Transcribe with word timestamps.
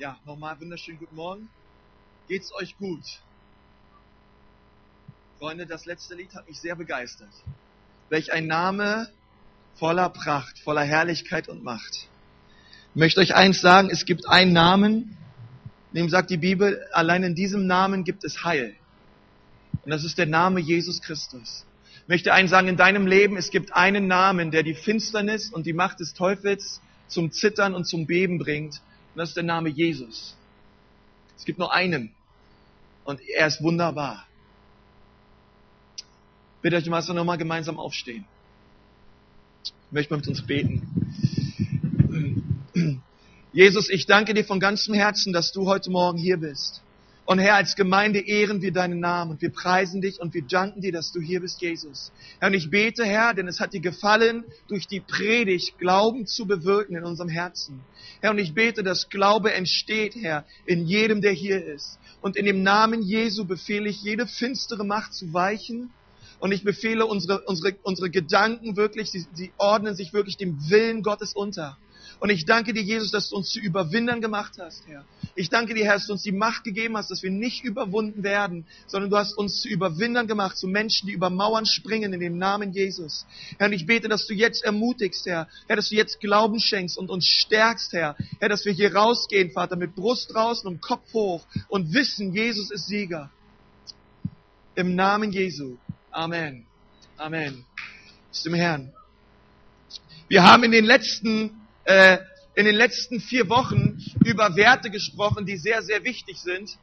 Ja, 0.00 0.16
nochmal 0.24 0.58
wunderschönen 0.58 0.98
guten 0.98 1.14
Morgen. 1.14 1.50
Geht's 2.26 2.54
euch 2.54 2.74
gut? 2.78 3.04
Freunde, 5.38 5.66
das 5.66 5.84
letzte 5.84 6.14
Lied 6.14 6.34
hat 6.34 6.48
mich 6.48 6.58
sehr 6.58 6.74
begeistert. 6.74 7.28
Welch 8.08 8.32
ein 8.32 8.46
Name 8.46 9.10
voller 9.74 10.08
Pracht, 10.08 10.58
voller 10.60 10.84
Herrlichkeit 10.84 11.50
und 11.50 11.62
Macht. 11.62 12.08
Ich 12.94 12.96
möchte 12.96 13.20
euch 13.20 13.34
eins 13.34 13.60
sagen, 13.60 13.90
es 13.90 14.06
gibt 14.06 14.26
einen 14.26 14.54
Namen, 14.54 15.18
dem 15.92 16.08
sagt 16.08 16.30
die 16.30 16.38
Bibel, 16.38 16.82
allein 16.92 17.22
in 17.22 17.34
diesem 17.34 17.66
Namen 17.66 18.02
gibt 18.04 18.24
es 18.24 18.42
Heil. 18.42 18.74
Und 19.84 19.90
das 19.90 20.04
ist 20.04 20.16
der 20.16 20.24
Name 20.24 20.60
Jesus 20.60 21.02
Christus. 21.02 21.66
Ich 22.04 22.08
möchte 22.08 22.32
einen 22.32 22.48
sagen, 22.48 22.68
in 22.68 22.78
deinem 22.78 23.06
Leben, 23.06 23.36
es 23.36 23.50
gibt 23.50 23.74
einen 23.74 24.06
Namen, 24.06 24.50
der 24.50 24.62
die 24.62 24.72
Finsternis 24.72 25.50
und 25.50 25.66
die 25.66 25.74
Macht 25.74 26.00
des 26.00 26.14
Teufels 26.14 26.80
zum 27.06 27.32
Zittern 27.32 27.74
und 27.74 27.84
zum 27.84 28.06
Beben 28.06 28.38
bringt. 28.38 28.80
Und 29.14 29.18
das 29.18 29.30
ist 29.30 29.36
der 29.36 29.44
Name 29.44 29.68
Jesus. 29.68 30.36
Es 31.36 31.44
gibt 31.44 31.58
nur 31.58 31.72
einen. 31.72 32.14
Und 33.04 33.20
er 33.36 33.46
ist 33.46 33.62
wunderbar. 33.62 34.26
Bitte 36.62 36.76
euch 36.76 36.86
mal 36.86 37.02
so 37.02 37.12
nochmal 37.12 37.38
gemeinsam 37.38 37.78
aufstehen. 37.78 38.26
Ich 39.64 39.72
möchte 39.90 40.12
mal 40.12 40.18
mit 40.18 40.28
uns 40.28 40.46
beten. 40.46 40.86
Jesus, 43.52 43.90
ich 43.90 44.06
danke 44.06 44.34
dir 44.34 44.44
von 44.44 44.60
ganzem 44.60 44.94
Herzen, 44.94 45.32
dass 45.32 45.50
du 45.50 45.66
heute 45.66 45.90
Morgen 45.90 46.18
hier 46.18 46.36
bist. 46.36 46.82
Und 47.30 47.38
Herr, 47.38 47.54
als 47.54 47.76
Gemeinde 47.76 48.18
ehren 48.18 48.60
wir 48.60 48.72
deinen 48.72 48.98
Namen 48.98 49.30
und 49.30 49.40
wir 49.40 49.52
preisen 49.52 50.00
dich 50.00 50.20
und 50.20 50.34
wir 50.34 50.42
danken 50.42 50.80
dir, 50.80 50.90
dass 50.90 51.12
du 51.12 51.20
hier 51.20 51.38
bist, 51.38 51.60
Jesus. 51.62 52.10
Herr, 52.40 52.48
und 52.48 52.54
ich 52.54 52.70
bete, 52.70 53.04
Herr, 53.04 53.34
denn 53.34 53.46
es 53.46 53.60
hat 53.60 53.72
dir 53.72 53.78
gefallen, 53.78 54.42
durch 54.66 54.88
die 54.88 54.98
Predigt 54.98 55.78
Glauben 55.78 56.26
zu 56.26 56.44
bewirken 56.44 56.96
in 56.96 57.04
unserem 57.04 57.28
Herzen. 57.28 57.82
Herr, 58.20 58.32
und 58.32 58.38
ich 58.38 58.52
bete, 58.52 58.82
dass 58.82 59.10
Glaube 59.10 59.52
entsteht, 59.52 60.16
Herr, 60.16 60.44
in 60.66 60.86
jedem, 60.86 61.20
der 61.20 61.30
hier 61.30 61.64
ist. 61.64 62.00
Und 62.20 62.34
in 62.34 62.46
dem 62.46 62.64
Namen 62.64 63.00
Jesu 63.00 63.44
befehle 63.44 63.88
ich, 63.88 64.02
jede 64.02 64.26
finstere 64.26 64.82
Macht 64.82 65.14
zu 65.14 65.32
weichen. 65.32 65.92
Und 66.40 66.50
ich 66.50 66.64
befehle 66.64 67.06
unsere, 67.06 67.42
unsere, 67.42 67.76
unsere 67.84 68.10
Gedanken 68.10 68.74
wirklich, 68.74 69.12
sie, 69.12 69.24
sie 69.34 69.52
ordnen 69.56 69.94
sich 69.94 70.12
wirklich 70.12 70.36
dem 70.36 70.68
Willen 70.68 71.04
Gottes 71.04 71.34
unter. 71.34 71.78
Und 72.20 72.28
ich 72.28 72.44
danke 72.44 72.74
dir, 72.74 72.82
Jesus, 72.82 73.10
dass 73.10 73.30
du 73.30 73.36
uns 73.36 73.48
zu 73.48 73.60
Überwindern 73.60 74.20
gemacht 74.20 74.52
hast, 74.58 74.86
Herr. 74.86 75.06
Ich 75.34 75.48
danke 75.48 75.72
dir, 75.72 75.86
Herr, 75.86 75.94
dass 75.94 76.06
du 76.06 76.12
uns 76.12 76.22
die 76.22 76.32
Macht 76.32 76.64
gegeben 76.64 76.98
hast, 76.98 77.10
dass 77.10 77.22
wir 77.22 77.30
nicht 77.30 77.64
überwunden 77.64 78.22
werden, 78.22 78.66
sondern 78.86 79.10
du 79.10 79.16
hast 79.16 79.32
uns 79.38 79.62
zu 79.62 79.68
Überwindern 79.68 80.26
gemacht, 80.26 80.58
zu 80.58 80.68
Menschen, 80.68 81.06
die 81.06 81.14
über 81.14 81.30
Mauern 81.30 81.64
springen 81.64 82.12
in 82.12 82.20
dem 82.20 82.36
Namen 82.36 82.72
Jesus. 82.72 83.24
Herr, 83.58 83.68
und 83.68 83.72
ich 83.72 83.86
bete, 83.86 84.08
dass 84.08 84.26
du 84.26 84.34
jetzt 84.34 84.62
ermutigst, 84.62 85.24
Herr. 85.24 85.48
Herr, 85.66 85.76
dass 85.76 85.88
du 85.88 85.94
jetzt 85.94 86.20
Glauben 86.20 86.60
schenkst 86.60 86.98
und 86.98 87.08
uns 87.08 87.26
stärkst, 87.26 87.94
Herr. 87.94 88.16
Herr, 88.38 88.50
dass 88.50 88.66
wir 88.66 88.72
hier 88.72 88.94
rausgehen, 88.94 89.52
Vater, 89.52 89.76
mit 89.76 89.94
Brust 89.94 90.34
draußen 90.34 90.68
und 90.68 90.82
Kopf 90.82 91.14
hoch 91.14 91.46
und 91.68 91.94
wissen, 91.94 92.34
Jesus 92.34 92.70
ist 92.70 92.86
Sieger. 92.86 93.30
Im 94.74 94.94
Namen 94.94 95.32
Jesu. 95.32 95.78
Amen. 96.10 96.66
Amen. 97.16 97.64
Ist 98.30 98.44
dem 98.44 98.54
Herrn. 98.54 98.92
Wir 100.28 100.42
haben 100.42 100.64
in 100.64 100.70
den 100.70 100.84
letzten 100.84 101.59
äh, 101.84 102.18
in 102.54 102.66
den 102.66 102.74
letzten 102.74 103.20
vier 103.20 103.48
Wochen 103.48 103.98
über 104.24 104.56
Werte 104.56 104.90
gesprochen, 104.90 105.46
die 105.46 105.56
sehr, 105.56 105.82
sehr 105.82 106.04
wichtig 106.04 106.38
sind. 106.38 106.76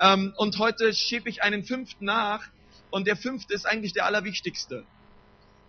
Ähm, 0.00 0.34
und 0.36 0.58
heute 0.58 0.92
schiebe 0.92 1.28
ich 1.28 1.42
einen 1.42 1.64
fünften 1.64 2.04
nach. 2.04 2.44
Und 2.90 3.06
der 3.06 3.16
fünfte 3.16 3.54
ist 3.54 3.64
eigentlich 3.64 3.94
der 3.94 4.04
allerwichtigste, 4.04 4.84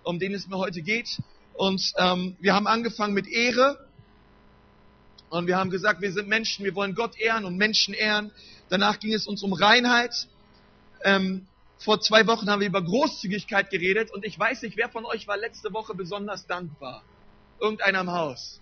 um 0.03 0.19
den 0.19 0.33
es 0.33 0.47
mir 0.47 0.57
heute 0.57 0.81
geht. 0.81 1.19
Und 1.53 1.93
ähm, 1.97 2.35
wir 2.39 2.53
haben 2.53 2.67
angefangen 2.67 3.13
mit 3.13 3.27
Ehre. 3.27 3.87
Und 5.29 5.47
wir 5.47 5.57
haben 5.57 5.69
gesagt, 5.69 6.01
wir 6.01 6.11
sind 6.11 6.27
Menschen, 6.27 6.65
wir 6.65 6.75
wollen 6.75 6.95
Gott 6.95 7.17
ehren 7.17 7.45
und 7.45 7.57
Menschen 7.57 7.93
ehren. 7.93 8.31
Danach 8.69 8.99
ging 8.99 9.13
es 9.13 9.27
uns 9.27 9.43
um 9.43 9.53
Reinheit. 9.53 10.27
Ähm, 11.03 11.47
vor 11.77 11.99
zwei 12.01 12.27
Wochen 12.27 12.49
haben 12.49 12.59
wir 12.59 12.67
über 12.67 12.83
Großzügigkeit 12.83 13.69
geredet. 13.69 14.11
Und 14.11 14.25
ich 14.25 14.37
weiß 14.37 14.61
nicht, 14.63 14.77
wer 14.77 14.89
von 14.89 15.05
euch 15.05 15.27
war 15.27 15.37
letzte 15.37 15.73
Woche 15.73 15.95
besonders 15.95 16.45
dankbar? 16.47 17.03
Irgendeiner 17.59 18.01
im 18.01 18.11
Haus. 18.11 18.59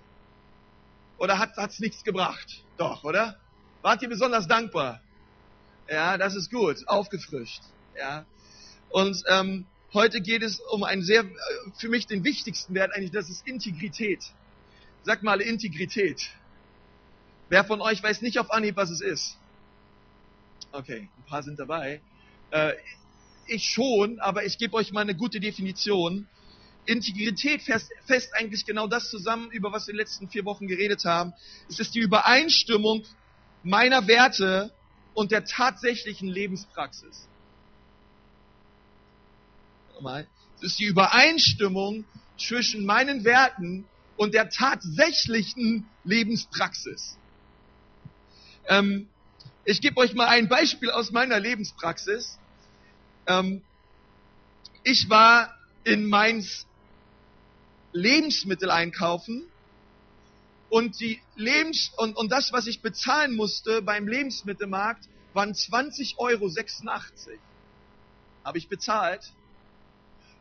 Oder 1.22 1.38
hat 1.38 1.56
es 1.56 1.80
nichts 1.80 2.04
gebracht? 2.04 2.64
Doch, 2.78 3.04
oder? 3.04 3.40
Wart 3.84 4.02
ihr 4.02 4.10
besonders 4.10 4.48
dankbar? 4.48 5.02
Ja, 5.88 6.18
das 6.18 6.34
ist 6.34 6.50
gut, 6.50 6.88
aufgefrischt. 6.88 7.62
Ja. 7.96 8.26
Und 8.90 9.24
ähm, 9.28 9.68
heute 9.94 10.20
geht 10.22 10.42
es 10.42 10.60
um 10.60 10.84
einen 10.84 11.04
sehr, 11.04 11.22
äh, 11.22 11.28
für 11.78 11.90
mich 11.90 12.08
den 12.08 12.24
wichtigsten 12.24 12.74
Wert 12.74 12.96
eigentlich, 12.96 13.12
das 13.12 13.30
ist 13.30 13.48
Integrität. 13.48 14.24
Sag 15.04 15.22
mal 15.22 15.42
Integrität. 15.42 16.32
Wer 17.50 17.66
von 17.66 17.82
euch 17.82 18.02
weiß 18.02 18.24
nicht 18.24 18.40
auf 18.40 18.50
Anhieb, 18.50 18.76
was 18.76 18.90
es 18.90 19.02
ist? 19.02 19.38
Okay, 20.72 21.08
ein 21.20 21.26
paar 21.28 21.44
sind 21.44 21.60
dabei. 21.60 22.02
Äh, 22.50 22.74
ich 23.46 23.66
schon, 23.66 24.20
aber 24.20 24.44
ich 24.44 24.58
gebe 24.58 24.76
euch 24.76 24.92
mal 24.92 25.02
eine 25.02 25.14
gute 25.14 25.40
Definition. 25.40 26.28
Integrität 26.86 27.62
fest, 27.62 27.92
fest 28.06 28.34
eigentlich 28.34 28.66
genau 28.66 28.88
das 28.88 29.10
zusammen, 29.10 29.52
über 29.52 29.72
was 29.72 29.88
wir 29.88 29.92
in 29.92 29.98
den 29.98 30.06
letzten 30.06 30.30
vier 30.30 30.46
Wochen 30.46 30.68
geredet 30.68 31.06
haben. 31.06 31.34
Es 31.70 31.80
ist 31.80 31.94
die 31.96 32.00
Übereinstimmung 32.00 33.04
meiner 33.64 34.08
Werte 34.08 34.72
und 35.14 35.32
der 35.32 35.46
tatsächlichen 35.46 36.28
Lebenspraxis. 36.28 37.28
Nochmal. 39.94 40.28
Es 40.58 40.64
ist 40.64 40.80
die 40.80 40.86
Übereinstimmung 40.86 42.06
zwischen 42.38 42.86
meinen 42.86 43.24
Werten 43.24 43.86
und 44.18 44.34
der 44.34 44.50
tatsächlichen 44.50 45.88
Lebenspraxis. 46.04 47.18
Ähm, 48.68 49.08
ich 49.66 49.82
gebe 49.82 49.98
euch 49.98 50.14
mal 50.14 50.28
ein 50.28 50.48
Beispiel 50.48 50.90
aus 50.90 51.12
meiner 51.12 51.40
Lebenspraxis. 51.40 52.40
Ähm, 53.28 53.62
ich 54.84 55.10
war 55.10 55.56
in 55.84 56.08
Mainz 56.08 56.66
Lebensmittel 57.94 58.72
einkaufen 58.72 59.44
und 60.70 61.00
die 61.00 61.22
Lebens 61.36 61.92
und, 61.98 62.16
und 62.16 62.32
das, 62.32 62.54
was 62.54 62.68
ich 62.68 62.82
bezahlen 62.82 63.36
musste 63.36 63.82
beim 63.82 64.08
Lebensmittelmarkt, 64.08 65.08
waren 65.34 65.54
20,86 65.54 66.18
Euro. 66.18 66.50
Habe 68.44 68.58
ich 68.58 68.70
bezahlt. 68.70 69.34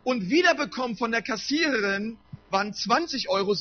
Und 0.04 0.30
wiederbekommen 0.30 0.96
von 0.96 1.10
der 1.10 1.22
Kassiererin 1.22 2.16
waren 2.50 2.72
20,86 2.72 3.28
Euro. 3.28 3.54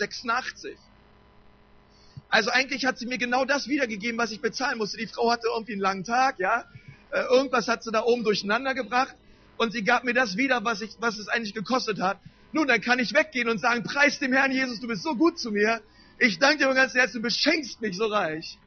Also 2.29 2.51
eigentlich 2.51 2.85
hat 2.85 2.99
sie 2.99 3.07
mir 3.07 3.17
genau 3.17 3.43
das 3.45 3.67
wiedergegeben, 3.67 4.17
was 4.17 4.31
ich 4.31 4.39
bezahlen 4.39 4.77
musste. 4.77 4.97
Die 4.97 5.07
Frau 5.07 5.31
hatte 5.31 5.47
irgendwie 5.53 5.73
einen 5.73 5.81
langen 5.81 6.03
Tag, 6.03 6.39
ja. 6.39 6.65
Äh, 7.11 7.21
irgendwas 7.21 7.67
hat 7.67 7.83
sie 7.83 7.91
da 7.91 8.03
oben 8.03 8.23
durcheinander 8.23 8.75
gebracht. 8.75 9.15
Und 9.57 9.73
sie 9.73 9.83
gab 9.83 10.03
mir 10.03 10.13
das 10.13 10.37
wieder, 10.37 10.63
was, 10.63 10.81
ich, 10.81 10.91
was 10.99 11.17
es 11.17 11.27
eigentlich 11.27 11.55
gekostet 11.55 11.99
hat. 11.99 12.19
Nun, 12.51 12.67
dann 12.67 12.81
kann 12.81 12.99
ich 12.99 13.13
weggehen 13.13 13.47
und 13.47 13.59
sagen, 13.59 13.83
preis 13.83 14.19
dem 14.19 14.33
Herrn 14.33 14.51
Jesus, 14.51 14.79
du 14.79 14.87
bist 14.87 15.03
so 15.03 15.15
gut 15.15 15.39
zu 15.39 15.51
mir. 15.51 15.81
Ich 16.17 16.39
danke 16.39 16.59
dir 16.59 16.65
von 16.65 16.75
ganzem 16.75 16.99
Herzen, 16.99 17.17
du 17.17 17.21
beschenkst 17.21 17.79
mich 17.81 17.95
so 17.95 18.07
reich. 18.07 18.57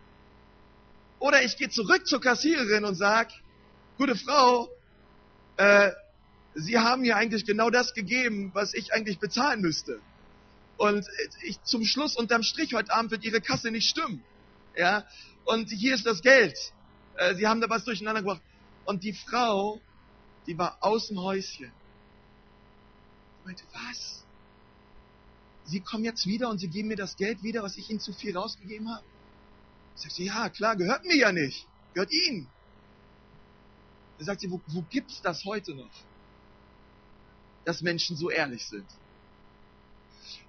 Oder 1.19 1.43
ich 1.43 1.56
gehe 1.56 1.69
zurück 1.69 2.06
zur 2.06 2.21
Kassiererin 2.21 2.84
und 2.84 2.94
sag, 2.94 3.31
gute 3.98 4.16
Frau, 4.16 4.69
äh, 5.56 5.91
Sie 6.54 6.78
haben 6.78 7.03
mir 7.03 7.16
eigentlich 7.16 7.47
genau 7.47 7.71
das 7.71 7.94
gegeben, 7.94 8.50
was 8.53 8.75
ich 8.75 8.92
eigentlich 8.92 9.19
bezahlen 9.19 9.62
müsste. 9.62 10.00
Und 10.76 11.06
ich, 11.42 11.62
zum 11.62 11.84
Schluss 11.84 12.16
unterm 12.16 12.42
Strich 12.42 12.75
heute 12.75 12.92
Abend 12.92 13.10
wird 13.10 13.25
Ihre 13.25 13.41
Kasse 13.41 13.71
nicht 13.71 13.88
stimmen. 13.88 14.22
Ja, 14.76 15.06
und 15.44 15.71
hier 15.71 15.94
ist 15.94 16.06
das 16.06 16.22
Geld. 16.22 16.59
Äh, 17.16 17.34
Sie 17.37 17.47
haben 17.47 17.60
da 17.60 17.71
was 17.71 17.84
durcheinander 17.84 18.21
gebracht. 18.21 18.42
Und 18.84 19.04
die 19.04 19.12
Frau, 19.12 19.81
die 20.47 20.59
war 20.59 20.78
aus 20.81 21.09
dem 21.09 21.21
Häuschen. 21.21 21.71
Meinte, 23.44 23.64
was? 23.72 24.25
Sie 25.64 25.80
kommen 25.80 26.04
jetzt 26.04 26.26
wieder 26.26 26.48
und 26.48 26.58
Sie 26.58 26.69
geben 26.69 26.88
mir 26.88 26.97
das 26.97 27.16
Geld 27.16 27.42
wieder, 27.42 27.62
was 27.62 27.76
ich 27.76 27.88
Ihnen 27.91 28.00
zu 28.00 28.12
viel 28.12 28.36
rausgegeben 28.36 28.91
habe? 28.91 29.04
Ich 29.97 30.03
sagte, 30.03 30.22
ja, 30.22 30.48
klar, 30.48 30.77
gehört 30.77 31.04
mir 31.04 31.16
ja 31.16 31.33
nicht. 31.33 31.66
Gehört 31.94 32.12
Ihnen. 32.12 32.48
Da 34.18 34.24
sagt 34.27 34.41
sie, 34.41 34.50
wo, 34.50 34.60
wo 34.68 34.83
gibt's 34.83 35.21
das 35.22 35.44
heute 35.44 35.74
noch? 35.74 35.91
Dass 37.65 37.83
Menschen 37.83 38.16
so 38.16 38.30
ehrlich 38.30 38.66
sind. 38.66 38.86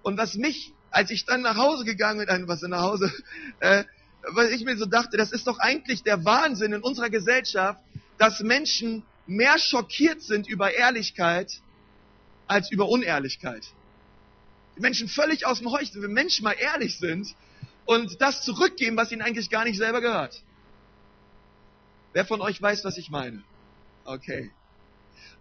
Und 0.01 0.17
was 0.17 0.35
mich, 0.35 0.73
als 0.91 1.09
ich 1.09 1.25
dann 1.25 1.41
nach 1.41 1.57
Hause 1.57 1.85
gegangen 1.85 2.25
bin, 2.25 2.47
was 2.47 2.61
nach 2.61 2.81
Hause, 2.81 3.11
äh, 3.59 3.83
was 4.31 4.51
ich 4.51 4.63
mir 4.63 4.77
so 4.77 4.85
dachte, 4.85 5.17
das 5.17 5.31
ist 5.31 5.47
doch 5.47 5.59
eigentlich 5.59 6.03
der 6.03 6.23
Wahnsinn 6.23 6.73
in 6.73 6.81
unserer 6.81 7.09
Gesellschaft, 7.09 7.81
dass 8.17 8.39
Menschen 8.41 9.03
mehr 9.25 9.57
schockiert 9.57 10.21
sind 10.21 10.47
über 10.47 10.73
Ehrlichkeit 10.73 11.61
als 12.47 12.71
über 12.71 12.87
Unehrlichkeit. 12.89 13.65
Die 14.75 14.81
Menschen 14.81 15.07
völlig 15.07 15.45
aus 15.45 15.59
dem 15.59 15.71
Häuschen, 15.71 16.01
wenn 16.01 16.11
Menschen 16.11 16.43
mal 16.43 16.53
ehrlich 16.53 16.97
sind 16.97 17.35
und 17.85 18.21
das 18.21 18.43
zurückgeben, 18.43 18.97
was 18.97 19.11
ihnen 19.11 19.21
eigentlich 19.21 19.49
gar 19.49 19.65
nicht 19.65 19.77
selber 19.77 20.01
gehört. 20.01 20.41
Wer 22.13 22.25
von 22.25 22.41
euch 22.41 22.61
weiß, 22.61 22.83
was 22.85 22.97
ich 22.97 23.09
meine? 23.09 23.43
Okay. 24.05 24.51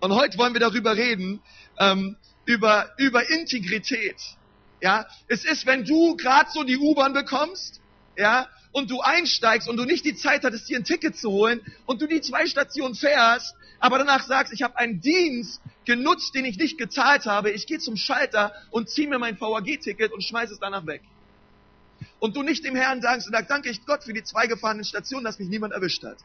Und 0.00 0.12
heute 0.12 0.38
wollen 0.38 0.52
wir 0.52 0.60
darüber 0.60 0.96
reden, 0.96 1.40
ähm, 1.78 2.16
über, 2.44 2.90
über 2.96 3.28
Integrität. 3.30 4.16
Ja, 4.80 5.06
es 5.28 5.44
ist, 5.44 5.66
wenn 5.66 5.84
du 5.84 6.16
gerade 6.16 6.50
so 6.50 6.64
die 6.64 6.76
U-Bahn 6.76 7.12
bekommst, 7.12 7.80
ja, 8.16 8.48
und 8.72 8.90
du 8.90 9.00
einsteigst 9.00 9.68
und 9.68 9.76
du 9.76 9.84
nicht 9.84 10.04
die 10.04 10.16
Zeit 10.16 10.44
hattest, 10.44 10.68
dir 10.68 10.78
ein 10.78 10.84
Ticket 10.84 11.16
zu 11.16 11.30
holen 11.30 11.60
und 11.86 12.02
du 12.02 12.06
die 12.06 12.20
zwei 12.20 12.46
Stationen 12.46 12.94
fährst, 12.94 13.54
aber 13.78 13.98
danach 13.98 14.24
sagst, 14.24 14.52
ich 14.52 14.62
habe 14.62 14.76
einen 14.76 15.00
Dienst 15.00 15.61
genutzt, 15.84 16.34
den 16.34 16.44
ich 16.44 16.56
nicht 16.56 16.78
gezahlt 16.78 17.26
habe, 17.26 17.50
ich 17.50 17.66
gehe 17.66 17.78
zum 17.78 17.96
Schalter 17.96 18.52
und 18.70 18.88
ziehe 18.88 19.08
mir 19.08 19.18
mein 19.18 19.40
VAG-Ticket 19.40 20.12
und 20.12 20.22
schmeiße 20.22 20.54
es 20.54 20.60
danach 20.60 20.86
weg. 20.86 21.02
Und 22.18 22.36
du 22.36 22.42
nicht 22.42 22.64
dem 22.64 22.76
Herrn 22.76 23.00
sagst, 23.02 23.26
und 23.26 23.36
danke 23.48 23.70
ich 23.70 23.84
Gott 23.84 24.04
für 24.04 24.12
die 24.12 24.22
zwei 24.22 24.46
gefahrenen 24.46 24.84
Stationen, 24.84 25.24
dass 25.24 25.38
mich 25.38 25.48
niemand 25.48 25.72
erwischt 25.72 26.02
hat. 26.04 26.18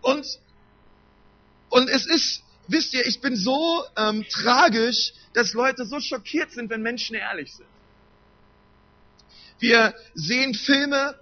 Und, 0.00 0.26
und 1.70 1.88
es 1.88 2.06
ist, 2.06 2.42
wisst 2.66 2.94
ihr, 2.94 3.06
ich 3.06 3.20
bin 3.20 3.36
so 3.36 3.84
ähm, 3.96 4.24
tragisch, 4.28 5.12
dass 5.34 5.52
Leute 5.52 5.84
so 5.84 6.00
schockiert 6.00 6.50
sind, 6.52 6.70
wenn 6.70 6.82
Menschen 6.82 7.14
ehrlich 7.14 7.52
sind. 7.54 7.68
Wir 9.58 9.94
sehen 10.14 10.54
Filme 10.54 11.18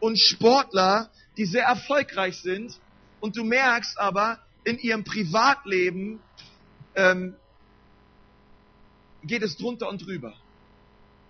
und 0.00 0.18
Sportler, 0.18 1.10
die 1.36 1.44
sehr 1.44 1.64
erfolgreich 1.64 2.38
sind, 2.38 2.78
und 3.20 3.36
du 3.36 3.44
merkst 3.44 3.98
aber, 3.98 4.38
in 4.64 4.78
ihrem 4.78 5.04
Privatleben 5.04 6.20
ähm, 6.94 7.36
geht 9.22 9.42
es 9.42 9.56
drunter 9.56 9.88
und 9.88 10.04
drüber. 10.04 10.34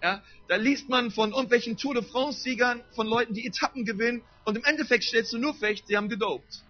Ja, 0.02 0.22
da 0.48 0.56
liest 0.56 0.88
man 0.88 1.10
von 1.10 1.30
irgendwelchen 1.30 1.76
Tour 1.76 1.94
de 1.94 2.02
France-Siegern, 2.02 2.82
von 2.94 3.06
Leuten, 3.06 3.34
die 3.34 3.46
Etappen 3.46 3.84
gewinnen, 3.84 4.22
und 4.44 4.56
im 4.56 4.64
Endeffekt 4.64 5.04
stellst 5.04 5.32
du 5.32 5.38
nur 5.38 5.54
fest, 5.54 5.84
sie 5.86 5.96
haben 5.96 6.08
gedopt. 6.08 6.62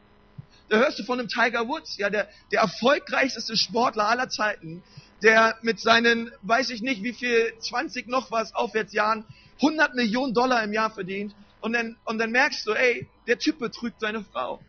Da 0.69 0.79
hörst 0.79 0.99
du 0.99 1.05
von 1.05 1.21
einem 1.21 1.29
Tiger 1.29 1.69
Woods, 1.69 1.97
ja, 1.99 2.11
der, 2.11 2.29
der 2.51 2.61
erfolgreichste 2.61 3.57
Sportler 3.57 4.09
aller 4.09 4.29
Zeiten, 4.29 4.83
der 5.23 5.57
mit 5.62 5.81
seinen, 5.81 6.33
weiß 6.43 6.71
ich 6.71 6.83
nicht, 6.83 7.03
wie 7.03 7.12
viel, 7.12 7.53
20 7.59 8.09
noch 8.09 8.31
was 8.31 8.55
Aufwärtsjahren, 8.55 9.25
100 9.57 9.95
Millionen 9.95 10.35
Dollar 10.35 10.62
im 10.65 10.73
Jahr 10.73 10.91
verdient. 10.91 11.35
Und 11.61 11.73
dann, 11.73 11.97
und 12.05 12.19
dann 12.19 12.31
merkst 12.31 12.67
du, 12.67 12.73
ey, 12.73 13.09
der 13.27 13.39
Typ 13.39 13.59
betrügt 13.59 14.01
seine 14.01 14.25
Frau. 14.25 14.61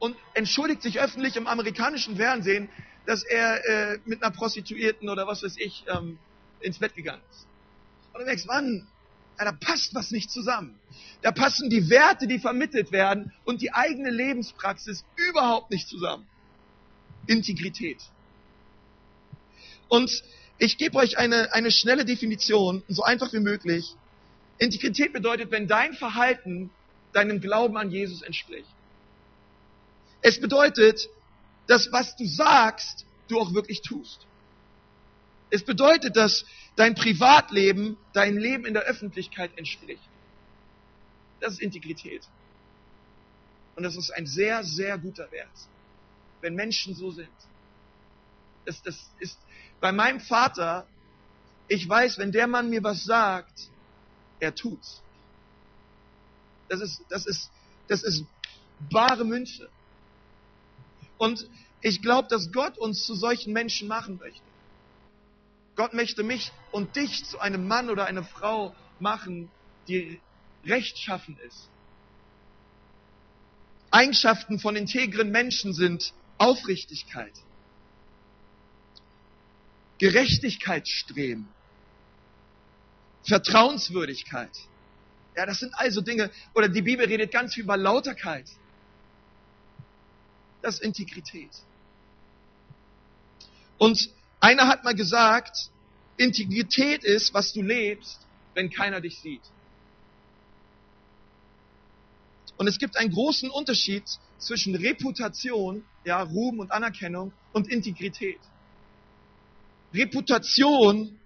Und 0.00 0.16
entschuldigt 0.34 0.82
sich 0.82 0.98
öffentlich 0.98 1.36
im 1.36 1.46
amerikanischen 1.46 2.16
Fernsehen, 2.16 2.68
dass 3.06 3.22
er 3.22 3.64
äh, 3.68 3.98
mit 4.06 4.22
einer 4.22 4.34
Prostituierten 4.34 5.08
oder 5.08 5.26
was 5.26 5.42
weiß 5.44 5.56
ich 5.58 5.84
ähm, 5.86 6.18
ins 6.60 6.78
Bett 6.78 6.96
gegangen 6.96 7.22
ist. 7.30 7.46
Und 8.12 8.20
du 8.20 8.26
merkst, 8.26 8.46
Mann, 8.46 8.88
ja, 9.38 9.44
da 9.44 9.52
passt 9.52 9.94
was 9.94 10.10
nicht 10.10 10.30
zusammen. 10.30 10.78
Da 11.22 11.32
passen 11.32 11.70
die 11.70 11.90
Werte, 11.90 12.26
die 12.26 12.38
vermittelt 12.38 12.92
werden 12.92 13.32
und 13.44 13.62
die 13.62 13.72
eigene 13.72 14.10
Lebenspraxis 14.10 15.04
überhaupt 15.16 15.70
nicht 15.70 15.86
zusammen. 15.86 16.26
Integrität. 17.26 17.98
Und 19.88 20.22
ich 20.58 20.78
gebe 20.78 20.96
euch 20.98 21.18
eine, 21.18 21.52
eine 21.52 21.70
schnelle 21.70 22.04
Definition, 22.04 22.82
so 22.88 23.02
einfach 23.02 23.32
wie 23.32 23.40
möglich. 23.40 23.94
Integrität 24.58 25.12
bedeutet, 25.12 25.50
wenn 25.50 25.68
dein 25.68 25.94
Verhalten 25.94 26.70
deinem 27.12 27.40
Glauben 27.40 27.76
an 27.76 27.90
Jesus 27.90 28.22
entspricht. 28.22 28.68
Es 30.22 30.40
bedeutet, 30.40 31.08
dass 31.66 31.90
was 31.92 32.16
du 32.16 32.26
sagst, 32.26 33.06
du 33.28 33.40
auch 33.40 33.54
wirklich 33.54 33.82
tust. 33.82 34.26
Es 35.50 35.64
bedeutet, 35.64 36.16
dass 36.16 36.44
dein 36.76 36.94
Privatleben 36.94 37.96
dein 38.12 38.36
Leben 38.36 38.64
in 38.64 38.74
der 38.74 38.84
Öffentlichkeit 38.84 39.56
entspricht. 39.56 40.02
Das 41.40 41.54
ist 41.54 41.60
Integrität. 41.60 42.22
Und 43.76 43.82
das 43.82 43.96
ist 43.96 44.10
ein 44.10 44.26
sehr, 44.26 44.62
sehr 44.62 44.98
guter 44.98 45.30
Wert, 45.32 45.48
wenn 46.40 46.54
Menschen 46.54 46.94
so 46.94 47.10
sind. 47.10 47.28
Das, 48.66 48.82
das 48.82 49.10
ist 49.18 49.38
bei 49.80 49.90
meinem 49.90 50.20
Vater, 50.20 50.86
ich 51.66 51.88
weiß, 51.88 52.18
wenn 52.18 52.30
der 52.30 52.46
Mann 52.46 52.68
mir 52.68 52.82
was 52.82 53.04
sagt, 53.04 53.70
er 54.38 54.54
tut's. 54.54 55.02
Das 56.68 56.80
ist, 56.80 57.02
das 57.08 57.26
ist, 57.26 57.50
das 57.88 58.02
ist 58.02 58.24
bare 58.90 59.24
Münze. 59.24 59.68
Und 61.20 61.46
ich 61.82 62.00
glaube, 62.00 62.28
dass 62.28 62.50
Gott 62.50 62.78
uns 62.78 63.04
zu 63.04 63.14
solchen 63.14 63.52
Menschen 63.52 63.88
machen 63.88 64.16
möchte. 64.16 64.40
Gott 65.76 65.92
möchte 65.92 66.22
mich 66.22 66.50
und 66.72 66.96
dich 66.96 67.26
zu 67.26 67.38
einem 67.38 67.68
Mann 67.68 67.90
oder 67.90 68.06
einer 68.06 68.24
Frau 68.24 68.74
machen, 69.00 69.50
die 69.86 70.18
rechtschaffen 70.64 71.38
ist. 71.46 71.68
Eigenschaften 73.90 74.58
von 74.58 74.76
integren 74.76 75.30
Menschen 75.30 75.74
sind 75.74 76.14
Aufrichtigkeit, 76.38 77.34
Gerechtigkeitsstreben, 79.98 81.46
Vertrauenswürdigkeit. 83.24 84.56
Ja, 85.36 85.44
das 85.44 85.58
sind 85.58 85.74
also 85.74 86.00
Dinge, 86.00 86.30
oder 86.54 86.70
die 86.70 86.80
Bibel 86.80 87.04
redet 87.04 87.30
ganz 87.30 87.52
viel 87.52 87.64
über 87.64 87.76
Lauterkeit. 87.76 88.46
Das 90.62 90.76
ist 90.76 90.82
Integrität. 90.82 91.50
Und 93.78 94.10
einer 94.40 94.68
hat 94.68 94.84
mal 94.84 94.94
gesagt, 94.94 95.70
Integrität 96.16 97.02
ist, 97.02 97.32
was 97.32 97.52
du 97.52 97.62
lebst, 97.62 98.26
wenn 98.54 98.70
keiner 98.70 99.00
dich 99.00 99.18
sieht. 99.20 99.42
Und 102.58 102.66
es 102.66 102.78
gibt 102.78 102.98
einen 102.98 103.10
großen 103.10 103.48
Unterschied 103.48 104.04
zwischen 104.36 104.74
Reputation, 104.74 105.82
ja, 106.04 106.22
Ruhm 106.22 106.58
und 106.58 106.72
Anerkennung 106.72 107.32
und 107.54 107.68
Integrität. 107.68 108.38
Reputation 109.94 111.18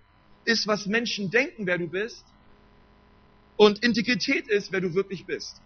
ist, 0.45 0.69
was 0.69 0.87
Menschen 0.87 1.31
denken, 1.31 1.67
wer 1.67 1.79
du 1.79 1.89
bist. 1.89 2.25
Und 3.57 3.83
Integrität 3.83 4.49
ist, 4.49 4.71
wer 4.71 4.81
du 4.81 4.95
wirklich 4.95 5.27
bist. 5.27 5.61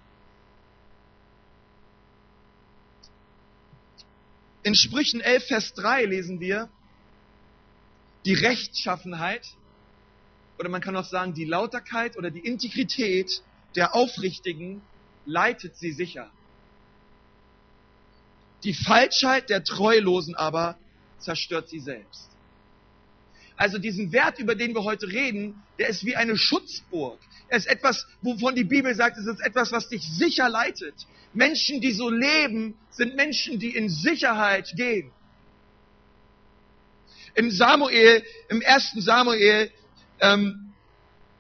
In 4.68 4.74
Sprüchen 4.74 5.22
11, 5.22 5.46
Vers 5.46 5.72
3 5.72 6.04
lesen 6.04 6.40
wir, 6.40 6.68
die 8.26 8.34
Rechtschaffenheit 8.34 9.46
oder 10.58 10.68
man 10.68 10.82
kann 10.82 10.94
auch 10.94 11.06
sagen, 11.06 11.32
die 11.32 11.46
Lauterkeit 11.46 12.18
oder 12.18 12.30
die 12.30 12.40
Integrität 12.40 13.42
der 13.76 13.94
Aufrichtigen 13.94 14.82
leitet 15.24 15.74
sie 15.78 15.92
sicher. 15.92 16.30
Die 18.62 18.74
Falschheit 18.74 19.48
der 19.48 19.64
Treulosen 19.64 20.34
aber 20.34 20.76
zerstört 21.18 21.70
sie 21.70 21.80
selbst. 21.80 22.27
Also 23.58 23.78
diesen 23.78 24.12
Wert, 24.12 24.38
über 24.38 24.54
den 24.54 24.72
wir 24.72 24.84
heute 24.84 25.08
reden, 25.08 25.60
der 25.80 25.88
ist 25.88 26.04
wie 26.06 26.14
eine 26.14 26.38
Schutzburg. 26.38 27.18
Er 27.48 27.58
ist 27.58 27.66
etwas, 27.66 28.06
wovon 28.22 28.54
die 28.54 28.62
Bibel 28.62 28.94
sagt, 28.94 29.18
es 29.18 29.26
ist 29.26 29.40
etwas, 29.40 29.72
was 29.72 29.88
dich 29.88 30.02
sicher 30.02 30.48
leitet. 30.48 30.94
Menschen, 31.34 31.80
die 31.80 31.90
so 31.90 32.08
leben, 32.08 32.78
sind 32.90 33.16
Menschen, 33.16 33.58
die 33.58 33.74
in 33.74 33.88
Sicherheit 33.88 34.72
gehen. 34.76 35.10
Im 37.34 37.50
Samuel, 37.50 38.22
im 38.48 38.60
ersten 38.60 39.00
Samuel, 39.00 39.72
ähm, 40.20 40.72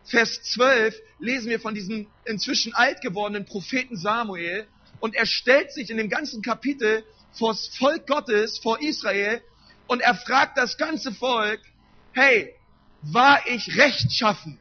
Vers 0.04 0.42
12, 0.42 0.96
lesen 1.20 1.50
wir 1.50 1.60
von 1.60 1.74
diesem 1.74 2.08
inzwischen 2.24 2.74
alt 2.74 3.00
gewordenen 3.00 3.44
Propheten 3.44 3.96
Samuel 3.96 4.66
und 4.98 5.14
er 5.14 5.26
stellt 5.26 5.72
sich 5.72 5.88
in 5.88 5.98
dem 5.98 6.08
ganzen 6.08 6.42
Kapitel 6.42 7.04
vor 7.32 7.52
das 7.52 7.68
Volk 7.76 8.08
Gottes, 8.08 8.58
vor 8.58 8.80
Israel 8.80 9.40
und 9.86 10.00
er 10.00 10.16
fragt 10.16 10.58
das 10.58 10.76
ganze 10.78 11.12
Volk, 11.12 11.60
hey, 12.18 12.54
war 13.02 13.46
ich 13.46 13.76
rechtschaffen? 13.76 14.58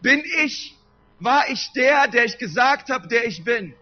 Bin 0.00 0.22
ich, 0.44 0.74
war 1.20 1.48
ich 1.50 1.70
der, 1.74 2.08
der 2.08 2.24
ich 2.24 2.38
gesagt 2.38 2.90
habe, 2.90 3.08
der 3.08 3.26
ich 3.26 3.44
bin? 3.44 3.74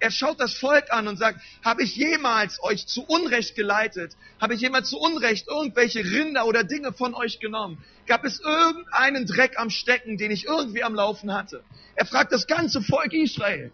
Er 0.00 0.10
schaut 0.10 0.40
das 0.40 0.54
Volk 0.54 0.92
an 0.92 1.06
und 1.06 1.16
sagt, 1.16 1.40
habe 1.64 1.84
ich 1.84 1.94
jemals 1.94 2.60
euch 2.62 2.88
zu 2.88 3.04
Unrecht 3.04 3.54
geleitet? 3.54 4.16
Habe 4.40 4.54
ich 4.54 4.60
jemals 4.60 4.90
zu 4.90 4.98
Unrecht 4.98 5.46
irgendwelche 5.46 6.00
Rinder 6.00 6.44
oder 6.46 6.64
Dinge 6.64 6.92
von 6.92 7.14
euch 7.14 7.38
genommen? 7.38 7.82
Gab 8.08 8.24
es 8.24 8.40
irgendeinen 8.40 9.26
Dreck 9.26 9.60
am 9.60 9.70
Stecken, 9.70 10.18
den 10.18 10.32
ich 10.32 10.46
irgendwie 10.46 10.82
am 10.82 10.96
Laufen 10.96 11.32
hatte? 11.32 11.62
Er 11.94 12.04
fragt 12.04 12.32
das 12.32 12.48
ganze 12.48 12.82
Volk 12.82 13.12
Israel. 13.12 13.70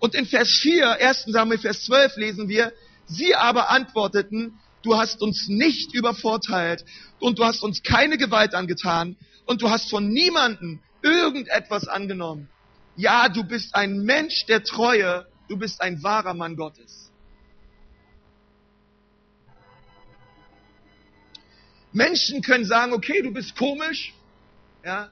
Und 0.00 0.16
in 0.16 0.26
Vers 0.26 0.50
4, 0.62 1.00
1. 1.00 1.26
Samuel 1.28 1.58
Vers 1.58 1.84
12 1.84 2.16
lesen 2.16 2.48
wir, 2.48 2.72
sie 3.06 3.36
aber 3.36 3.70
antworteten, 3.70 4.58
du 4.82 4.96
hast 4.96 5.22
uns 5.22 5.48
nicht 5.48 5.94
übervorteilt 5.94 6.84
und 7.18 7.38
du 7.38 7.44
hast 7.44 7.62
uns 7.62 7.82
keine 7.82 8.18
Gewalt 8.18 8.54
angetan 8.54 9.16
und 9.46 9.62
du 9.62 9.70
hast 9.70 9.90
von 9.90 10.08
niemanden 10.08 10.82
irgendetwas 11.02 11.88
angenommen. 11.88 12.48
Ja, 12.96 13.28
du 13.28 13.44
bist 13.44 13.74
ein 13.74 13.98
Mensch 13.98 14.46
der 14.46 14.64
Treue 14.64 15.26
Du 15.48 15.56
bist 15.56 15.80
ein 15.80 16.02
wahrer 16.02 16.34
Mann 16.34 16.56
Gottes. 16.56 17.10
Menschen 21.92 22.42
können 22.42 22.64
sagen, 22.64 22.92
okay, 22.92 23.22
du 23.22 23.32
bist 23.32 23.56
komisch, 23.56 24.12
ja. 24.84 25.10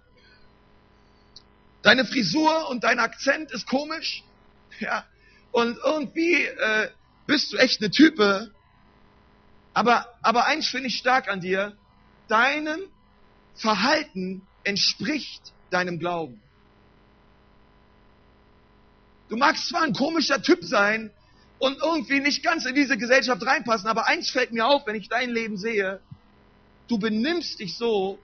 Deine 1.82 2.04
Frisur 2.04 2.68
und 2.68 2.84
dein 2.84 2.98
Akzent 2.98 3.52
ist 3.52 3.66
komisch, 3.66 4.24
ja. 4.80 5.06
Und 5.52 5.78
irgendwie 5.84 6.34
äh, 6.42 6.90
bist 7.26 7.52
du 7.52 7.56
echt 7.58 7.80
eine 7.80 7.90
Type. 7.90 8.52
Aber, 9.74 10.06
aber 10.22 10.46
eins 10.46 10.68
finde 10.68 10.86
ich 10.88 10.96
stark 10.96 11.28
an 11.28 11.40
dir. 11.40 11.76
Deinen 12.28 12.80
Verhalten 13.54 14.46
entspricht 14.62 15.52
deinem 15.70 15.98
Glauben. 15.98 16.40
Du 19.28 19.36
magst 19.36 19.68
zwar 19.68 19.82
ein 19.82 19.92
komischer 19.92 20.40
Typ 20.40 20.62
sein 20.64 21.10
und 21.58 21.78
irgendwie 21.82 22.20
nicht 22.20 22.42
ganz 22.42 22.66
in 22.66 22.74
diese 22.74 22.96
Gesellschaft 22.96 23.44
reinpassen, 23.44 23.88
aber 23.88 24.06
eins 24.06 24.30
fällt 24.30 24.52
mir 24.52 24.66
auf, 24.66 24.86
wenn 24.86 24.96
ich 24.96 25.08
dein 25.08 25.30
Leben 25.30 25.56
sehe, 25.56 26.00
du 26.88 26.98
benimmst 26.98 27.58
dich 27.58 27.76
so, 27.76 28.18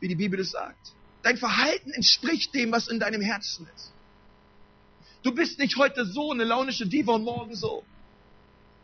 wie 0.00 0.08
die 0.08 0.16
Bibel 0.16 0.40
es 0.40 0.50
sagt. 0.50 0.92
Dein 1.22 1.36
Verhalten 1.36 1.92
entspricht 1.92 2.54
dem, 2.54 2.72
was 2.72 2.88
in 2.88 2.98
deinem 2.98 3.22
Herzen 3.22 3.68
ist. 3.74 3.92
Du 5.22 5.32
bist 5.32 5.58
nicht 5.60 5.76
heute 5.76 6.04
so 6.04 6.32
eine 6.32 6.44
launische 6.44 6.86
Diva 6.86 7.12
und 7.12 7.22
morgen 7.22 7.54
so, 7.54 7.84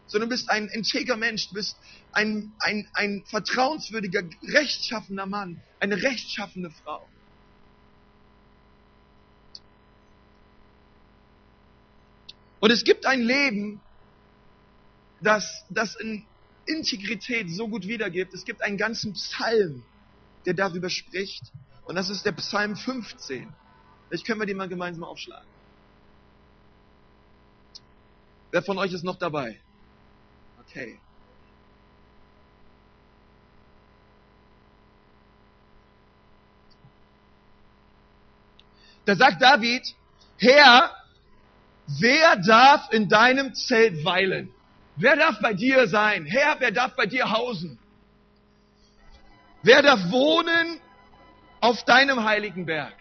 sondern 0.09 0.29
du 0.29 0.35
bist 0.35 0.51
ein 0.51 0.69
integer 0.69 1.17
Mensch, 1.17 1.49
du 1.49 1.55
bist 1.55 1.77
ein, 2.13 2.53
ein, 2.59 2.89
ein 2.95 3.23
vertrauenswürdiger, 3.27 4.23
rechtschaffener 4.43 5.27
Mann, 5.27 5.61
eine 5.79 6.03
rechtschaffene 6.03 6.71
Frau. 6.71 7.07
Und 12.61 12.71
es 12.73 12.83
gibt 12.83 13.07
ein 13.07 13.23
Leben, 13.23 13.81
das, 15.21 15.65
das 15.71 15.95
in 15.95 16.25
Integrität 16.67 17.51
so 17.51 17.69
gut 17.69 17.87
wiedergibt. 17.87 18.35
Es 18.35 18.45
gibt 18.45 18.63
einen 18.63 18.77
ganzen 18.77 19.13
Psalm, 19.15 19.85
der 20.45 20.55
darüber 20.55 20.91
spricht. 20.91 21.53
Und 21.85 21.95
das 21.95 22.11
ist 22.11 22.27
der 22.27 22.33
Psalm 22.33 22.77
15. 22.77 23.49
Vielleicht 24.09 24.27
können 24.27 24.41
wir 24.41 24.47
den 24.47 24.57
mal 24.57 24.69
gemeinsam 24.69 25.05
aufschlagen. 25.05 25.49
Wer 28.51 28.63
von 28.63 28.79
euch 28.79 28.93
ist 28.93 29.05
noch 29.05 29.17
dabei? 29.17 29.61
Okay. 30.69 30.99
Da 39.07 39.17
sagt 39.17 39.41
David, 39.41 39.95
Herr, 40.37 40.95
wer 41.87 42.37
darf 42.37 42.93
in 42.93 43.09
deinem 43.09 43.55
Zelt 43.55 44.05
weilen? 44.05 44.53
Wer 44.97 45.17
darf 45.17 45.41
bei 45.41 45.55
dir 45.55 45.89
sein? 45.89 46.27
Herr, 46.27 46.61
wer 46.61 46.73
darf 46.73 46.95
bei 46.95 47.07
dir 47.07 47.31
hausen? 47.31 47.79
Wer 49.63 49.81
darf 49.81 50.11
wohnen 50.11 50.81
auf 51.61 51.85
deinem 51.85 52.25
heiligen 52.25 52.67
Berg? 52.67 52.95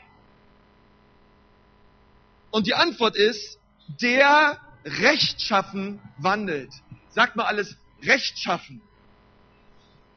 Und 2.51 2.67
die 2.67 2.74
Antwort 2.74 3.17
ist, 3.17 3.59
der 4.01 4.59
rechtschaffen 4.86 6.00
wandelt. 6.17 6.71
Sagt 7.17 7.36
mal 7.36 7.45
alles 7.45 7.75
rechtschaffen 8.03 8.79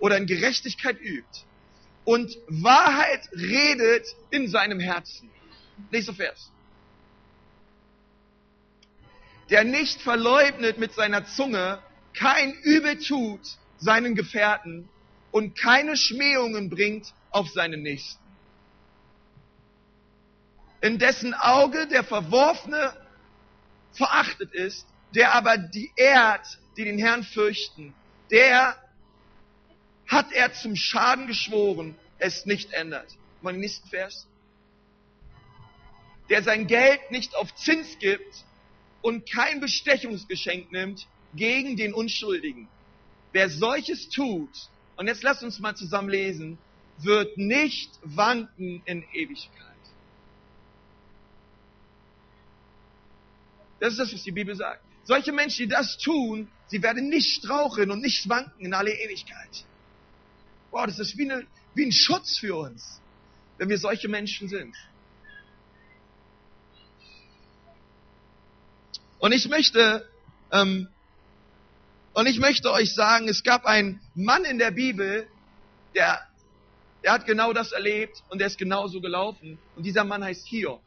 oder 0.01 0.19
in 0.19 0.27
Gerechtigkeit 0.27 1.01
übt 1.01 1.47
und 2.05 2.37
Wahrheit 2.47 3.27
redet 3.33 4.07
in 4.29 4.49
seinem 4.49 4.81
Herzen. 4.81 5.31
Nächster 5.91 6.13
Vers. 6.13 6.53
Der 9.49 9.65
nicht 9.65 10.03
verleugnet 10.03 10.77
mit 10.77 10.93
seiner 10.93 11.25
Zunge, 11.25 11.83
kein 12.13 12.53
Übel 12.65 12.99
tut 12.99 13.41
seinen 13.79 14.15
Gefährten 14.15 14.87
und 15.31 15.57
keine 15.57 15.97
Schmähungen 15.97 16.69
bringt 16.69 17.15
auf 17.31 17.49
seinen 17.49 17.83
Nächsten. 17.83 18.23
In 20.83 20.99
dessen 20.99 21.33
Auge 21.33 21.87
der 21.87 22.05
Verworfene 22.05 22.93
verachtet 23.93 24.53
ist, 24.53 24.87
der 25.15 25.33
aber 25.33 25.57
die 25.57 25.91
ehrt, 25.97 26.60
die 26.81 26.87
den 26.87 26.99
Herrn 26.99 27.25
fürchten, 27.25 27.93
der 28.31 28.75
hat 30.07 30.33
er 30.33 30.53
zum 30.55 30.77
Schaden 30.77 31.27
geschworen, 31.27 31.95
es 32.19 32.47
nicht 32.47 32.73
ändert. 32.73 33.07
Mal 33.43 33.53
den 33.53 33.61
nächsten 33.61 33.87
Vers. 33.89 34.27
Der 36.31 36.43
sein 36.43 36.67
Geld 36.67 37.11
nicht 37.11 37.35
auf 37.37 37.55
Zins 37.55 37.99
gibt 37.99 38.45
und 39.03 39.31
kein 39.31 39.61
Bestechungsgeschenk 39.61 40.73
nimmt 40.73 41.07
gegen 41.35 41.77
den 41.77 41.93
Unschuldigen. 41.93 42.67
Wer 43.33 43.51
solches 43.51 44.09
tut, 44.09 44.51
und 44.97 45.07
jetzt 45.07 45.23
lasst 45.23 45.43
uns 45.43 45.59
mal 45.59 45.77
zusammen 45.77 46.09
lesen, 46.09 46.59
wird 46.99 47.37
nicht 47.37 47.91
wanken 48.03 48.83
in 48.87 49.05
Ewigkeit. 49.13 49.67
Das 53.81 53.93
ist 53.93 53.99
das, 53.99 54.15
was 54.15 54.23
die 54.23 54.33
Bibel 54.33 54.55
sagt. 54.55 54.83
Solche 55.05 55.33
Menschen, 55.33 55.65
die 55.65 55.69
das 55.69 55.99
tun, 55.99 56.49
sie 56.71 56.83
werden 56.83 57.09
nicht 57.09 57.31
straucheln 57.35 57.91
und 57.91 58.01
nicht 58.01 58.29
wanken 58.29 58.65
in 58.65 58.75
alle 58.75 58.93
Ewigkeit. 58.93 59.65
Boah, 60.71 60.87
das 60.87 61.01
ist 61.01 61.19
wie, 61.19 61.31
eine, 61.31 61.47
wie 61.75 61.87
ein 61.87 61.93
Schutz 61.93 62.39
für 62.39 62.57
uns, 62.57 63.01
wenn 63.59 63.69
wir 63.69 63.79
solche 63.79 64.09
Menschen 64.09 64.49
sind. 64.49 64.75
Und 69.19 69.33
ich 69.33 69.49
möchte, 69.49 70.09
ähm, 70.53 70.89
und 72.15 72.27
ich 72.27 72.39
möchte 72.39 72.71
euch 72.71 72.95
sagen, 72.95 73.29
es 73.29 73.43
gab 73.43 73.67
einen 73.67 74.01
Mann 74.15 74.45
in 74.45 74.59
der 74.59 74.71
Bibel, 74.71 75.29
der, 75.95 76.21
der 77.03 77.13
hat 77.13 77.27
genau 77.27 77.53
das 77.53 77.73
erlebt 77.73 78.23
und 78.29 78.39
der 78.39 78.47
ist 78.47 78.59
genauso 78.59 79.01
gelaufen. 79.01 79.59
Und 79.75 79.83
dieser 79.83 80.05
Mann 80.05 80.23
heißt 80.23 80.47
Hiob. 80.47 80.81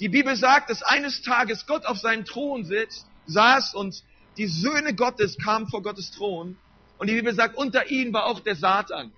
Die 0.00 0.08
Bibel 0.08 0.34
sagt, 0.34 0.68
dass 0.68 0.82
eines 0.82 1.22
Tages 1.22 1.66
Gott 1.66 1.86
auf 1.86 1.98
seinem 1.98 2.24
Thron 2.24 2.64
sitzt, 2.64 3.06
saß 3.26 3.74
und 3.74 4.02
die 4.36 4.46
Söhne 4.46 4.94
Gottes 4.94 5.36
kamen 5.38 5.68
vor 5.68 5.82
Gottes 5.82 6.10
Thron. 6.10 6.56
Und 6.98 7.08
die 7.08 7.14
Bibel 7.14 7.34
sagt, 7.34 7.56
unter 7.56 7.90
ihnen 7.90 8.12
war 8.12 8.26
auch 8.26 8.40
der 8.40 8.56
Satan. 8.56 9.12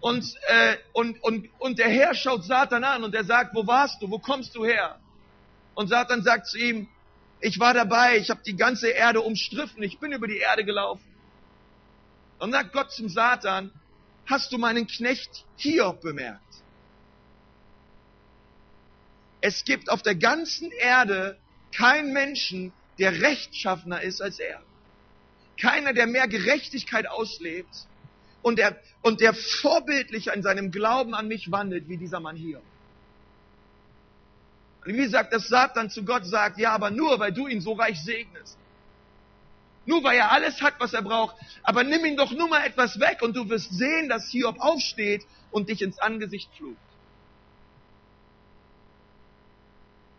Und, 0.00 0.34
äh, 0.48 0.76
und, 0.92 1.22
und, 1.22 1.48
und 1.58 1.78
der 1.78 1.88
Herr 1.88 2.14
schaut 2.14 2.44
Satan 2.44 2.82
an 2.82 3.04
und 3.04 3.14
er 3.14 3.24
sagt, 3.24 3.54
wo 3.54 3.66
warst 3.66 4.02
du, 4.02 4.10
wo 4.10 4.18
kommst 4.18 4.54
du 4.54 4.64
her? 4.64 4.98
Und 5.74 5.88
Satan 5.88 6.22
sagt 6.22 6.48
zu 6.48 6.58
ihm, 6.58 6.88
ich 7.40 7.58
war 7.58 7.72
dabei, 7.72 8.18
ich 8.18 8.30
habe 8.30 8.42
die 8.44 8.56
ganze 8.56 8.88
Erde 8.88 9.20
umstriffen, 9.20 9.82
ich 9.82 9.98
bin 9.98 10.12
über 10.12 10.26
die 10.26 10.38
Erde 10.38 10.64
gelaufen. 10.64 11.04
Und 12.38 12.52
sagt 12.52 12.72
Gott 12.72 12.90
zum 12.90 13.08
Satan, 13.08 13.70
hast 14.26 14.52
du 14.52 14.58
meinen 14.58 14.86
Knecht 14.86 15.44
Hiob 15.56 16.00
bemerkt? 16.00 16.40
Es 19.40 19.64
gibt 19.64 19.90
auf 19.90 20.02
der 20.02 20.14
ganzen 20.14 20.70
Erde 20.72 21.38
keinen 21.72 22.12
Menschen, 22.12 22.72
der 22.98 23.20
rechtschaffener 23.20 24.02
ist 24.02 24.20
als 24.20 24.38
er. 24.38 24.62
Keiner, 25.60 25.92
der 25.92 26.06
mehr 26.06 26.28
Gerechtigkeit 26.28 27.08
auslebt 27.08 27.86
und 28.42 28.58
der, 28.58 28.80
und 29.02 29.20
der 29.20 29.34
vorbildlicher 29.34 30.34
in 30.34 30.42
seinem 30.42 30.70
Glauben 30.70 31.14
an 31.14 31.28
mich 31.28 31.50
wandelt, 31.50 31.88
wie 31.88 31.96
dieser 31.96 32.20
Mann 32.20 32.36
hier. 32.36 32.60
Und 34.84 34.96
wie 34.96 35.06
sagt 35.06 35.32
das 35.32 35.48
Satan 35.48 35.90
zu 35.90 36.04
Gott, 36.04 36.26
sagt, 36.26 36.58
ja, 36.58 36.72
aber 36.72 36.90
nur, 36.90 37.18
weil 37.20 37.32
du 37.32 37.46
ihn 37.46 37.60
so 37.60 37.72
reich 37.72 38.02
segnest. 38.02 38.58
Nur 39.84 40.02
weil 40.04 40.16
er 40.16 40.32
alles 40.32 40.60
hat, 40.60 40.74
was 40.78 40.92
er 40.92 41.02
braucht. 41.02 41.36
Aber 41.62 41.84
nimm 41.84 42.04
ihn 42.04 42.16
doch 42.16 42.32
nur 42.32 42.48
mal 42.48 42.64
etwas 42.64 42.98
weg 43.00 43.22
und 43.22 43.36
du 43.36 43.48
wirst 43.48 43.72
sehen, 43.72 44.08
dass 44.08 44.30
Hiob 44.30 44.60
aufsteht 44.60 45.24
und 45.50 45.68
dich 45.68 45.82
ins 45.82 45.98
Angesicht 45.98 46.50
flucht. 46.56 46.76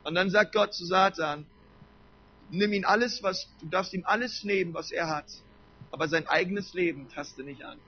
Und 0.03 0.15
dann 0.15 0.29
sagt 0.29 0.53
Gott 0.53 0.73
zu 0.73 0.85
Satan, 0.85 1.45
nimm 2.49 2.73
ihn 2.73 2.85
alles, 2.85 3.23
was, 3.23 3.47
du 3.59 3.67
darfst 3.67 3.93
ihm 3.93 4.03
alles 4.05 4.43
nehmen, 4.43 4.73
was 4.73 4.91
er 4.91 5.07
hat, 5.07 5.25
aber 5.91 6.07
sein 6.07 6.27
eigenes 6.27 6.73
Leben 6.73 7.09
taste 7.09 7.43
nicht 7.43 7.63
an. 7.63 7.79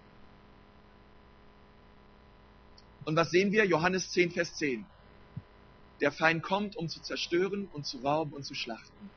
Und 3.03 3.15
was 3.15 3.29
sehen 3.29 3.51
wir? 3.51 3.65
Johannes 3.65 4.12
10, 4.12 4.31
Vers 4.31 4.55
10. 4.55 4.86
Der 6.01 6.12
Feind 6.12 6.41
kommt, 6.41 6.75
um 6.75 6.89
zu 6.89 7.01
zerstören 7.01 7.69
und 7.72 7.86
zu 7.86 8.00
rauben 8.00 8.34
und 8.34 8.43
zu 8.43 8.55
schlachten. 8.55 9.10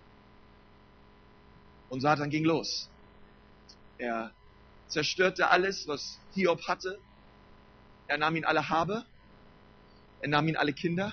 Und 1.89 2.01
Satan 2.03 2.29
ging 2.29 2.45
los. 2.45 2.91
Er 3.97 4.33
zerstörte 4.89 5.49
alles, 5.49 5.89
was 5.89 6.19
Hiob 6.35 6.69
hatte. 6.69 6.99
Er 8.07 8.19
nahm 8.19 8.37
ihn 8.37 8.45
alle 8.45 8.69
Habe. 8.69 9.05
Er 10.21 10.29
nahm 10.29 10.49
ihn 10.49 10.57
alle 10.57 10.73
Kinder. 10.73 11.13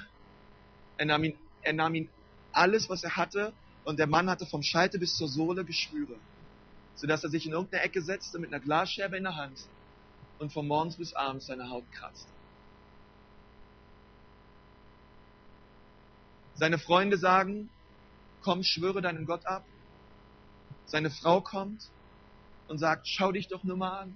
Er 0.97 1.05
nahm 1.05 1.23
ihn 1.23 1.37
er 1.65 1.73
nahm 1.73 1.95
ihn 1.95 2.09
alles, 2.51 2.89
was 2.89 3.03
er 3.03 3.15
hatte, 3.15 3.53
und 3.83 3.99
der 3.99 4.07
Mann 4.07 4.29
hatte 4.29 4.45
vom 4.45 4.63
Scheitel 4.63 4.99
bis 4.99 5.15
zur 5.15 5.27
Sohle 5.27 5.65
Geschwüre, 5.65 6.15
sodass 6.95 7.23
er 7.23 7.29
sich 7.29 7.45
in 7.45 7.53
irgendeine 7.53 7.83
Ecke 7.83 8.01
setzte 8.01 8.39
mit 8.39 8.51
einer 8.51 8.59
Glasscherbe 8.59 9.17
in 9.17 9.23
der 9.23 9.35
Hand 9.35 9.67
und 10.39 10.51
von 10.51 10.67
morgens 10.67 10.95
bis 10.95 11.13
abends 11.13 11.47
seine 11.47 11.69
Haut 11.69 11.83
kratzte. 11.91 12.31
Seine 16.55 16.79
Freunde 16.79 17.17
sagen, 17.17 17.69
komm, 18.41 18.63
schwöre 18.63 19.01
deinen 19.01 19.25
Gott 19.25 19.45
ab. 19.45 19.65
Seine 20.85 21.09
Frau 21.09 21.41
kommt 21.41 21.89
und 22.67 22.77
sagt, 22.77 23.07
schau 23.07 23.31
dich 23.31 23.47
doch 23.49 23.63
nur 23.63 23.75
mal 23.75 23.99
an. 23.99 24.15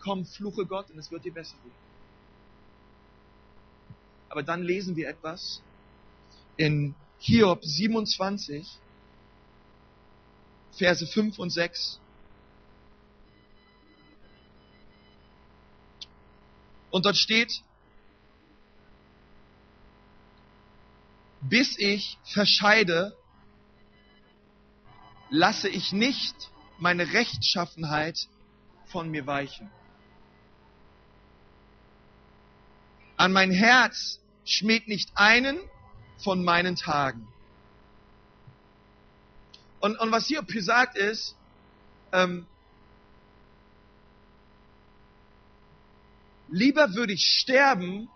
Komm, 0.00 0.24
fluche 0.24 0.64
Gott 0.64 0.90
und 0.90 0.98
es 0.98 1.10
wird 1.10 1.24
dir 1.24 1.34
besser 1.34 1.56
gehen. 1.62 1.74
Aber 4.30 4.42
dann 4.42 4.62
lesen 4.62 4.96
wir 4.96 5.08
etwas, 5.10 5.60
in 6.56 6.94
Hiob 7.18 7.64
27, 7.64 8.66
Verse 10.72 11.06
5 11.06 11.38
und 11.38 11.50
6. 11.50 12.00
Und 16.90 17.06
dort 17.06 17.16
steht, 17.16 17.62
bis 21.40 21.78
ich 21.78 22.18
verscheide, 22.24 23.16
lasse 25.30 25.68
ich 25.68 25.92
nicht 25.92 26.50
meine 26.78 27.12
Rechtschaffenheit 27.12 28.28
von 28.86 29.10
mir 29.10 29.26
weichen. 29.26 29.70
An 33.16 33.32
mein 33.32 33.50
Herz 33.50 34.20
schmäht 34.44 34.88
nicht 34.88 35.10
einen 35.14 35.58
von 36.22 36.44
meinen 36.44 36.76
Tagen. 36.76 37.28
Und, 39.80 39.98
und 39.98 40.12
was 40.12 40.26
hier 40.26 40.42
gesagt 40.42 40.96
ist, 40.96 41.34
ähm, 42.12 42.46
lieber 46.48 46.94
würde 46.94 47.12
ich 47.12 47.24
sterben, 47.24 48.08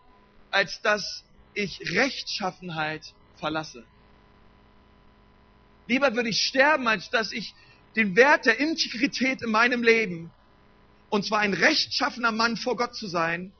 als 0.50 0.80
dass 0.82 1.24
ich 1.54 1.80
Rechtschaffenheit 1.90 3.14
verlasse. 3.36 3.84
Lieber 5.88 6.14
würde 6.14 6.28
ich 6.28 6.42
sterben, 6.42 6.86
als 6.88 7.10
dass 7.10 7.32
ich 7.32 7.54
den 7.96 8.14
Wert 8.14 8.46
der 8.46 8.58
Integrität 8.58 9.42
in 9.42 9.50
meinem 9.50 9.82
Leben, 9.82 10.30
und 11.08 11.24
zwar 11.24 11.40
ein 11.40 11.54
rechtschaffener 11.54 12.32
Mann 12.32 12.56
vor 12.56 12.76
Gott 12.76 12.94
zu 12.94 13.06
sein, 13.06 13.52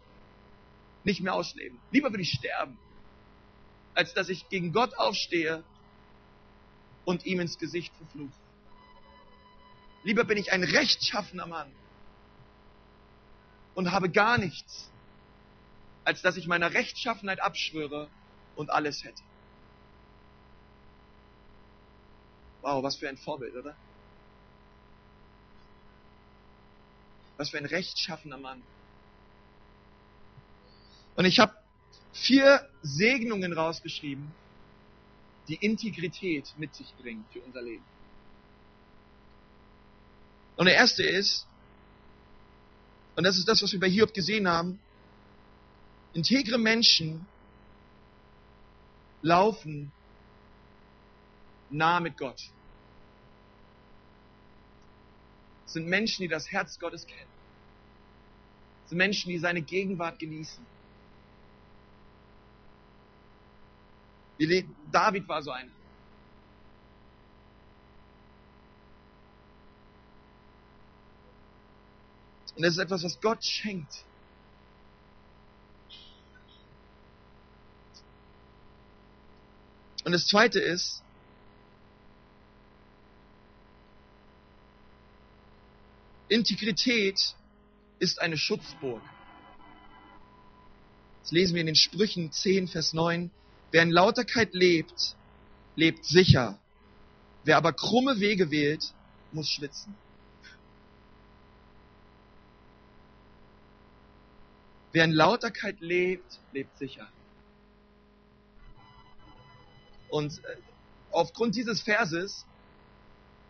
nicht 1.05 1.21
mehr 1.21 1.35
ausleben. 1.35 1.79
Lieber 1.91 2.11
würde 2.11 2.23
ich 2.23 2.33
sterben, 2.33 2.79
als 3.97 4.13
dass 4.13 4.29
ich 4.29 4.49
gegen 4.51 4.73
Gott 4.73 4.97
aufstehe 4.99 5.65
und 7.07 7.25
ihm 7.25 7.41
ins 7.41 7.59
Gesicht 7.59 7.93
verfluche. 7.97 8.31
Lieber 10.05 10.25
bin 10.25 10.37
ich 10.37 10.53
ein 10.53 10.63
rechtschaffener 10.63 11.47
Mann 11.47 11.73
und 13.75 13.91
habe 13.91 14.11
gar 14.11 14.37
nichts, 14.37 14.91
als 16.05 16.21
dass 16.21 16.37
ich 16.37 16.47
meiner 16.47 16.75
Rechtschaffenheit 16.75 17.41
abschwöre 17.41 18.09
und 18.55 18.71
alles 18.71 19.03
hätte. 19.03 19.23
Wow, 22.61 22.83
was 22.83 22.97
für 22.97 23.09
ein 23.09 23.17
Vorbild, 23.17 23.57
oder? 23.57 23.75
Was 27.39 27.51
für 27.51 27.59
ein 27.59 27.67
rechtschaffener 27.67 28.39
Mann. 28.39 28.63
Und 31.17 31.25
ich 31.25 31.39
habe 31.39 31.55
vier 32.17 32.67
Segnungen 32.83 33.53
rausgeschrieben, 33.53 34.33
die 35.49 35.57
Integrität 35.57 36.53
mit 36.57 36.75
sich 36.75 36.93
bringen 36.97 37.25
für 37.33 37.41
unser 37.41 37.63
Leben. 37.63 37.85
Und 40.57 40.67
der 40.67 40.75
erste 40.75 41.03
ist, 41.03 41.47
und 43.15 43.25
das 43.25 43.37
ist 43.37 43.47
das, 43.47 43.63
was 43.63 43.73
wir 43.73 43.81
bei 43.81 43.89
Hiob 43.89 44.13
gesehen 44.15 44.49
haben, 44.49 44.79
integre 46.15 46.59
Menschen 46.59 47.27
laufen 49.23 49.93
nah 51.71 52.01
mit 52.01 52.17
Gott. 52.17 52.41
Sind 55.67 55.87
Menschen, 55.87 56.23
die 56.23 56.29
das 56.29 56.51
Herz 56.51 56.79
Gottes 56.79 57.07
kennen. 57.07 57.31
Sind 58.87 58.99
Menschen, 58.99 59.31
die 59.31 59.39
seine 59.39 59.63
Gegenwart 59.63 60.19
genießen. 60.19 60.65
David 64.39 65.29
war 65.29 65.43
so 65.43 65.51
einer. 65.51 65.71
Und 72.57 72.63
das 72.63 72.73
ist 72.73 72.79
etwas, 72.79 73.05
was 73.05 73.21
Gott 73.21 73.45
schenkt. 73.45 74.05
Und 80.05 80.13
das 80.13 80.27
Zweite 80.27 80.61
ist, 80.61 81.03
Integrität 86.29 87.35
ist 87.99 88.21
eine 88.21 88.37
Schutzburg. 88.37 89.03
Das 91.23 91.33
lesen 91.33 91.55
wir 91.55 91.61
in 91.61 91.67
den 91.67 91.77
Sprüchen 91.77 92.33
10, 92.33 92.69
Vers 92.69 92.93
9. 92.93 93.31
Wer 93.71 93.83
in 93.83 93.91
Lauterkeit 93.91 94.55
lebt, 94.55 95.17
lebt 95.75 96.05
sicher. 96.05 96.59
Wer 97.45 97.57
aber 97.57 97.73
krumme 97.73 98.21
Wege 98.21 98.51
wählt, 98.51 98.93
muss 99.33 99.49
schwitzen. 99.49 99.95
Wer 104.93 105.05
in 105.05 105.13
Lauterkeit 105.13 105.81
lebt, 105.81 106.41
lebt 106.53 106.79
sicher. 106.79 107.07
Und 110.09 110.43
äh, 110.45 110.57
aufgrund 111.11 111.55
dieses 111.55 111.83
Verses 111.83 112.47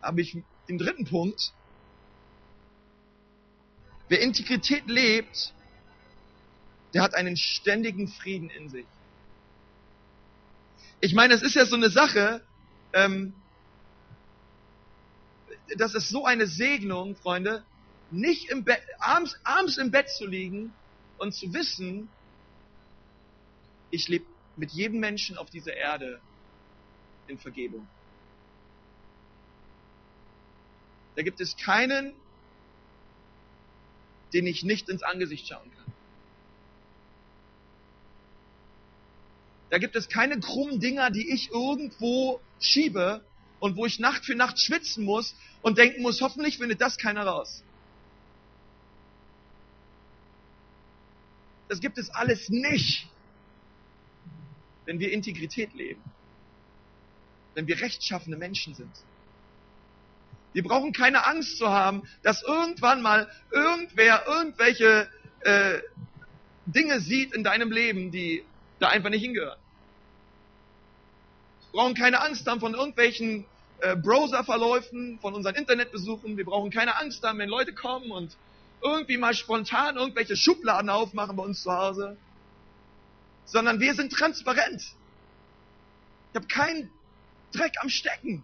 habe 0.01 0.21
ich 0.21 0.37
den 0.67 0.77
dritten 0.77 1.05
Punkt. 1.05 1.53
Wer 4.09 4.19
Integrität 4.19 4.87
lebt, 4.87 5.53
der 6.93 7.01
hat 7.01 7.13
einen 7.13 7.37
ständigen 7.37 8.07
Frieden 8.07 8.49
in 8.49 8.69
sich. 8.69 8.85
Ich 10.99 11.13
meine, 11.13 11.33
es 11.33 11.43
ist 11.43 11.53
ja 11.53 11.65
so 11.65 11.75
eine 11.75 11.89
Sache, 11.89 12.41
ähm, 12.93 13.33
das 15.77 15.93
ist 15.93 16.09
so 16.09 16.25
eine 16.25 16.47
Segnung, 16.47 17.15
Freunde, 17.15 17.63
nicht 18.09 18.49
im 18.49 18.63
Bett, 18.63 18.81
abends, 18.99 19.35
abends 19.43 19.77
im 19.77 19.91
Bett 19.91 20.09
zu 20.09 20.25
liegen 20.25 20.73
und 21.17 21.33
zu 21.33 21.53
wissen, 21.53 22.09
ich 23.91 24.07
lebe 24.07 24.25
mit 24.55 24.71
jedem 24.71 24.99
Menschen 24.99 25.37
auf 25.37 25.49
dieser 25.49 25.75
Erde 25.75 26.19
in 27.27 27.37
Vergebung. 27.37 27.87
Da 31.15 31.21
gibt 31.21 31.39
es 31.41 31.57
keinen, 31.57 32.13
den 34.33 34.47
ich 34.47 34.63
nicht 34.63 34.89
ins 34.89 35.03
Angesicht 35.03 35.47
schauen 35.47 35.71
kann. 35.75 35.76
Da 39.69 39.77
gibt 39.77 39.95
es 39.95 40.07
keine 40.07 40.39
krummen 40.39 40.79
Dinger, 40.79 41.11
die 41.11 41.29
ich 41.29 41.51
irgendwo 41.51 42.39
schiebe 42.59 43.25
und 43.59 43.75
wo 43.75 43.85
ich 43.85 43.99
Nacht 43.99 44.25
für 44.25 44.35
Nacht 44.35 44.59
schwitzen 44.59 45.03
muss 45.03 45.35
und 45.61 45.77
denken 45.77 46.01
muss, 46.01 46.21
hoffentlich 46.21 46.57
findet 46.57 46.79
das 46.81 46.97
keiner 46.97 47.25
raus. 47.25 47.63
Das 51.67 51.81
gibt 51.81 51.97
es 51.97 52.09
alles 52.09 52.47
nicht, 52.49 53.07
wenn 54.85 54.99
wir 54.99 55.11
Integrität 55.11 55.73
leben, 55.73 56.01
wenn 57.55 57.67
wir 57.67 57.81
rechtschaffene 57.81 58.37
Menschen 58.37 58.73
sind. 58.73 58.91
Wir 60.53 60.63
brauchen 60.63 60.93
keine 60.93 61.27
Angst 61.27 61.57
zu 61.57 61.67
haben, 61.69 62.03
dass 62.23 62.41
irgendwann 62.41 63.01
mal 63.01 63.29
irgendwer 63.51 64.25
irgendwelche 64.27 65.09
äh, 65.41 65.79
Dinge 66.65 67.01
sieht 67.01 67.33
in 67.33 67.43
deinem 67.43 67.71
Leben, 67.71 68.11
die 68.11 68.43
da 68.79 68.89
einfach 68.89 69.09
nicht 69.09 69.21
hingehören. 69.21 69.59
Wir 71.71 71.81
brauchen 71.81 71.95
keine 71.95 72.21
Angst 72.21 72.47
haben 72.47 72.59
von 72.59 72.73
irgendwelchen 72.73 73.45
äh, 73.81 73.95
Browserverläufen, 73.95 75.19
von 75.19 75.33
unseren 75.33 75.55
Internetbesuchen. 75.55 76.37
Wir 76.37 76.45
brauchen 76.45 76.71
keine 76.71 76.97
Angst 76.97 77.23
haben, 77.23 77.39
wenn 77.39 77.49
Leute 77.49 77.73
kommen 77.73 78.11
und 78.11 78.35
irgendwie 78.81 79.17
mal 79.17 79.33
spontan 79.33 79.97
irgendwelche 79.97 80.35
Schubladen 80.35 80.89
aufmachen 80.89 81.35
bei 81.35 81.43
uns 81.43 81.61
zu 81.63 81.71
Hause. 81.71 82.17
Sondern 83.45 83.79
wir 83.79 83.93
sind 83.93 84.11
transparent. 84.11 84.81
Ich 84.81 86.35
habe 86.35 86.47
keinen 86.47 86.89
Dreck 87.51 87.73
am 87.81 87.89
Stecken. 87.89 88.43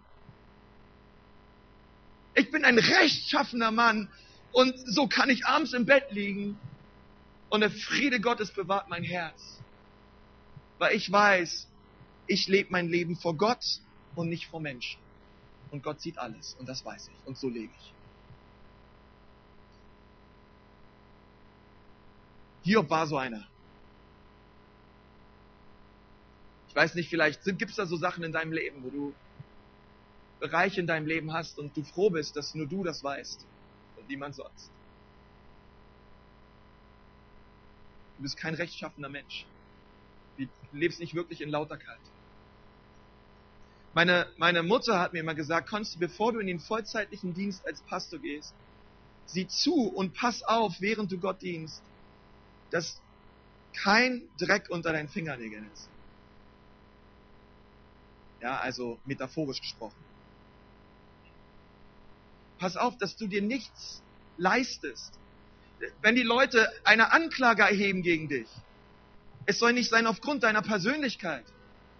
Ich 2.34 2.50
bin 2.50 2.64
ein 2.64 2.78
rechtschaffener 2.78 3.70
Mann 3.70 4.08
und 4.52 4.74
so 4.86 5.06
kann 5.06 5.30
ich 5.30 5.46
abends 5.46 5.72
im 5.72 5.86
Bett 5.86 6.10
liegen 6.10 6.58
und 7.48 7.60
der 7.60 7.70
Friede 7.70 8.20
Gottes 8.20 8.50
bewahrt 8.50 8.88
mein 8.88 9.04
Herz 9.04 9.60
weil 10.78 10.94
ich 10.94 11.10
weiß, 11.10 11.68
ich 12.26 12.48
lebe 12.48 12.70
mein 12.72 12.88
Leben 12.88 13.16
vor 13.16 13.36
Gott 13.36 13.80
und 14.14 14.28
nicht 14.28 14.46
vor 14.46 14.60
Menschen. 14.60 15.00
Und 15.70 15.82
Gott 15.82 16.00
sieht 16.00 16.18
alles 16.18 16.54
und 16.58 16.68
das 16.68 16.84
weiß 16.84 17.08
ich 17.08 17.26
und 17.26 17.36
so 17.36 17.48
lebe 17.48 17.72
ich. 17.78 17.92
Hiob 22.62 22.88
war 22.88 23.06
so 23.06 23.18
einer. 23.18 23.46
Ich 26.68 26.74
weiß 26.74 26.94
nicht, 26.94 27.08
vielleicht 27.08 27.44
gibt 27.44 27.70
es 27.70 27.76
da 27.76 27.86
so 27.86 27.96
Sachen 27.96 28.24
in 28.24 28.32
deinem 28.32 28.52
Leben, 28.52 28.82
wo 28.82 28.90
du 28.90 29.14
Bereiche 30.40 30.80
in 30.80 30.86
deinem 30.86 31.06
Leben 31.06 31.32
hast 31.32 31.58
und 31.58 31.76
du 31.76 31.82
froh 31.82 32.10
bist, 32.10 32.36
dass 32.36 32.54
nur 32.54 32.66
du 32.66 32.82
das 32.82 33.04
weißt 33.04 33.46
und 33.96 34.08
niemand 34.08 34.34
sonst. 34.34 34.70
Du 38.16 38.22
bist 38.22 38.36
kein 38.36 38.54
rechtschaffener 38.54 39.08
Mensch. 39.08 39.46
Du 40.38 40.46
lebst 40.72 41.00
nicht 41.00 41.14
wirklich 41.14 41.40
in 41.40 41.48
Lauterkeit. 41.48 42.00
Meine, 43.94 44.26
meine 44.38 44.64
Mutter 44.64 44.98
hat 44.98 45.12
mir 45.12 45.20
immer 45.20 45.36
gesagt, 45.36 45.68
Konsti, 45.68 45.98
bevor 45.98 46.32
du 46.32 46.40
in 46.40 46.48
den 46.48 46.58
vollzeitlichen 46.58 47.32
Dienst 47.32 47.64
als 47.66 47.80
Pastor 47.82 48.18
gehst, 48.18 48.52
sieh 49.26 49.46
zu 49.46 49.74
und 49.74 50.14
pass 50.14 50.42
auf, 50.42 50.80
während 50.80 51.12
du 51.12 51.18
Gott 51.18 51.42
dienst, 51.42 51.80
dass 52.70 53.00
kein 53.72 54.22
Dreck 54.38 54.66
unter 54.68 54.92
deinen 54.92 55.08
Fingernägeln 55.08 55.70
ist. 55.72 55.88
Ja, 58.40 58.58
also 58.58 58.98
metaphorisch 59.04 59.60
gesprochen. 59.60 59.96
Pass 62.58 62.76
auf, 62.76 62.98
dass 62.98 63.16
du 63.16 63.26
dir 63.26 63.42
nichts 63.42 64.02
leistest. 64.36 65.12
Wenn 66.02 66.14
die 66.14 66.22
Leute 66.22 66.68
eine 66.84 67.12
Anklage 67.12 67.62
erheben 67.62 68.02
gegen 68.02 68.28
dich, 68.28 68.48
es 69.46 69.58
soll 69.58 69.72
nicht 69.72 69.90
sein 69.90 70.06
aufgrund 70.06 70.42
deiner 70.42 70.62
Persönlichkeit. 70.62 71.44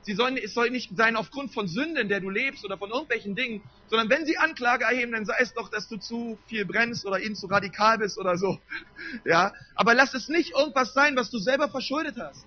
Sie 0.03 0.15
sollen, 0.15 0.37
es 0.37 0.53
soll 0.53 0.71
nicht 0.71 0.95
sein 0.97 1.17
aufgrund 1.17 1.55
von 1.55 1.67
Sünden, 1.67 1.97
in 1.97 2.09
der 2.09 2.21
du 2.21 2.29
lebst 2.29 2.63
oder 2.65 2.77
von 2.77 2.91
irgendwelchen 2.91 3.35
Dingen, 3.35 3.63
sondern 3.89 4.11
wenn 4.11 4.27
sie 4.27 4.37
Anklage 4.37 4.85
erheben, 4.85 5.13
dann 5.13 5.25
sei 5.25 5.37
es 5.41 5.55
doch, 5.55 5.71
dass 5.71 5.89
du 5.89 5.97
zu 5.97 6.39
viel 6.47 6.67
brennst 6.67 7.07
oder 7.07 7.19
ihnen 7.21 7.35
zu 7.35 7.47
radikal 7.47 7.99
bist 7.99 8.19
oder 8.19 8.37
so. 8.37 8.59
Ja, 9.25 9.53
aber 9.75 9.95
lass 9.95 10.13
es 10.13 10.29
nicht 10.29 10.53
irgendwas 10.53 10.93
sein, 10.93 11.17
was 11.17 11.31
du 11.31 11.39
selber 11.39 11.71
verschuldet 11.71 12.17
hast. 12.19 12.45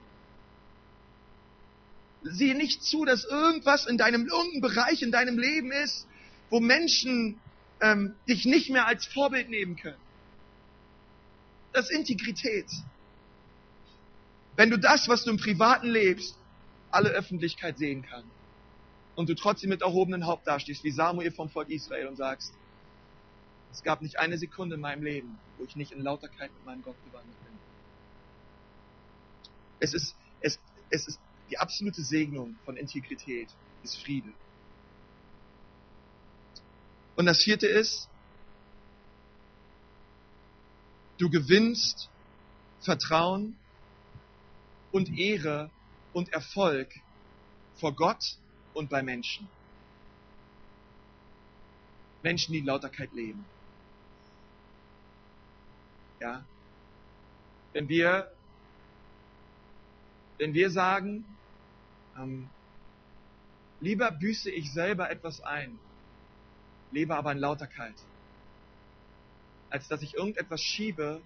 Sieh 2.24 2.54
nicht 2.54 2.84
zu, 2.84 3.06
dass 3.06 3.26
irgendwas 3.26 3.88
in 3.88 3.98
deinem 3.98 4.28
irgendein 4.28 4.62
Bereich 4.62 5.02
in 5.02 5.12
deinem 5.12 5.40
Leben 5.40 5.72
ist, 5.72 6.08
wo 6.50 6.60
Menschen 6.60 7.40
ähm, 7.82 8.16
dich 8.28 8.46
nicht 8.46 8.70
mehr 8.70 8.86
als 8.86 9.06
Vorbild 9.08 9.50
nehmen 9.50 9.76
können. 9.78 9.98
Das 11.74 11.90
ist 11.90 11.96
Integrität. 11.96 12.68
Wenn 14.58 14.72
du 14.72 14.80
das, 14.80 15.08
was 15.08 15.24
du 15.24 15.30
im 15.30 15.38
Privaten 15.38 15.88
lebst, 15.88 16.36
alle 16.90 17.10
Öffentlichkeit 17.10 17.78
sehen 17.78 18.02
kann 18.02 18.24
und 19.16 19.30
du 19.30 19.36
trotzdem 19.36 19.70
mit 19.70 19.84
erhobenen 19.84 20.26
Haupt 20.26 20.48
dastehst, 20.48 20.84
wie 20.84 20.92
Samuel 20.92 21.32
vom 21.32 21.48
Volk 21.48 21.70
Israel 21.70 22.08
und 22.08 22.18
sagst, 22.18 22.52
es 23.72 23.84
gab 23.84 24.02
nicht 24.02 24.18
eine 24.18 24.38
Sekunde 24.40 24.76
in 24.76 24.82
meinem 24.82 25.04
Leben, 25.04 25.38
wo 25.58 25.64
ich 25.64 25.76
nicht 25.76 25.92
in 25.92 26.02
Lauterkeit 26.02 26.52
mit 26.52 26.66
meinem 26.66 26.82
Gott 26.82 26.96
gewandelt 27.06 27.38
bin. 27.46 27.54
Es 29.80 29.94
ist, 29.94 30.16
es, 30.42 30.60
es 30.90 31.08
ist 31.08 31.20
die 31.52 31.60
absolute 31.60 32.02
Segnung 32.02 32.56
von 32.66 32.78
Integrität, 32.78 33.50
ist 33.84 34.02
Friede. 34.02 34.34
Und 37.16 37.28
das 37.28 37.44
vierte 37.44 37.68
ist, 37.68 38.10
du 41.20 41.30
gewinnst 41.30 42.10
Vertrauen 42.82 43.56
und 44.92 45.18
Ehre 45.18 45.70
und 46.14 46.30
Erfolg 46.34 46.90
vor 47.76 47.94
Gott 47.94 48.38
und 48.74 48.90
bei 48.90 49.02
Menschen. 49.04 49.48
Menschen, 52.24 52.54
die 52.54 52.60
in 52.60 52.66
Lauterkeit 52.66 53.12
leben. 53.14 53.46
Ja. 56.20 56.44
Wenn 57.74 57.88
wir, 57.90 58.32
wenn 60.38 60.54
wir 60.54 60.72
sagen, 60.72 61.26
ähm, 62.18 62.50
lieber 63.80 64.12
büße 64.12 64.50
ich 64.50 64.74
selber 64.74 65.12
etwas 65.12 65.42
ein, 65.42 65.78
lebe 66.92 67.16
aber 67.16 67.32
in 67.34 67.38
Lauterkeit, 67.38 67.96
als 69.70 69.88
dass 69.88 70.02
ich 70.02 70.16
irgendetwas 70.16 70.62
schiebe 70.62 71.22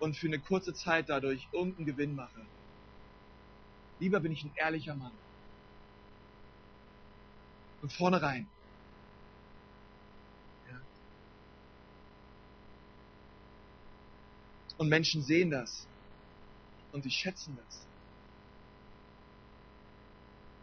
und 0.00 0.16
für 0.16 0.26
eine 0.26 0.38
kurze 0.38 0.74
Zeit 0.74 1.08
dadurch 1.08 1.46
irgendeinen 1.52 1.86
Gewinn 1.86 2.14
mache. 2.14 2.40
Lieber 4.00 4.18
bin 4.20 4.32
ich 4.32 4.42
ein 4.42 4.52
ehrlicher 4.56 4.94
Mann. 4.96 5.12
Von 7.80 7.90
vornherein. 7.90 8.48
Ja. 10.70 10.80
Und 14.78 14.88
Menschen 14.88 15.22
sehen 15.22 15.50
das. 15.50 15.86
Und 16.92 17.04
sie 17.04 17.10
schätzen 17.10 17.56
das. 17.64 17.86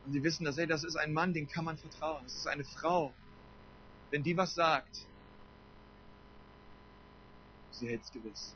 Und 0.05 0.13
sie 0.13 0.23
wissen, 0.23 0.45
dass, 0.45 0.57
hey, 0.57 0.65
das 0.65 0.83
ist 0.83 0.95
ein 0.95 1.13
Mann, 1.13 1.33
den 1.33 1.47
kann 1.47 1.65
man 1.65 1.77
vertrauen. 1.77 2.23
Das 2.23 2.33
ist 2.33 2.47
eine 2.47 2.63
Frau. 2.63 3.13
Wenn 4.09 4.23
die 4.23 4.35
was 4.35 4.55
sagt, 4.55 5.05
sie 7.71 7.87
hält 7.87 8.03
es 8.03 8.11
gewiss. 8.11 8.55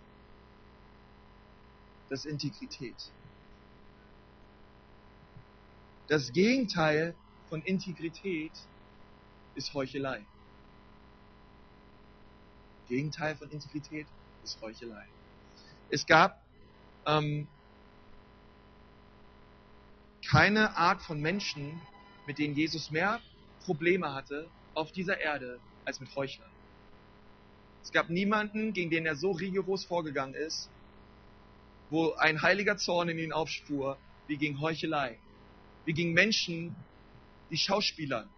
Das 2.11 2.25
Integrität. 2.25 3.13
Das 6.09 6.33
Gegenteil 6.33 7.15
von 7.47 7.61
Integrität 7.61 8.51
ist 9.55 9.73
Heuchelei. 9.73 10.25
Gegenteil 12.89 13.37
von 13.37 13.49
Integrität 13.49 14.07
ist 14.43 14.61
Heuchelei. 14.61 15.07
Es 15.89 16.05
gab 16.05 16.43
ähm, 17.05 17.47
keine 20.29 20.75
Art 20.75 21.01
von 21.01 21.21
Menschen, 21.21 21.79
mit 22.27 22.39
denen 22.39 22.55
Jesus 22.57 22.91
mehr 22.91 23.21
Probleme 23.63 24.13
hatte 24.13 24.49
auf 24.73 24.91
dieser 24.91 25.21
Erde 25.21 25.61
als 25.85 26.01
mit 26.01 26.13
Heuchlern. 26.13 26.51
Es 27.83 27.93
gab 27.93 28.09
niemanden, 28.09 28.73
gegen 28.73 28.89
den 28.89 29.05
er 29.05 29.15
so 29.15 29.31
rigoros 29.31 29.85
vorgegangen 29.85 30.35
ist, 30.35 30.69
wo 31.91 32.13
ein 32.13 32.41
heiliger 32.41 32.77
Zorn 32.77 33.09
in 33.09 33.19
ihn 33.19 33.31
aufspur, 33.31 33.99
wie 34.25 34.37
gegen 34.37 34.59
Heuchelei 34.59 35.19
wie 35.85 35.93
gegen 35.93 36.13
Menschen, 36.13 36.75
die 37.49 37.57
Schauspieler, 37.57 38.29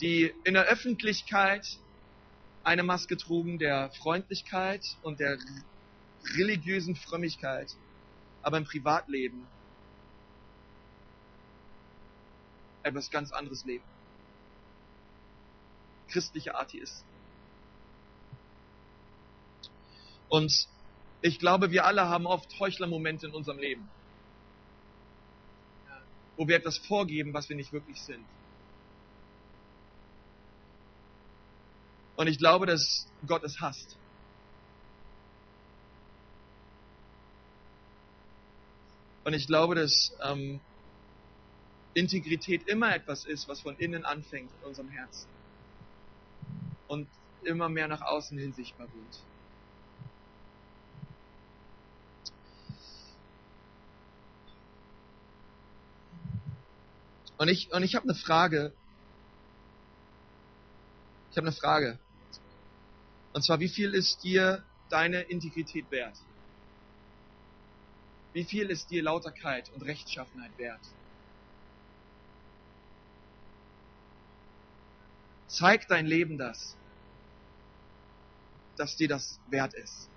die 0.00 0.32
in 0.44 0.54
der 0.54 0.64
Öffentlichkeit 0.64 1.78
eine 2.62 2.82
Maske 2.82 3.16
trugen 3.16 3.58
der 3.58 3.90
Freundlichkeit 3.90 4.84
und 5.02 5.20
der 5.20 5.38
religiösen 6.36 6.96
Frömmigkeit, 6.96 7.70
aber 8.42 8.58
im 8.58 8.64
Privatleben 8.64 9.46
etwas 12.82 13.10
ganz 13.10 13.32
anderes 13.32 13.64
leben. 13.64 13.84
Christliche 16.08 16.54
Atheisten. 16.54 17.08
Und 20.28 20.68
ich 21.24 21.38
glaube, 21.38 21.70
wir 21.70 21.84
alle 21.84 22.08
haben 22.08 22.26
oft 22.26 22.48
Heuchlermomente 22.60 23.26
in 23.26 23.32
unserem 23.32 23.58
Leben 23.58 23.88
wo 26.36 26.48
wir 26.48 26.56
etwas 26.56 26.78
vorgeben, 26.78 27.32
was 27.32 27.48
wir 27.48 27.56
nicht 27.56 27.72
wirklich 27.72 28.00
sind. 28.00 28.24
Und 32.16 32.28
ich 32.28 32.38
glaube, 32.38 32.66
dass 32.66 33.08
Gott 33.26 33.42
es 33.42 33.60
hasst. 33.60 33.96
Und 39.24 39.32
ich 39.32 39.46
glaube, 39.46 39.74
dass 39.74 40.12
ähm, 40.22 40.60
Integrität 41.94 42.68
immer 42.68 42.94
etwas 42.94 43.24
ist, 43.24 43.48
was 43.48 43.60
von 43.60 43.76
innen 43.78 44.04
anfängt 44.04 44.50
in 44.60 44.68
unserem 44.68 44.90
Herzen 44.90 45.28
und 46.88 47.08
immer 47.42 47.68
mehr 47.68 47.88
nach 47.88 48.02
außen 48.02 48.36
hin 48.38 48.52
sichtbar 48.52 48.86
wird. 48.92 49.22
Und 57.44 57.50
ich, 57.50 57.70
und 57.74 57.82
ich 57.82 57.94
habe 57.94 58.04
eine 58.04 58.14
Frage. 58.14 58.72
Ich 61.30 61.36
habe 61.36 61.46
eine 61.46 61.54
Frage. 61.54 61.98
Und 63.34 63.44
zwar, 63.44 63.60
wie 63.60 63.68
viel 63.68 63.92
ist 63.92 64.24
dir 64.24 64.64
deine 64.88 65.20
Integrität 65.20 65.90
wert? 65.90 66.16
Wie 68.32 68.44
viel 68.44 68.70
ist 68.70 68.88
dir 68.88 69.02
Lauterkeit 69.02 69.70
und 69.74 69.82
Rechtschaffenheit 69.82 70.56
wert? 70.56 70.80
Zeigt 75.46 75.90
dein 75.90 76.06
Leben 76.06 76.38
das, 76.38 76.74
dass 78.78 78.96
dir 78.96 79.08
das 79.08 79.38
wert 79.50 79.74
ist? 79.74 80.08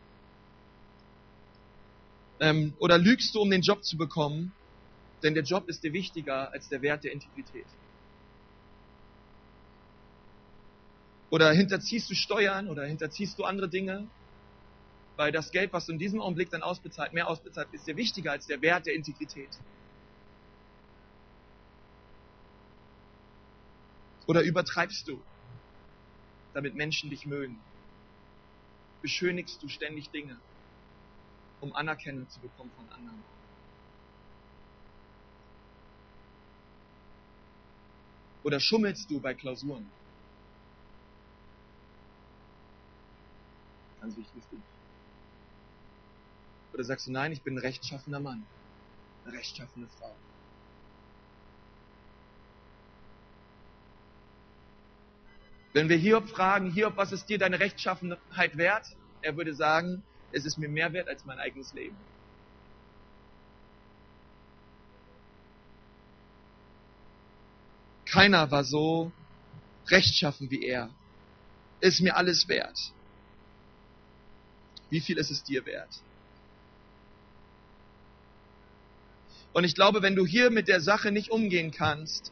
Ähm, 2.40 2.74
oder 2.80 2.98
lügst 2.98 3.36
du, 3.36 3.42
um 3.42 3.50
den 3.50 3.64
Job 3.64 3.84
zu 3.84 3.98
bekommen 3.98 4.54
denn 5.24 5.34
der 5.34 5.44
Job 5.44 5.68
ist 5.68 5.84
dir 5.84 5.94
wichtiger 5.94 6.52
als 6.52 6.70
der 6.70 6.82
Wert 6.82 7.04
der 7.04 7.12
Integrität. 7.12 7.66
Oder 11.30 11.52
hinterziehst 11.52 12.10
du 12.10 12.16
Steuern 12.16 12.70
oder 12.70 12.86
hinterziehst 12.86 13.38
du 13.38 13.44
andere 13.44 13.70
Dinge, 13.70 14.08
weil 15.18 15.32
das 15.32 15.52
Geld, 15.52 15.74
was 15.74 15.88
du 15.88 15.92
in 15.92 16.00
diesem 16.00 16.22
Augenblick 16.22 16.52
dann 16.52 16.62
ausbezahlt, 16.62 17.14
mehr 17.14 17.28
ausbezahlt, 17.28 17.68
ist 17.74 17.88
dir 17.88 17.98
wichtiger 17.98 18.32
als 18.32 18.46
der 18.46 18.62
Wert 18.62 18.86
der 18.86 18.94
Integrität. 18.94 19.50
Oder 24.28 24.42
übertreibst 24.42 25.08
du, 25.08 25.20
damit 26.54 26.76
Menschen 26.76 27.10
dich 27.10 27.26
mögen? 27.26 27.58
Beschönigst 29.02 29.62
du 29.64 29.70
ständig 29.70 30.10
Dinge, 30.12 30.38
um 31.62 31.74
Anerkennung 31.74 32.30
zu 32.30 32.40
bekommen 32.40 32.72
von 32.76 32.90
anderen? 32.92 33.37
Oder 38.48 38.62
schummelst 38.62 39.12
du 39.12 39.20
bei 39.20 39.34
Klausuren? 39.34 39.92
Ganz 44.00 44.16
wichtig 44.16 44.38
ist 44.38 44.48
Oder 46.74 46.86
sagst 46.86 47.08
du, 47.08 47.12
nein, 47.12 47.34
ich 47.34 47.44
bin 47.44 47.56
ein 47.56 47.58
rechtschaffener 47.58 48.22
Mann, 48.22 48.46
eine 49.26 49.34
rechtschaffene 49.34 49.90
Frau? 50.00 50.16
Wenn 55.74 55.90
wir 55.90 55.98
Hiob 55.98 56.30
fragen, 56.30 56.72
Hiob, 56.72 56.96
was 56.96 57.12
ist 57.12 57.26
dir 57.26 57.38
deine 57.38 57.60
Rechtschaffenheit 57.60 58.56
wert? 58.56 58.88
Er 59.24 59.36
würde 59.36 59.56
sagen, 59.56 60.02
es 60.32 60.46
ist 60.46 60.58
mir 60.58 60.70
mehr 60.70 60.94
wert 60.94 61.10
als 61.10 61.26
mein 61.26 61.40
eigenes 61.40 61.74
Leben. 61.74 61.98
Keiner 68.08 68.52
war 68.52 68.64
so 68.64 69.12
rechtschaffen 69.88 70.50
wie 70.50 70.64
er. 70.64 70.90
Ist 71.80 72.02
mir 72.02 72.16
alles 72.16 72.48
wert. 72.48 72.78
Wie 74.90 75.02
viel 75.02 75.18
ist 75.18 75.32
es 75.32 75.44
dir 75.44 75.66
wert? 75.66 75.90
Und 79.54 79.64
ich 79.64 79.76
glaube, 79.76 80.02
wenn 80.02 80.16
du 80.16 80.26
hier 80.26 80.50
mit 80.50 80.68
der 80.68 80.82
Sache 80.82 81.12
nicht 81.12 81.32
umgehen 81.32 81.72
kannst, 81.72 82.32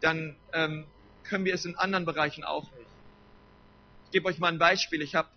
dann 0.00 0.36
ähm, 0.52 0.86
können 1.24 1.44
wir 1.44 1.54
es 1.54 1.64
in 1.64 1.76
anderen 1.76 2.04
Bereichen 2.04 2.44
auch 2.44 2.70
nicht. 2.72 2.90
Ich 4.06 4.10
gebe 4.12 4.28
euch 4.28 4.38
mal 4.38 4.48
ein 4.48 4.58
Beispiel. 4.58 5.02
Ich 5.02 5.14
habe, 5.14 5.28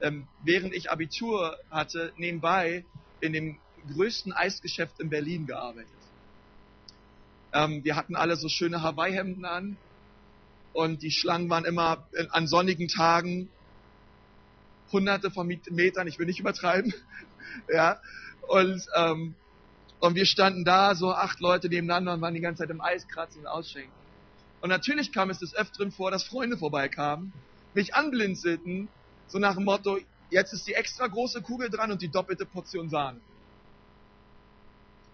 ähm, 0.00 0.26
während 0.42 0.74
ich 0.74 0.90
Abitur 0.90 1.58
hatte, 1.70 2.12
nebenbei 2.16 2.84
in 3.20 3.32
dem 3.32 3.58
größten 3.94 4.32
Eisgeschäft 4.32 5.00
in 5.00 5.10
Berlin 5.10 5.46
gearbeitet. 5.46 6.01
Ähm, 7.52 7.84
wir 7.84 7.96
hatten 7.96 8.16
alle 8.16 8.36
so 8.36 8.48
schöne 8.48 8.82
Hawaii-Hemden 8.82 9.44
an 9.44 9.76
und 10.72 11.02
die 11.02 11.10
Schlangen 11.10 11.50
waren 11.50 11.64
immer 11.64 12.06
an 12.30 12.46
sonnigen 12.46 12.88
Tagen 12.88 13.50
hunderte 14.90 15.30
von 15.30 15.46
Metern, 15.46 16.06
ich 16.06 16.18
will 16.18 16.26
nicht 16.26 16.40
übertreiben, 16.40 16.92
ja, 17.72 18.00
und, 18.48 18.86
ähm, 18.94 19.34
und 20.00 20.14
wir 20.14 20.26
standen 20.26 20.64
da, 20.64 20.94
so 20.94 21.12
acht 21.12 21.40
Leute 21.40 21.68
nebeneinander 21.68 22.14
und 22.14 22.20
waren 22.20 22.34
die 22.34 22.40
ganze 22.40 22.62
Zeit 22.62 22.70
im 22.70 22.80
Eis 22.80 23.06
kratzen 23.08 23.42
und 23.42 23.46
ausschenken. 23.46 23.92
Und 24.60 24.68
natürlich 24.68 25.12
kam 25.12 25.30
es 25.30 25.38
des 25.38 25.54
Öfteren 25.54 25.92
vor, 25.92 26.10
dass 26.10 26.24
Freunde 26.24 26.56
vorbeikamen, 26.56 27.32
mich 27.74 27.94
anblinzelten, 27.94 28.88
so 29.28 29.38
nach 29.38 29.54
dem 29.54 29.64
Motto, 29.64 29.98
jetzt 30.30 30.52
ist 30.52 30.66
die 30.66 30.74
extra 30.74 31.06
große 31.06 31.42
Kugel 31.42 31.70
dran 31.70 31.90
und 31.90 32.02
die 32.02 32.08
doppelte 32.08 32.44
Portion 32.44 32.90
Sahne. 32.90 33.20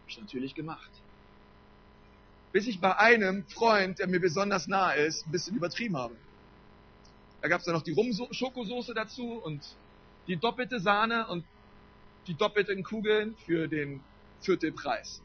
Hab 0.03 0.09
ich 0.09 0.21
natürlich 0.21 0.55
gemacht 0.55 0.91
bis 2.53 2.67
ich 2.67 2.81
bei 2.81 2.97
einem 2.97 3.47
Freund, 3.49 3.99
der 3.99 4.09
mir 4.09 4.21
besonders 4.21 4.67
nah 4.67 4.93
ist, 4.93 5.27
ein 5.27 5.33
bisschen 5.33 5.57
übertrieben 5.57 5.97
habe. 5.97 6.17
Da 7.41 7.49
gab 7.49 7.61
es 7.61 7.67
dann 7.67 7.75
noch 7.75 7.83
die 7.83 7.93
Rum-Schokosoße 7.93 8.95
dazu 8.95 9.35
und 9.35 9.63
die 10.27 10.37
doppelte 10.37 10.81
Sahne 10.81 11.27
und 11.29 11.45
die 12.27 12.35
doppelten 12.35 12.83
Kugeln 12.83 13.37
für 13.47 13.69
den 13.69 14.01
Viertelpreis. 14.41 15.23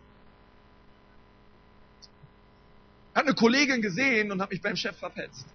Hat 3.15 3.25
eine 3.25 3.36
Kollegin 3.36 3.81
gesehen 3.81 4.31
und 4.31 4.41
hat 4.41 4.51
mich 4.51 4.62
beim 4.62 4.75
Chef 4.75 4.97
verpetzt. 4.97 5.45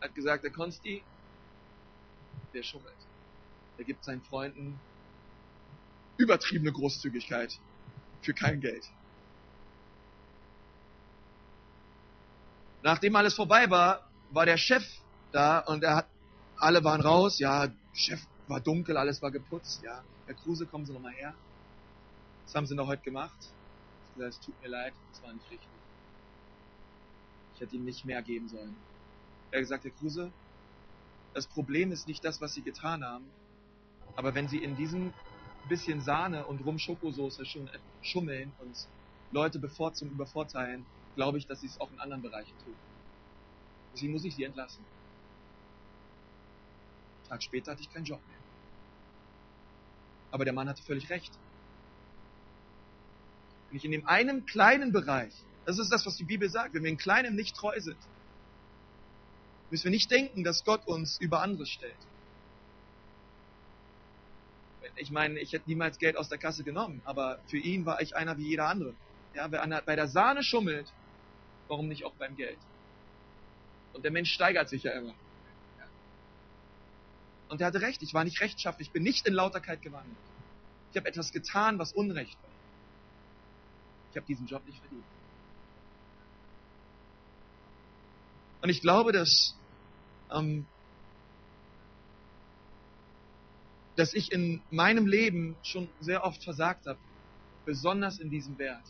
Hat 0.00 0.14
gesagt, 0.14 0.44
der 0.44 0.50
Konsti, 0.50 1.02
der 2.54 2.62
schummelt. 2.62 2.94
Der 3.78 3.84
gibt 3.84 4.04
seinen 4.04 4.22
Freunden 4.22 4.78
übertriebene 6.16 6.72
Großzügigkeit 6.72 7.58
für 8.22 8.34
kein 8.34 8.60
Geld. 8.60 8.84
Nachdem 12.82 13.16
alles 13.16 13.34
vorbei 13.34 13.68
war, 13.70 14.00
war 14.30 14.46
der 14.46 14.56
Chef 14.56 14.84
da 15.32 15.58
und 15.60 15.82
er 15.82 15.96
hat, 15.96 16.08
alle 16.56 16.82
waren 16.84 17.00
raus, 17.00 17.38
ja, 17.38 17.68
Chef 17.92 18.20
war 18.48 18.60
dunkel, 18.60 18.96
alles 18.96 19.20
war 19.22 19.30
geputzt, 19.30 19.82
ja. 19.82 20.02
Herr 20.26 20.34
Kruse, 20.34 20.66
kommen 20.66 20.86
Sie 20.86 20.92
nochmal 20.92 21.12
her. 21.12 21.34
Was 22.44 22.54
haben 22.54 22.66
Sie 22.66 22.74
noch 22.74 22.86
heute 22.86 23.02
gemacht? 23.02 23.36
Ich 24.08 24.14
gesagt, 24.14 24.34
es 24.34 24.40
tut 24.40 24.60
mir 24.62 24.68
leid, 24.68 24.92
das 25.12 25.22
war 25.22 25.32
nicht 25.32 25.50
richtig. 25.50 25.68
Ich 27.54 27.60
hätte 27.60 27.76
ihm 27.76 27.84
nicht 27.84 28.04
mehr 28.04 28.22
geben 28.22 28.48
sollen. 28.48 28.74
Er 29.50 29.58
hat 29.58 29.62
gesagt, 29.62 29.84
Herr 29.84 29.90
Kruse, 29.92 30.32
das 31.34 31.46
Problem 31.46 31.92
ist 31.92 32.08
nicht 32.08 32.24
das, 32.24 32.40
was 32.40 32.54
Sie 32.54 32.62
getan 32.62 33.04
haben, 33.04 33.26
aber 34.16 34.34
wenn 34.34 34.48
Sie 34.48 34.58
in 34.58 34.76
diesem 34.76 35.12
bisschen 35.68 36.00
Sahne 36.00 36.46
und 36.46 36.64
Rum-Schokosoße 36.64 37.44
schon 37.44 37.68
schummeln 38.02 38.52
und 38.58 38.76
Leute 39.30 39.58
bevorzugen, 39.58 40.12
übervorteilen, 40.12 40.84
glaube 41.14 41.38
ich, 41.38 41.46
dass 41.46 41.60
sie 41.60 41.66
es 41.66 41.80
auch 41.80 41.90
in 41.92 42.00
anderen 42.00 42.22
Bereichen 42.22 42.56
tun. 42.64 42.74
Deswegen 43.92 44.12
muss 44.12 44.24
ich 44.24 44.34
sie 44.34 44.44
entlassen. 44.44 44.84
Einen 47.22 47.28
Tag 47.28 47.42
später 47.42 47.72
hatte 47.72 47.82
ich 47.82 47.92
keinen 47.92 48.04
Job 48.04 48.20
mehr. 48.28 48.38
Aber 50.30 50.44
der 50.44 50.54
Mann 50.54 50.68
hatte 50.68 50.82
völlig 50.82 51.10
recht. 51.10 51.32
Wenn 53.68 53.76
ich 53.76 53.84
in 53.84 53.92
dem 53.92 54.06
einen 54.06 54.46
kleinen 54.46 54.92
Bereich, 54.92 55.32
das 55.64 55.78
ist 55.78 55.90
das, 55.90 56.06
was 56.06 56.16
die 56.16 56.24
Bibel 56.24 56.48
sagt, 56.48 56.74
wenn 56.74 56.82
wir 56.82 56.90
in 56.90 56.96
kleinem 56.96 57.34
nicht 57.34 57.56
treu 57.56 57.78
sind, 57.80 57.98
müssen 59.70 59.84
wir 59.84 59.90
nicht 59.90 60.10
denken, 60.10 60.42
dass 60.42 60.64
Gott 60.64 60.86
uns 60.86 61.20
über 61.20 61.42
anderes 61.42 61.68
stellt. 61.68 61.94
Ich 64.96 65.10
meine, 65.10 65.38
ich 65.38 65.52
hätte 65.52 65.68
niemals 65.68 65.98
Geld 65.98 66.16
aus 66.16 66.28
der 66.28 66.38
Kasse 66.38 66.64
genommen, 66.64 67.00
aber 67.04 67.38
für 67.46 67.58
ihn 67.58 67.86
war 67.86 68.00
ich 68.00 68.16
einer 68.16 68.36
wie 68.38 68.48
jeder 68.48 68.66
andere. 68.66 68.94
Ja, 69.34 69.50
wer 69.50 69.82
bei 69.82 69.94
der 69.94 70.08
Sahne 70.08 70.42
schummelt, 70.42 70.92
warum 71.70 71.88
nicht 71.88 72.04
auch 72.04 72.12
beim 72.14 72.36
Geld? 72.36 72.58
Und 73.94 74.04
der 74.04 74.10
Mensch 74.10 74.32
steigert 74.32 74.68
sich 74.68 74.82
ja 74.82 74.92
immer. 74.92 75.14
Und 77.48 77.60
er 77.60 77.68
hatte 77.68 77.80
recht, 77.80 78.02
ich 78.02 78.14
war 78.14 78.24
nicht 78.24 78.40
rechtschaffen, 78.40 78.82
ich 78.82 78.90
bin 78.90 79.02
nicht 79.02 79.26
in 79.26 79.34
Lauterkeit 79.34 79.82
gewandelt. 79.82 80.16
Ich 80.90 80.96
habe 80.96 81.08
etwas 81.08 81.32
getan, 81.32 81.78
was 81.78 81.92
Unrecht 81.92 82.40
war. 82.42 82.50
Ich 84.10 84.16
habe 84.16 84.26
diesen 84.26 84.46
Job 84.46 84.64
nicht 84.66 84.78
verdient. 84.78 85.04
Und 88.62 88.68
ich 88.68 88.80
glaube, 88.80 89.12
dass, 89.12 89.56
ähm, 90.30 90.66
dass 93.96 94.14
ich 94.14 94.32
in 94.32 94.62
meinem 94.70 95.06
Leben 95.06 95.56
schon 95.62 95.88
sehr 96.00 96.24
oft 96.24 96.42
versagt 96.44 96.86
habe, 96.86 96.98
besonders 97.64 98.18
in 98.18 98.30
diesem 98.30 98.58
Wert. 98.58 98.84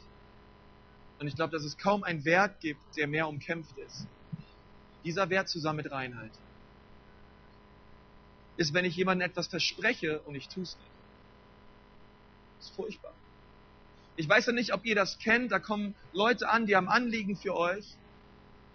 Und 1.20 1.26
ich 1.28 1.36
glaube, 1.36 1.52
dass 1.52 1.64
es 1.64 1.76
kaum 1.76 2.02
einen 2.02 2.24
Wert 2.24 2.60
gibt, 2.60 2.80
der 2.96 3.06
mehr 3.06 3.28
umkämpft 3.28 3.76
ist. 3.78 4.06
Dieser 5.04 5.28
Wert 5.28 5.48
zusammen 5.48 5.76
mit 5.76 5.92
Reinheit 5.92 6.32
ist, 8.56 8.74
wenn 8.74 8.84
ich 8.84 8.96
jemandem 8.96 9.28
etwas 9.28 9.46
verspreche 9.46 10.20
und 10.20 10.34
ich 10.34 10.48
tue 10.48 10.62
es 10.62 10.76
nicht. 10.76 10.90
Das 12.58 12.68
ist 12.68 12.76
furchtbar. 12.76 13.14
Ich 14.16 14.28
weiß 14.28 14.46
ja 14.46 14.52
nicht, 14.52 14.74
ob 14.74 14.84
ihr 14.84 14.94
das 14.94 15.18
kennt. 15.18 15.52
Da 15.52 15.58
kommen 15.58 15.94
Leute 16.12 16.48
an, 16.48 16.66
die 16.66 16.76
haben 16.76 16.88
Anliegen 16.88 17.36
für 17.36 17.54
euch. 17.54 17.96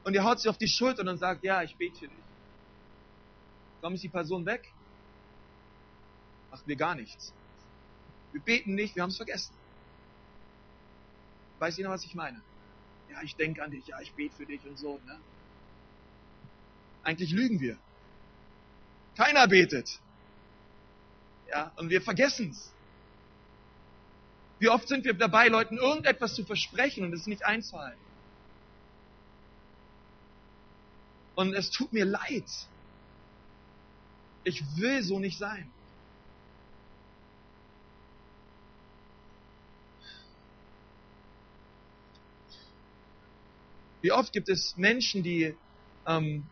Und 0.04 0.14
ihr 0.14 0.24
haut 0.24 0.40
sie 0.40 0.50
auf 0.50 0.58
die 0.58 0.68
Schulter 0.68 1.08
und 1.08 1.18
sagt, 1.18 1.44
ja, 1.44 1.64
ich 1.64 1.76
bete 1.76 1.98
für 1.98 2.08
dich. 2.08 2.18
Warum 3.82 3.96
ist 3.96 4.04
die 4.04 4.10
Person 4.10 4.46
weg? 4.46 4.72
Machen 6.52 6.64
wir 6.68 6.76
gar 6.76 6.96
nichts. 6.96 7.34
Wir 8.32 8.42
beten 8.42 8.76
nicht, 8.76 8.96
wir 8.96 9.04
haben 9.04 9.10
es 9.10 9.18
vergessen. 9.18 9.54
Weiß 11.60 11.78
jeder, 11.78 11.90
was 11.90 12.04
ich 12.04 12.16
meine? 12.16 12.42
Ja, 13.10 13.22
ich 13.22 13.36
denke 13.36 13.64
an 13.64 13.72
dich, 13.72 13.88
ja, 13.88 14.00
ich 14.02 14.14
bete 14.14 14.36
für 14.36 14.46
dich 14.46 14.66
und 14.66 14.78
so. 14.78 15.00
Ne? 15.06 15.20
Eigentlich 17.04 17.32
lügen 17.32 17.60
wir. 17.60 17.78
Keiner 19.16 19.48
betet. 19.48 20.00
Ja, 21.50 21.72
und 21.78 21.90
wir 21.90 22.02
vergessen 22.02 22.50
es. 22.50 22.72
Wie 24.60 24.70
oft 24.70 24.88
sind 24.88 25.06
wir 25.06 25.14
dabei, 25.14 25.48
Leuten 25.48 25.78
irgendetwas 25.78 26.34
zu 26.34 26.44
versprechen 26.44 27.04
und 27.04 27.14
es 27.14 27.28
nicht 27.28 27.46
einzuhalten? 27.46 28.00
Und 31.36 31.54
es 31.54 31.70
tut 31.70 31.92
mir 31.92 32.06
leid. 32.06 32.50
Ich 34.44 34.64
will 34.78 35.04
so 35.04 35.20
nicht 35.20 35.38
sein. 35.38 35.70
Wie 44.06 44.12
oft 44.12 44.32
gibt 44.34 44.50
es 44.50 44.78
Menschen, 44.78 45.24
die 45.24 45.56
ähm, 46.06 46.46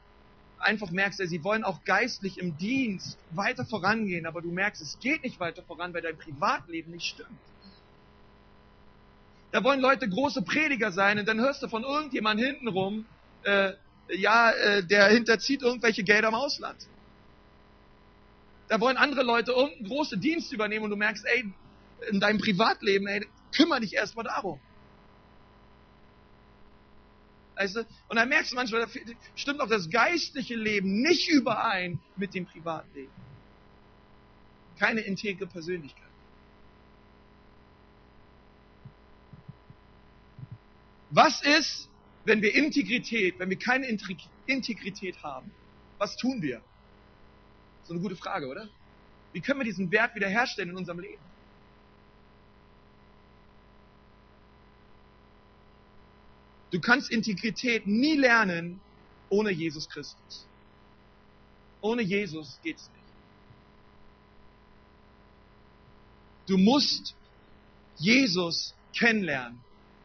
einfach 0.57 0.89
merkst, 0.89 1.21
sie 1.23 1.43
wollen 1.43 1.63
auch 1.63 1.83
geistlich 1.83 2.39
im 2.39 2.57
Dienst 2.57 3.15
weiter 3.29 3.63
vorangehen, 3.63 4.25
aber 4.25 4.41
du 4.41 4.51
merkst, 4.51 4.81
es 4.81 4.97
geht 4.99 5.21
nicht 5.21 5.39
weiter 5.39 5.61
voran, 5.61 5.93
weil 5.93 6.01
dein 6.01 6.17
Privatleben 6.17 6.91
nicht 6.91 7.05
stimmt. 7.05 7.29
Da 9.51 9.63
wollen 9.63 9.81
Leute 9.81 10.09
große 10.09 10.41
Prediger 10.41 10.91
sein 10.91 11.19
und 11.19 11.27
dann 11.27 11.39
hörst 11.39 11.61
du 11.61 11.67
von 11.67 11.83
irgendjemand 11.83 12.41
hintenrum, 12.41 13.05
äh, 13.43 13.73
ja, 14.09 14.49
äh, 14.49 14.83
der 14.83 15.09
hinterzieht 15.09 15.61
irgendwelche 15.61 16.03
Gelder 16.03 16.29
im 16.29 16.33
Ausland. 16.33 16.87
Da 18.67 18.81
wollen 18.81 18.97
andere 18.97 19.21
Leute 19.21 19.51
irgendeinen 19.51 19.89
großen 19.89 20.19
Dienst 20.19 20.51
übernehmen 20.53 20.85
und 20.85 20.89
du 20.89 20.97
merkst, 20.97 21.23
ey, 21.27 21.53
in 22.09 22.19
deinem 22.19 22.39
Privatleben, 22.39 23.05
ey, 23.05 23.27
kümmere 23.55 23.81
dich 23.81 23.93
erstmal 23.93 24.25
darum. 24.25 24.59
Weißt 27.55 27.75
du? 27.75 27.79
Und 28.07 28.15
dann 28.15 28.29
merkst 28.29 28.51
du 28.51 28.55
manchmal, 28.55 28.81
da 28.81 28.87
stimmt 29.35 29.61
auch 29.61 29.69
das 29.69 29.89
geistliche 29.89 30.55
Leben 30.55 31.01
nicht 31.01 31.29
überein 31.29 31.99
mit 32.15 32.33
dem 32.33 32.45
Privatleben. 32.45 33.11
keine 34.79 35.01
integre 35.01 35.47
Persönlichkeit. 35.47 36.09
Was 41.11 41.43
ist, 41.43 41.89
wenn 42.25 42.41
wir 42.41 42.55
Integrität, 42.55 43.37
wenn 43.39 43.49
wir 43.49 43.59
keine 43.59 43.87
Integrität 44.47 45.21
haben? 45.21 45.51
Was 45.99 46.17
tun 46.17 46.41
wir? 46.41 46.61
So 47.83 47.93
eine 47.93 48.01
gute 48.01 48.15
Frage, 48.15 48.47
oder? 48.47 48.67
Wie 49.31 49.41
können 49.41 49.59
wir 49.59 49.65
diesen 49.65 49.91
Wert 49.91 50.15
wiederherstellen 50.15 50.71
in 50.71 50.77
unserem 50.77 50.99
Leben? 50.99 51.21
Du 56.73 56.81
kannst 56.81 57.11
Integrität 57.11 57.85
nie 57.85 58.15
lernen 58.15 58.81
ohne 59.29 59.51
Jesus 59.51 59.87
Christus. 59.87 60.47
Ohne 61.81 62.01
Jesus 62.01 62.59
geht's 62.63 62.89
nicht. 62.89 63.03
Du 66.47 66.57
musst 66.57 67.13
Jesus 67.97 68.73
kennenlernen. 68.97 69.61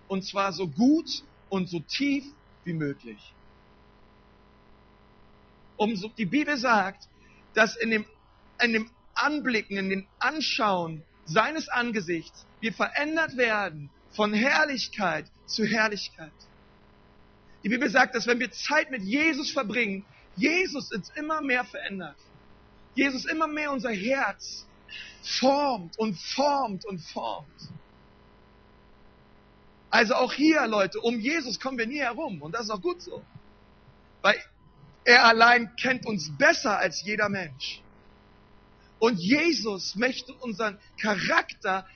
Und 0.08 0.26
zwar 0.26 0.52
so 0.52 0.68
gut 0.68 1.08
und 1.48 1.70
so 1.70 1.80
tief 1.80 2.24
wie 2.64 2.74
möglich. 2.74 3.32
Umso, 5.78 6.08
die 6.18 6.26
Bibel 6.26 6.58
sagt, 6.58 7.08
dass 7.54 7.76
in 7.76 7.90
dem, 7.90 8.04
in 8.62 8.74
dem 8.74 8.90
Anblicken, 9.14 9.78
in 9.78 9.88
dem 9.88 10.06
Anschauen 10.18 11.02
seines 11.24 11.70
Angesichts 11.70 12.44
wir 12.60 12.74
verändert 12.74 13.38
werden 13.38 13.88
von 14.10 14.34
Herrlichkeit 14.34 15.30
zu 15.46 15.64
Herrlichkeit. 15.64 16.32
Die 17.68 17.74
Bibel 17.74 17.90
sagt, 17.90 18.14
dass 18.14 18.26
wenn 18.26 18.40
wir 18.40 18.50
Zeit 18.50 18.90
mit 18.90 19.02
Jesus 19.02 19.50
verbringen, 19.50 20.02
Jesus 20.36 20.90
uns 20.90 21.10
immer 21.16 21.42
mehr 21.42 21.66
verändert. 21.66 22.16
Jesus 22.94 23.26
immer 23.26 23.46
mehr 23.46 23.70
unser 23.72 23.90
Herz 23.90 24.66
formt 25.22 25.98
und 25.98 26.18
formt 26.18 26.86
und 26.86 26.98
formt. 26.98 27.68
Also 29.90 30.14
auch 30.14 30.32
hier, 30.32 30.66
Leute, 30.66 30.98
um 31.00 31.20
Jesus 31.20 31.60
kommen 31.60 31.76
wir 31.76 31.86
nie 31.86 31.98
herum. 31.98 32.40
Und 32.40 32.54
das 32.54 32.62
ist 32.62 32.70
auch 32.70 32.80
gut 32.80 33.02
so. 33.02 33.22
Weil 34.22 34.42
er 35.04 35.26
allein 35.26 35.76
kennt 35.76 36.06
uns 36.06 36.34
besser 36.38 36.78
als 36.78 37.02
jeder 37.02 37.28
Mensch. 37.28 37.82
Und 38.98 39.18
Jesus 39.18 39.94
möchte 39.94 40.32
unseren 40.32 40.78
Charakter 40.98 41.86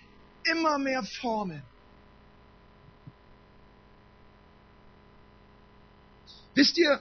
immer 0.44 0.76
mehr 0.76 1.02
formen. 1.02 1.62
Wisst 6.54 6.76
ihr, 6.78 7.00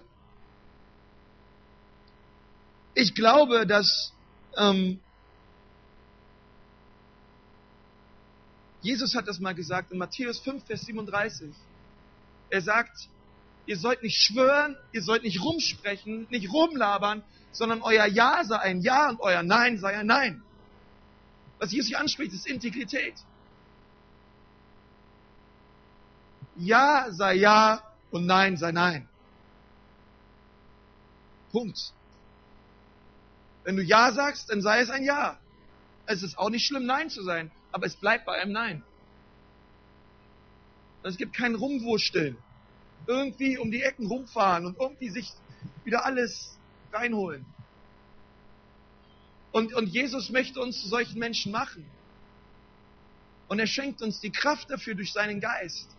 ich 2.93 3.15
glaube, 3.15 3.65
dass 3.65 4.13
ähm, 4.57 4.99
Jesus 8.81 9.15
hat 9.15 9.27
das 9.27 9.39
mal 9.39 9.53
gesagt 9.53 9.91
in 9.91 9.97
Matthäus 9.97 10.39
5, 10.39 10.65
Vers 10.65 10.81
37. 10.81 11.51
Er 12.49 12.61
sagt, 12.61 13.09
ihr 13.65 13.77
sollt 13.77 14.01
nicht 14.03 14.17
schwören, 14.21 14.75
ihr 14.91 15.03
sollt 15.03 15.23
nicht 15.23 15.41
rumsprechen, 15.41 16.27
nicht 16.29 16.51
rumlabern, 16.51 17.23
sondern 17.51 17.81
euer 17.81 18.05
Ja 18.05 18.43
sei 18.43 18.57
ein 18.57 18.81
Ja 18.81 19.09
und 19.09 19.19
euer 19.19 19.43
Nein 19.43 19.77
sei 19.77 19.97
ein 19.97 20.07
Nein. 20.07 20.41
Was 21.59 21.71
Jesus 21.71 21.89
hier 21.89 21.99
anspricht, 21.99 22.33
ist 22.33 22.47
Integrität. 22.47 23.13
Ja 26.57 27.07
sei 27.11 27.35
Ja 27.35 27.83
und 28.09 28.25
Nein 28.25 28.57
sei 28.57 28.71
Nein. 28.71 29.07
Punkt. 31.51 31.93
Wenn 33.63 33.75
du 33.75 33.83
Ja 33.83 34.11
sagst, 34.11 34.49
dann 34.49 34.61
sei 34.61 34.81
es 34.81 34.89
ein 34.89 35.03
Ja. 35.03 35.39
Es 36.05 36.23
ist 36.23 36.37
auch 36.37 36.49
nicht 36.49 36.65
schlimm, 36.65 36.85
Nein 36.85 37.09
zu 37.09 37.23
sein, 37.23 37.51
aber 37.71 37.85
es 37.85 37.95
bleibt 37.95 38.25
bei 38.25 38.33
einem 38.33 38.51
Nein. 38.51 38.83
Es 41.03 41.17
gibt 41.17 41.35
kein 41.35 41.55
Rumwursteln. 41.55 42.37
Irgendwie 43.07 43.57
um 43.57 43.71
die 43.71 43.81
Ecken 43.81 44.07
rumfahren 44.07 44.65
und 44.65 44.77
irgendwie 44.79 45.09
sich 45.09 45.31
wieder 45.83 46.05
alles 46.05 46.57
reinholen. 46.91 47.45
Und, 49.51 49.73
und 49.73 49.87
Jesus 49.87 50.29
möchte 50.29 50.59
uns 50.61 50.81
zu 50.81 50.87
solchen 50.87 51.19
Menschen 51.19 51.51
machen. 51.51 51.85
Und 53.47 53.59
er 53.59 53.67
schenkt 53.67 54.01
uns 54.01 54.21
die 54.21 54.31
Kraft 54.31 54.69
dafür 54.69 54.95
durch 54.95 55.11
seinen 55.11 55.41
Geist. 55.41 55.89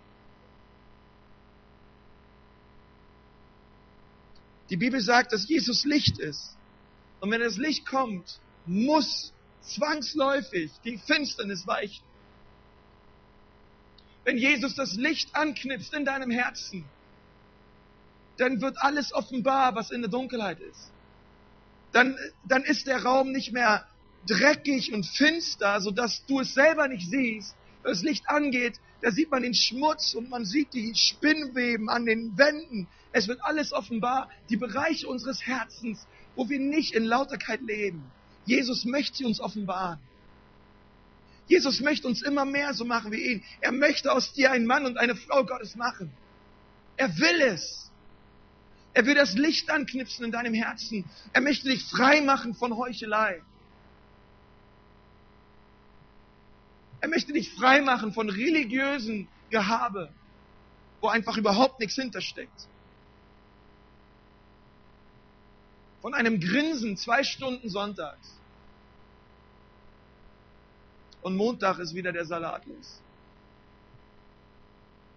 Die 4.72 4.78
Bibel 4.78 5.02
sagt, 5.02 5.34
dass 5.34 5.46
Jesus 5.46 5.84
Licht 5.84 6.18
ist. 6.18 6.56
Und 7.20 7.30
wenn 7.30 7.42
das 7.42 7.58
Licht 7.58 7.84
kommt, 7.84 8.40
muss 8.64 9.34
zwangsläufig 9.60 10.72
die 10.82 10.96
Finsternis 10.96 11.66
weichen. 11.66 12.02
Wenn 14.24 14.38
Jesus 14.38 14.74
das 14.74 14.94
Licht 14.94 15.36
anknipst 15.36 15.92
in 15.92 16.06
deinem 16.06 16.30
Herzen, 16.30 16.86
dann 18.38 18.62
wird 18.62 18.78
alles 18.78 19.12
offenbar, 19.12 19.74
was 19.74 19.90
in 19.90 20.00
der 20.00 20.10
Dunkelheit 20.10 20.58
ist. 20.60 20.90
Dann, 21.92 22.16
dann 22.48 22.64
ist 22.64 22.86
der 22.86 23.02
Raum 23.02 23.30
nicht 23.30 23.52
mehr 23.52 23.86
dreckig 24.26 24.94
und 24.94 25.04
finster, 25.04 25.82
sodass 25.82 26.24
du 26.24 26.40
es 26.40 26.54
selber 26.54 26.88
nicht 26.88 27.10
siehst. 27.10 27.54
Wenn 27.82 27.92
das 27.92 28.02
Licht 28.02 28.26
angeht, 28.26 28.80
da 29.02 29.10
sieht 29.10 29.30
man 29.30 29.42
den 29.42 29.54
Schmutz 29.54 30.14
und 30.14 30.30
man 30.30 30.44
sieht 30.44 30.72
die 30.72 30.94
Spinnweben 30.94 31.90
an 31.90 32.06
den 32.06 32.38
Wänden. 32.38 32.86
Es 33.10 33.26
wird 33.26 33.42
alles 33.42 33.72
offenbar, 33.72 34.30
die 34.48 34.56
Bereiche 34.56 35.08
unseres 35.08 35.44
Herzens, 35.44 36.06
wo 36.36 36.48
wir 36.48 36.60
nicht 36.60 36.94
in 36.94 37.04
Lauterkeit 37.04 37.60
leben. 37.62 38.04
Jesus 38.46 38.84
möchte 38.84 39.18
sie 39.18 39.24
uns 39.24 39.40
offenbaren. 39.40 39.98
Jesus 41.48 41.80
möchte 41.80 42.06
uns 42.06 42.22
immer 42.22 42.44
mehr 42.44 42.72
so 42.74 42.84
machen 42.84 43.10
wie 43.10 43.32
ihn. 43.32 43.44
Er 43.60 43.72
möchte 43.72 44.12
aus 44.12 44.32
dir 44.32 44.52
einen 44.52 44.66
Mann 44.66 44.86
und 44.86 44.96
eine 44.96 45.16
Frau 45.16 45.44
Gottes 45.44 45.74
machen. 45.74 46.12
Er 46.96 47.18
will 47.18 47.40
es. 47.42 47.90
Er 48.94 49.04
will 49.06 49.16
das 49.16 49.34
Licht 49.34 49.68
anknipsen 49.68 50.24
in 50.24 50.30
deinem 50.30 50.54
Herzen. 50.54 51.04
Er 51.32 51.40
möchte 51.40 51.68
dich 51.68 51.84
frei 51.84 52.20
machen 52.20 52.54
von 52.54 52.76
Heuchelei. 52.76 53.42
Er 57.02 57.08
möchte 57.08 57.32
dich 57.32 57.52
frei 57.52 57.82
machen 57.82 58.12
von 58.12 58.30
religiösen 58.30 59.26
Gehabe, 59.50 60.08
wo 61.00 61.08
einfach 61.08 61.36
überhaupt 61.36 61.80
nichts 61.80 61.96
hintersteckt. 61.96 62.68
Von 66.00 66.14
einem 66.14 66.38
Grinsen 66.38 66.96
zwei 66.96 67.24
Stunden 67.24 67.68
sonntags. 67.68 68.38
Und 71.22 71.36
Montag 71.36 71.80
ist 71.80 71.94
wieder 71.94 72.12
der 72.12 72.24
Salat 72.24 72.66
los. 72.66 73.00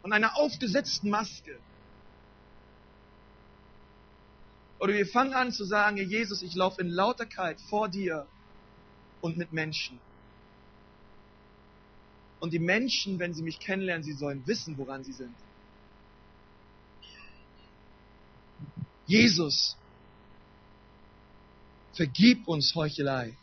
Von 0.01 0.11
einer 0.11 0.37
aufgesetzten 0.37 1.11
Maske. 1.11 1.59
Oder 4.79 4.93
wir 4.93 5.05
fangen 5.05 5.35
an 5.35 5.51
zu 5.51 5.63
sagen, 5.65 5.97
Jesus, 5.97 6.41
ich 6.41 6.55
laufe 6.55 6.81
in 6.81 6.89
Lauterkeit 6.89 7.61
vor 7.61 7.89
dir 7.89 8.25
und 9.21 9.37
mit 9.37 9.53
Menschen. 9.53 9.99
Und 12.39 12.53
die 12.53 12.59
Menschen, 12.59 13.19
wenn 13.19 13.33
sie 13.33 13.43
mich 13.43 13.59
kennenlernen, 13.59 14.03
sie 14.03 14.13
sollen 14.13 14.45
wissen, 14.45 14.77
woran 14.77 15.03
sie 15.03 15.13
sind. 15.13 15.33
Jesus, 19.07 19.77
vergib 21.93 22.47
uns 22.47 22.73
Heuchelei. 22.75 23.37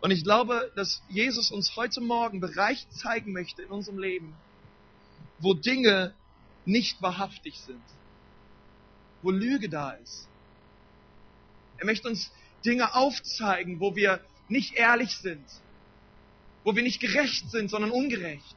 Und 0.00 0.10
ich 0.10 0.22
glaube, 0.22 0.70
dass 0.76 1.02
Jesus 1.08 1.50
uns 1.50 1.74
heute 1.76 2.02
Morgen 2.02 2.40
Bereich 2.40 2.86
zeigen 2.90 3.32
möchte 3.32 3.62
in 3.62 3.70
unserem 3.70 3.98
Leben, 3.98 4.34
wo 5.38 5.54
Dinge 5.54 6.14
nicht 6.66 7.00
wahrhaftig 7.00 7.58
sind, 7.60 7.82
wo 9.22 9.30
Lüge 9.30 9.70
da 9.70 9.92
ist. 9.92 10.28
Er 11.78 11.86
möchte 11.86 12.08
uns 12.08 12.30
Dinge 12.64 12.94
aufzeigen, 12.94 13.80
wo 13.80 13.96
wir 13.96 14.20
nicht 14.48 14.74
ehrlich 14.74 15.16
sind, 15.16 15.44
wo 16.64 16.74
wir 16.74 16.82
nicht 16.82 17.00
gerecht 17.00 17.50
sind, 17.50 17.70
sondern 17.70 17.90
ungerecht. 17.90 18.56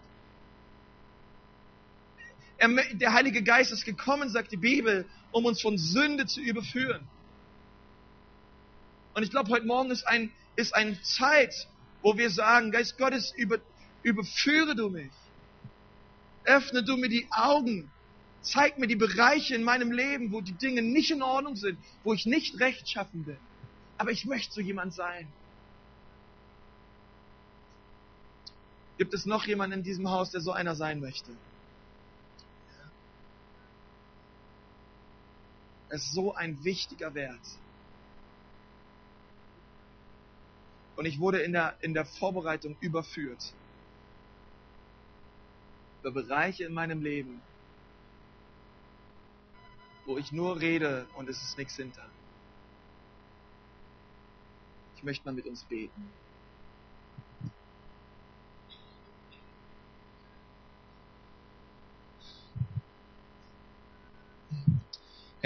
Er, 2.58 2.70
der 2.94 3.14
Heilige 3.14 3.44
Geist 3.44 3.72
ist 3.72 3.86
gekommen, 3.86 4.30
sagt 4.30 4.52
die 4.52 4.58
Bibel, 4.58 5.06
um 5.32 5.46
uns 5.46 5.62
von 5.62 5.78
Sünde 5.78 6.26
zu 6.26 6.42
überführen. 6.42 7.08
Und 9.14 9.24
ich 9.24 9.30
glaube, 9.30 9.50
heute 9.50 9.66
Morgen 9.66 9.92
ist 9.92 10.08
ein, 10.08 10.32
ist 10.56 10.74
eine 10.76 11.00
Zeit, 11.02 11.68
wo 12.02 12.18
wir 12.18 12.30
sagen, 12.30 12.72
Geist 12.72 12.98
Gottes, 12.98 13.34
über, 13.36 13.58
überführe 14.04 14.76
du 14.76 14.90
mich. 14.90 15.12
Öffne 16.46 16.84
du 16.84 16.98
mir 16.98 17.10
die 17.10 17.28
Augen. 17.32 17.92
Zeig 18.42 18.78
mir 18.78 18.88
die 18.88 18.96
Bereiche 18.96 19.56
in 19.56 19.64
meinem 19.64 19.92
Leben, 19.92 20.32
wo 20.32 20.42
die 20.42 20.54
Dinge 20.54 20.82
nicht 20.82 21.12
in 21.12 21.22
Ordnung 21.22 21.56
sind, 21.56 21.78
wo 22.04 22.14
ich 22.14 22.26
nicht 22.26 22.60
rechtschaffen 22.60 23.26
bin. 23.26 23.38
Aber 23.98 24.12
ich 24.12 24.26
möchte 24.26 24.54
so 24.54 24.62
jemand 24.62 24.94
sein. 24.94 25.28
Gibt 28.98 29.14
es 29.14 29.26
noch 29.26 29.46
jemanden 29.46 29.80
in 29.80 29.84
diesem 29.84 30.10
Haus, 30.10 30.32
der 30.32 30.42
so 30.42 30.52
einer 30.52 30.76
sein 30.76 31.00
möchte? 31.00 31.32
Es 35.90 36.04
ist 36.04 36.14
so 36.14 36.34
ein 36.34 36.64
wichtiger 36.64 37.14
Wert. 37.14 37.40
Und 40.96 41.06
ich 41.06 41.20
wurde 41.20 41.40
in 41.42 41.54
der, 41.54 41.78
in 41.82 41.94
der 41.94 42.06
Vorbereitung 42.06 42.76
überführt. 42.80 43.54
Über 46.02 46.12
Bereiche 46.12 46.66
in 46.66 46.74
meinem 46.74 47.02
Leben, 47.02 47.42
wo 50.06 50.18
ich 50.18 50.32
nur 50.32 50.60
rede 50.60 51.08
und 51.16 51.30
es 51.30 51.42
ist 51.44 51.58
nichts 51.58 51.76
hinter. 51.76 52.06
Ich 54.96 55.04
möchte 55.04 55.26
mal 55.26 55.34
mit 55.34 55.46
uns 55.46 55.64
beten. 55.66 56.10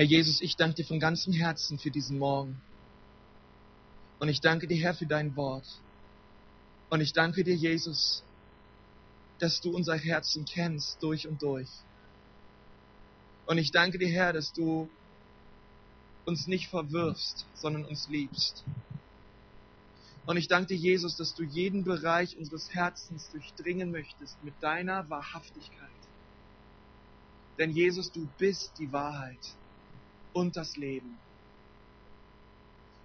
Herr 0.02 0.08
Jesus, 0.08 0.41
ich 0.41 0.56
danke 0.56 0.78
dir 0.78 0.86
von 0.86 0.99
ganzem 0.99 1.32
Herzen 1.32 1.78
für 1.78 1.91
diesen 1.91 2.18
Morgen. 2.18 2.60
Und 4.18 4.30
ich 4.30 4.41
danke 4.41 4.66
dir, 4.66 4.82
Herr, 4.82 4.95
für 4.95 5.06
dein 5.06 5.36
Wort. 5.36 5.68
Und 6.89 7.02
ich 7.02 7.14
danke 7.14 7.43
dir, 7.43 7.54
Jesus, 7.54 8.24
dass 9.38 9.62
du 9.62 9.70
unser 9.70 9.95
Herzen 9.95 10.43
kennst 10.43 11.04
durch 11.04 11.28
und 11.28 11.43
durch. 11.43 11.70
Und 13.45 13.60
ich 13.60 13.70
danke 13.70 13.99
dir, 13.99 14.08
Herr, 14.08 14.34
dass 14.34 14.52
du 14.54 14.89
uns 16.26 16.47
nicht 16.47 16.70
verwirfst, 16.70 17.45
sondern 17.54 17.86
uns 17.86 18.10
liebst. 18.10 18.64
Und 20.26 20.38
ich 20.38 20.47
danke 20.47 20.70
dir, 20.70 20.78
Jesus, 20.78 21.16
dass 21.16 21.36
du 21.36 21.43
jeden 21.43 21.84
Bereich 21.84 22.36
unseres 22.38 22.74
Herzens 22.74 23.30
durchdringen 23.30 23.91
möchtest 23.91 24.43
mit 24.43 24.56
deiner 24.62 25.08
Wahrhaftigkeit. 25.12 25.89
Denn 27.60 27.70
Jesus, 27.70 28.12
du 28.12 28.28
bist 28.39 28.72
die 28.80 28.91
Wahrheit 28.91 29.38
und 30.34 30.56
das 30.56 30.78
Leben. 30.78 31.18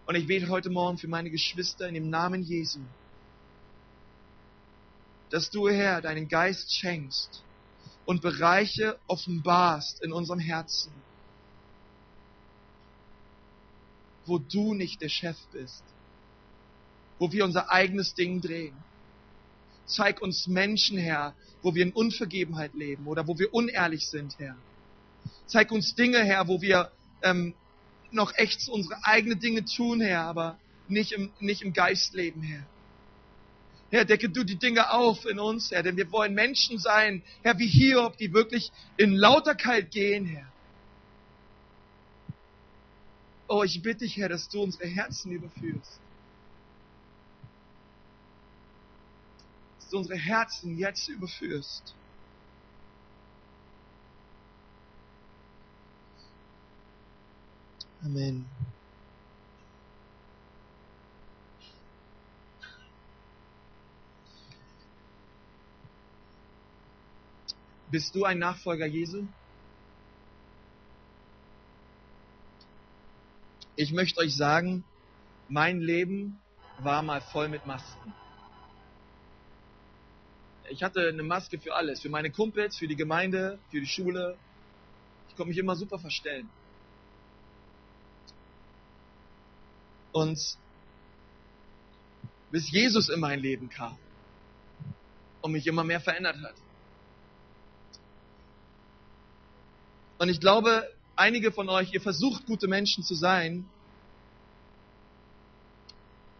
Und 0.07 0.15
ich 0.15 0.27
bete 0.27 0.49
heute 0.49 0.71
Morgen 0.71 0.99
für 0.99 1.09
meine 1.09 1.31
Geschwister 1.31 1.89
in 1.89 1.95
dem 1.95 2.11
Namen 2.11 2.43
Jesu, 2.43 2.81
dass 5.31 5.51
du, 5.51 5.69
Herr, 5.69 6.01
deinen 6.01 6.29
Geist 6.29 6.73
schenkst 6.73 7.43
und 8.05 8.23
Bereiche 8.23 8.99
offenbarst 9.09 10.03
in 10.03 10.13
unserem 10.13 10.39
Herzen, 10.39 10.93
wo 14.27 14.39
du 14.39 14.75
nicht 14.75 15.01
der 15.01 15.09
Chef 15.09 15.37
bist, 15.53 15.83
wo 17.19 17.33
wir 17.33 17.45
unser 17.45 17.71
eigenes 17.71 18.15
Ding 18.15 18.41
drehen. 18.41 18.77
Zeig 19.87 20.23
uns 20.23 20.47
Menschen, 20.47 20.99
Herr, 20.99 21.35
wo 21.63 21.75
wir 21.75 21.83
in 21.83 21.93
Unvergebenheit 21.93 22.75
leben 22.75 23.07
oder 23.07 23.27
wo 23.27 23.39
wir 23.39 23.53
unehrlich 23.53 24.09
sind, 24.09 24.39
Herr. 24.39 24.57
Zeig 25.47 25.71
uns 25.73 25.95
Dinge, 25.95 26.25
Herr, 26.25 26.47
wo 26.49 26.61
wir 26.61 26.91
ähm, 27.23 27.55
noch 28.11 28.33
echt 28.37 28.69
unsere 28.69 29.05
eigenen 29.05 29.39
Dinge 29.39 29.65
tun, 29.65 30.01
Herr, 30.01 30.23
aber 30.23 30.59
nicht 30.89 31.13
im, 31.13 31.31
nicht 31.41 31.63
im 31.63 31.73
Geist 31.73 32.15
leben, 32.15 32.43
Herr. 32.43 32.65
Herr, 33.91 34.05
decke 34.05 34.29
du 34.29 34.43
die 34.43 34.57
Dinge 34.57 34.91
auf 34.93 35.27
in 35.27 35.39
uns, 35.39 35.71
Herr, 35.71 35.83
denn 35.83 35.97
wir 35.97 36.11
wollen 36.11 36.35
Menschen 36.35 36.79
sein, 36.79 37.23
Herr, 37.43 37.59
wie 37.59 37.69
Hiob, 37.69 38.17
die 38.17 38.33
wirklich 38.33 38.73
in 38.97 39.15
Lauterkeit 39.15 39.91
gehen, 39.91 40.27
Herr. 40.27 40.47
Oh, 43.49 43.63
ich 43.63 43.81
bitte 43.81 44.01
dich, 44.01 44.17
Herr, 44.17 44.29
dass 44.29 44.49
du 44.49 44.63
unsere 44.63 44.87
Herzen 44.89 45.31
überführst. 45.31 46.01
Dass 49.79 49.89
du 49.91 49.99
unsere 49.99 50.19
Herzen 50.19 50.77
jetzt 50.77 51.09
überführst. 51.09 51.95
Amen. 58.07 58.47
Bist 67.91 68.15
du 68.15 68.25
ein 68.25 68.39
Nachfolger 68.39 68.87
Jesu? 68.87 69.27
Ich 73.75 73.93
möchte 73.93 74.21
euch 74.21 74.37
sagen, 74.37 74.85
mein 75.49 75.81
Leben 75.81 76.39
war 76.79 77.03
mal 77.03 77.21
voll 77.21 77.49
mit 77.49 77.67
Masken. 77.67 78.15
Ich 80.71 80.85
hatte 80.85 81.09
eine 81.09 81.25
Maske 81.25 81.59
für 81.59 81.75
alles, 81.75 82.01
für 82.01 82.09
meine 82.09 82.31
Kumpels, 82.31 82.77
für 82.77 82.87
die 82.87 82.97
Gemeinde, 82.97 83.59
für 83.71 83.81
die 83.81 83.87
Schule. 83.87 84.39
Ich 85.29 85.37
konnte 85.37 85.49
mich 85.49 85.59
immer 85.59 85.75
super 85.75 85.99
verstellen. 85.99 86.49
Und 90.17 90.57
bis 92.51 92.71
Jesus 92.71 93.11
in 93.11 93.21
mein 93.21 93.41
Leben 93.41 93.69
kam 93.69 93.99
und 95.43 95.53
mich 95.53 95.67
immer 95.67 95.85
mehr 95.85 96.01
verändert 96.01 96.39
hat. 96.41 96.55
Und 100.17 100.31
ich 100.31 100.41
glaube, 100.41 100.91
einige 101.17 101.53
von 101.53 101.69
euch, 101.69 101.93
ihr 101.93 102.01
versucht 102.01 102.47
gute 102.47 102.67
Menschen 102.67 103.05
zu 103.05 103.15
sein, 103.15 103.69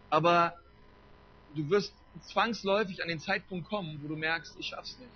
aber 0.09 0.55
du 1.53 1.69
wirst 1.69 1.93
zwangsläufig 2.31 3.03
an 3.03 3.09
den 3.09 3.19
Zeitpunkt 3.19 3.69
kommen, 3.69 3.99
wo 4.01 4.07
du 4.07 4.15
merkst, 4.15 4.55
ich 4.57 4.69
schaff's 4.69 4.97
nicht. 4.97 5.11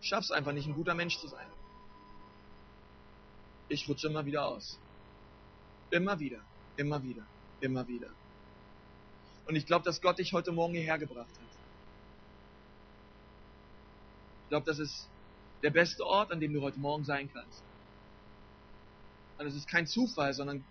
Ich 0.00 0.08
schaff's 0.08 0.30
einfach 0.30 0.52
nicht, 0.52 0.66
ein 0.66 0.72
guter 0.72 0.94
Mensch 0.94 1.18
zu 1.18 1.28
sein. 1.28 1.46
Ich 3.68 3.86
rutsche 3.86 4.06
immer 4.06 4.24
wieder 4.24 4.46
aus. 4.46 4.78
Immer 5.90 6.18
wieder, 6.18 6.40
immer 6.78 7.02
wieder, 7.02 7.26
immer 7.60 7.86
wieder. 7.86 8.08
Und 9.46 9.56
ich 9.56 9.66
glaube, 9.66 9.84
dass 9.84 10.00
Gott 10.00 10.18
dich 10.18 10.32
heute 10.32 10.52
Morgen 10.52 10.74
hierher 10.74 10.98
gebracht 10.98 11.28
hat. 11.28 11.48
Ich 14.44 14.48
glaube, 14.48 14.66
das 14.66 14.78
ist 14.78 15.08
der 15.62 15.70
beste 15.70 16.06
Ort, 16.06 16.32
an 16.32 16.40
dem 16.40 16.52
du 16.52 16.62
heute 16.62 16.78
Morgen 16.78 17.04
sein 17.04 17.30
kannst. 17.32 17.62
Und 19.38 19.46
es 19.46 19.54
ist 19.54 19.68
kein 19.68 19.86
Zufall, 19.86 20.32
sondern 20.32 20.64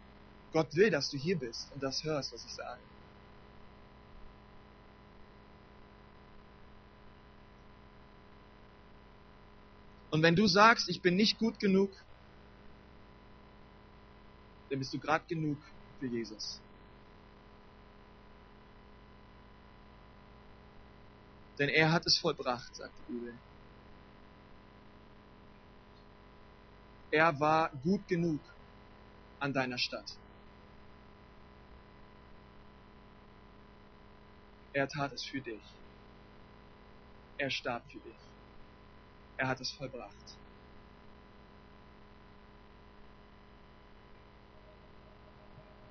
Gott 0.53 0.76
will, 0.76 0.89
dass 0.89 1.10
du 1.10 1.18
hier 1.18 1.38
bist 1.38 1.72
und 1.74 1.84
das 1.84 2.03
hörst, 2.03 2.34
was 2.34 2.43
ich 2.45 2.53
sage. 2.53 2.80
Und 10.10 10.24
wenn 10.24 10.36
du 10.36 10.47
sagst, 10.47 10.89
ich 10.89 11.01
bin 11.01 11.16
nicht 11.16 11.38
gut 11.38 11.60
genug, 11.60 11.91
dann 14.70 14.80
bist 14.80 14.93
du 14.93 14.99
gerade 14.99 15.26
genug 15.28 15.58
für 15.99 16.07
Jesus. 16.07 16.59
Denn 21.59 21.69
er 21.69 21.91
hat 21.91 22.05
es 22.05 22.17
vollbracht, 22.19 22.75
sagt 22.75 22.93
die 22.99 23.13
Bibel. 23.13 23.33
Er 27.11 27.39
war 27.39 27.71
gut 27.83 28.07
genug 28.07 28.39
an 29.39 29.53
deiner 29.53 29.77
Stadt. 29.77 30.17
Er 34.73 34.87
tat 34.87 35.13
es 35.13 35.23
für 35.23 35.41
dich. 35.41 35.63
Er 37.39 37.49
starb 37.49 37.83
für 37.91 37.99
dich. 37.99 38.17
Er 39.37 39.47
hat 39.47 39.61
es 39.61 39.71
vollbracht. 39.71 40.37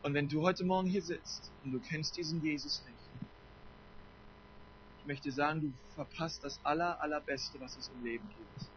Und 0.07 0.15
wenn 0.15 0.29
du 0.29 0.43
heute 0.43 0.65
Morgen 0.65 0.87
hier 0.87 1.03
sitzt 1.03 1.51
und 1.65 1.73
du 1.73 1.81
kennst 1.81 2.17
diesen 2.17 2.41
Jesus 2.41 2.81
nicht, 2.85 3.27
ich 5.01 5.05
möchte 5.05 5.33
sagen, 5.33 5.61
du 5.61 5.73
verpasst 5.97 6.45
das 6.45 6.61
aller, 6.63 7.01
allerbeste, 7.01 7.61
was 7.61 7.77
es 7.77 7.89
im 7.89 8.05
Leben 8.05 8.29
gibt. 8.29 8.69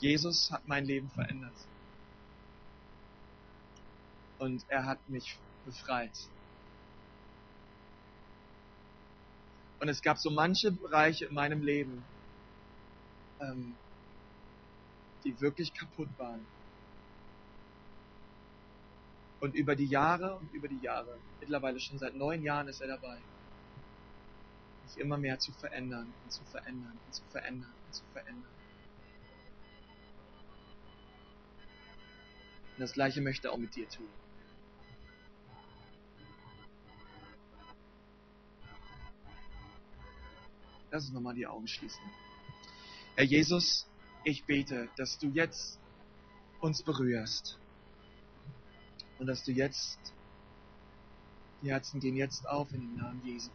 Jesus 0.00 0.50
hat 0.50 0.66
mein 0.66 0.86
Leben 0.86 1.08
verändert. 1.10 1.54
Und 4.40 4.64
er 4.66 4.84
hat 4.84 5.08
mich 5.08 5.38
befreit. 5.64 6.18
Und 9.78 9.88
es 9.88 10.02
gab 10.02 10.18
so 10.18 10.30
manche 10.30 10.72
Bereiche 10.72 11.26
in 11.26 11.34
meinem 11.34 11.62
Leben, 11.62 12.02
ähm, 13.38 13.76
die 15.22 15.40
wirklich 15.40 15.72
kaputt 15.72 16.08
waren. 16.16 16.44
Und 19.40 19.54
über 19.54 19.76
die 19.76 19.86
Jahre 19.86 20.36
und 20.36 20.52
über 20.52 20.66
die 20.68 20.80
Jahre, 20.80 21.16
mittlerweile 21.40 21.78
schon 21.78 21.98
seit 21.98 22.14
neun 22.14 22.42
Jahren 22.42 22.66
ist 22.68 22.80
er 22.80 22.88
dabei, 22.88 23.18
mich 24.84 24.98
immer 24.98 25.16
mehr 25.16 25.38
zu 25.38 25.52
verändern 25.52 26.12
und 26.24 26.32
zu 26.32 26.44
verändern 26.44 26.98
und 27.06 27.14
zu 27.14 27.22
verändern 27.30 27.72
und 27.86 27.94
zu 27.94 28.04
verändern. 28.12 28.50
Und 32.74 32.80
das 32.80 32.92
Gleiche 32.92 33.20
möchte 33.20 33.48
er 33.48 33.52
auch 33.52 33.58
mit 33.58 33.74
dir 33.76 33.88
tun. 33.88 34.08
Lass 40.90 41.04
uns 41.04 41.12
nochmal 41.12 41.34
die 41.34 41.46
Augen 41.46 41.68
schließen. 41.68 42.02
Herr 43.14 43.24
Jesus, 43.24 43.86
ich 44.24 44.44
bete, 44.46 44.88
dass 44.96 45.18
du 45.18 45.28
jetzt 45.28 45.78
uns 46.60 46.82
berührst 46.82 47.58
und 49.18 49.26
dass 49.26 49.44
du 49.44 49.52
jetzt 49.52 49.98
Die 51.62 51.70
Herzen 51.70 52.00
gehen 52.00 52.16
jetzt 52.16 52.48
auf 52.48 52.72
in 52.72 52.80
den 52.80 52.96
Namen 52.96 53.20
Jesu. 53.24 53.50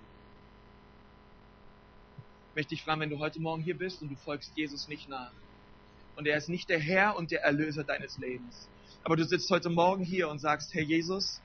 Ich 2.50 2.56
möchte 2.56 2.70
dich 2.70 2.84
fragen, 2.84 3.02
wenn 3.02 3.10
du 3.10 3.20
heute 3.20 3.40
Morgen 3.40 3.64
hier 3.64 3.78
bist 3.78 4.02
und 4.02 4.10
du 4.10 4.16
folgst 4.16 4.52
Jesus 4.56 4.88
nicht 4.88 5.08
nach. 5.10 5.32
Und 6.16 6.28
er 6.28 6.38
ist 6.38 6.50
nicht 6.50 6.70
der 6.70 6.80
Herr 6.80 7.16
und 7.16 7.32
der 7.32 7.44
Erlöser 7.44 7.84
deines 7.84 8.18
Lebens. 8.18 8.68
Aber 9.04 9.16
du 9.16 9.26
sitzt 9.26 9.50
heute 9.50 9.70
Morgen 9.70 10.04
hier 10.04 10.30
und 10.30 10.40
sagst, 10.40 10.74
Herr 10.74 10.84
Jesus, 10.84 11.42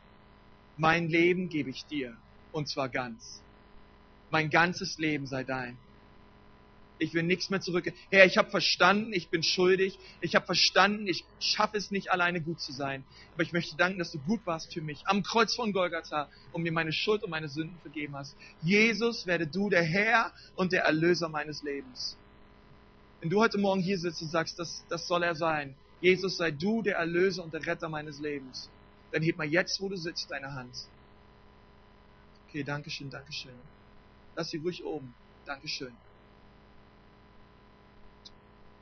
mein 0.76 1.08
Leben 1.08 1.48
gebe 1.48 1.70
ich 1.70 1.86
dir. 1.86 2.16
Und 2.52 2.68
zwar 2.68 2.88
ganz. 2.88 3.42
Mein 4.30 4.50
ganzes 4.50 4.98
Leben 4.98 5.26
sei 5.26 5.44
dein. 5.44 5.78
Ich 6.98 7.14
will 7.14 7.22
nichts 7.22 7.48
mehr 7.50 7.60
zurück. 7.60 7.92
Herr, 8.10 8.26
ich 8.26 8.38
habe 8.38 8.50
verstanden, 8.50 9.12
ich 9.12 9.28
bin 9.28 9.42
schuldig. 9.42 9.98
Ich 10.20 10.34
habe 10.34 10.46
verstanden, 10.46 11.06
ich 11.06 11.24
schaffe 11.38 11.76
es 11.76 11.90
nicht 11.90 12.10
alleine 12.10 12.40
gut 12.40 12.60
zu 12.60 12.72
sein. 12.72 13.04
Aber 13.34 13.42
ich 13.42 13.52
möchte 13.52 13.76
danken, 13.76 13.98
dass 13.98 14.12
du 14.12 14.18
gut 14.18 14.40
warst 14.44 14.72
für 14.72 14.80
mich 14.80 15.06
am 15.06 15.22
Kreuz 15.22 15.54
von 15.54 15.72
Golgatha 15.72 16.28
und 16.52 16.62
mir 16.62 16.72
meine 16.72 16.92
Schuld 16.92 17.22
und 17.22 17.30
meine 17.30 17.48
Sünden 17.48 17.78
vergeben 17.82 18.16
hast. 18.16 18.36
Jesus, 18.62 19.26
werde 19.26 19.46
du 19.46 19.70
der 19.70 19.82
Herr 19.82 20.32
und 20.56 20.72
der 20.72 20.84
Erlöser 20.84 21.28
meines 21.28 21.62
Lebens. 21.62 22.16
Wenn 23.20 23.30
du 23.30 23.40
heute 23.40 23.58
Morgen 23.58 23.80
hier 23.80 23.98
sitzt 23.98 24.22
und 24.22 24.30
sagst, 24.30 24.58
das, 24.58 24.84
das 24.88 25.06
soll 25.06 25.22
er 25.22 25.34
sein. 25.34 25.74
Jesus, 26.00 26.36
sei 26.36 26.50
du 26.50 26.82
der 26.82 26.96
Erlöser 26.96 27.42
und 27.42 27.52
der 27.52 27.66
Retter 27.66 27.88
meines 27.88 28.20
Lebens. 28.20 28.70
Dann 29.10 29.22
heb 29.22 29.36
mal 29.36 29.46
jetzt, 29.46 29.80
wo 29.80 29.88
du 29.88 29.96
sitzt, 29.96 30.30
deine 30.30 30.52
Hand. 30.52 30.74
Okay, 32.48 32.62
Dankeschön, 32.62 33.10
Dankeschön. 33.10 33.54
Lass 34.36 34.50
sie 34.50 34.58
ruhig 34.58 34.84
oben. 34.84 35.14
Dankeschön. 35.44 35.92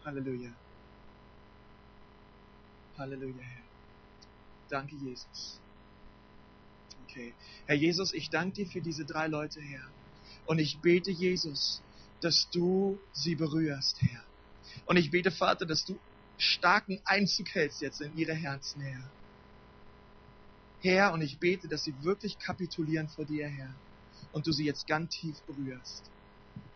Halleluja. 0.06 0.52
Halleluja, 2.96 3.42
Herr. 3.42 3.64
Danke, 4.70 4.94
Jesus. 4.94 5.60
Okay. 7.04 7.34
Herr 7.66 7.74
Jesus, 7.74 8.14
ich 8.14 8.30
danke 8.30 8.54
dir 8.54 8.66
für 8.68 8.80
diese 8.80 9.04
drei 9.04 9.26
Leute, 9.26 9.60
Herr. 9.60 9.90
Und 10.46 10.60
ich 10.60 10.78
bete, 10.80 11.10
Jesus, 11.10 11.82
dass 12.20 12.48
du 12.52 13.00
sie 13.14 13.34
berührst, 13.34 14.00
Herr. 14.00 14.24
Und 14.86 14.96
ich 14.96 15.10
bete, 15.10 15.32
Vater, 15.32 15.66
dass 15.66 15.84
du 15.84 15.98
starken 16.38 17.00
Einzug 17.04 17.52
hältst 17.52 17.80
jetzt 17.80 18.00
in 18.00 18.16
ihre 18.16 18.34
Herzen, 18.34 18.82
Herr. 18.82 19.10
Herr, 20.82 21.12
und 21.14 21.22
ich 21.22 21.38
bete, 21.40 21.66
dass 21.66 21.82
sie 21.82 21.94
wirklich 22.04 22.38
kapitulieren 22.38 23.08
vor 23.08 23.24
dir, 23.24 23.48
Herr. 23.48 23.74
Und 24.30 24.46
du 24.46 24.52
sie 24.52 24.64
jetzt 24.64 24.86
ganz 24.86 25.16
tief 25.16 25.40
berührst. 25.42 26.04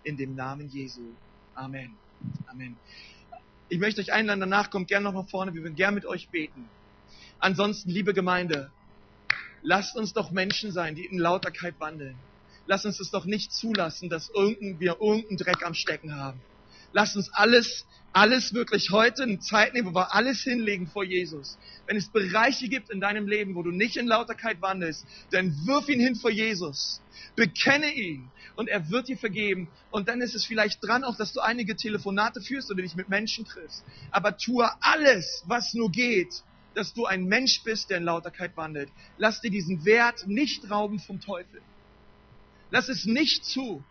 In 0.02 0.16
dem 0.16 0.34
Namen 0.34 0.68
Jesu. 0.68 1.14
Amen. 1.54 1.96
Amen. 2.48 2.76
Ich 3.70 3.78
möchte 3.78 4.00
euch 4.00 4.12
einladen, 4.12 4.40
danach 4.40 4.68
kommt 4.70 4.88
gerne 4.88 5.04
noch 5.04 5.14
nach 5.14 5.30
vorne, 5.30 5.54
wir 5.54 5.62
würden 5.62 5.76
gerne 5.76 5.94
mit 5.94 6.04
euch 6.04 6.28
beten. 6.30 6.68
Ansonsten, 7.38 7.88
liebe 7.88 8.12
Gemeinde, 8.12 8.72
lasst 9.62 9.96
uns 9.96 10.12
doch 10.12 10.32
Menschen 10.32 10.72
sein, 10.72 10.96
die 10.96 11.06
in 11.06 11.18
Lauterkeit 11.18 11.78
wandeln. 11.78 12.18
Lasst 12.66 12.84
uns 12.84 12.98
es 12.98 13.12
doch 13.12 13.26
nicht 13.26 13.52
zulassen, 13.52 14.10
dass 14.10 14.28
irgendein, 14.34 14.80
wir 14.80 14.96
irgendeinen 15.00 15.36
Dreck 15.36 15.64
am 15.64 15.74
Stecken 15.74 16.16
haben. 16.16 16.42
Lasst 16.92 17.16
uns 17.16 17.32
alles, 17.32 17.86
alles 18.12 18.52
wirklich 18.52 18.90
heute 18.90 19.22
eine 19.22 19.38
Zeit 19.38 19.74
nehmen, 19.74 19.88
wo 19.88 19.94
wir 19.94 20.14
alles 20.14 20.42
hinlegen 20.42 20.88
vor 20.88 21.04
Jesus. 21.04 21.58
Wenn 21.86 21.96
es 21.96 22.08
Bereiche 22.08 22.68
gibt 22.68 22.90
in 22.90 23.00
deinem 23.00 23.28
Leben, 23.28 23.54
wo 23.54 23.62
du 23.62 23.70
nicht 23.70 23.96
in 23.96 24.06
Lauterkeit 24.06 24.60
wandelst, 24.60 25.06
dann 25.30 25.54
wirf 25.66 25.88
ihn 25.88 26.00
hin 26.00 26.16
vor 26.16 26.30
Jesus. 26.30 27.00
Bekenne 27.36 27.92
ihn 27.92 28.30
und 28.56 28.68
er 28.68 28.90
wird 28.90 29.08
dir 29.08 29.16
vergeben. 29.16 29.68
Und 29.90 30.08
dann 30.08 30.20
ist 30.20 30.34
es 30.34 30.44
vielleicht 30.44 30.82
dran 30.84 31.04
auch, 31.04 31.16
dass 31.16 31.32
du 31.32 31.40
einige 31.40 31.76
Telefonate 31.76 32.40
führst 32.40 32.70
oder 32.70 32.82
dich 32.82 32.96
mit 32.96 33.08
Menschen 33.08 33.44
triffst. 33.44 33.84
Aber 34.10 34.36
tue 34.36 34.68
alles, 34.80 35.44
was 35.46 35.74
nur 35.74 35.90
geht, 35.90 36.42
dass 36.74 36.92
du 36.92 37.06
ein 37.06 37.24
Mensch 37.24 37.62
bist, 37.62 37.90
der 37.90 37.98
in 37.98 38.04
Lauterkeit 38.04 38.56
wandelt. 38.56 38.90
Lass 39.18 39.40
dir 39.40 39.50
diesen 39.50 39.84
Wert 39.84 40.26
nicht 40.26 40.70
rauben 40.70 40.98
vom 40.98 41.20
Teufel. 41.20 41.62
Lass 42.70 42.88
es 42.88 43.04
nicht 43.04 43.44
zu. 43.44 43.84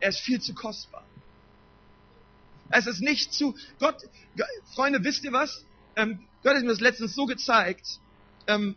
Er 0.00 0.10
ist 0.10 0.20
viel 0.20 0.40
zu 0.40 0.54
kostbar. 0.54 1.04
Es 2.70 2.86
ist 2.86 3.00
nicht 3.00 3.32
zu. 3.32 3.54
Gott, 3.78 3.96
Freunde, 4.74 5.04
wisst 5.04 5.24
ihr 5.24 5.32
was? 5.32 5.64
Ähm, 5.96 6.20
Gott 6.42 6.56
hat 6.56 6.62
mir 6.62 6.68
das 6.68 6.80
letztens 6.80 7.14
so 7.14 7.26
gezeigt. 7.26 7.98
Ähm, 8.46 8.76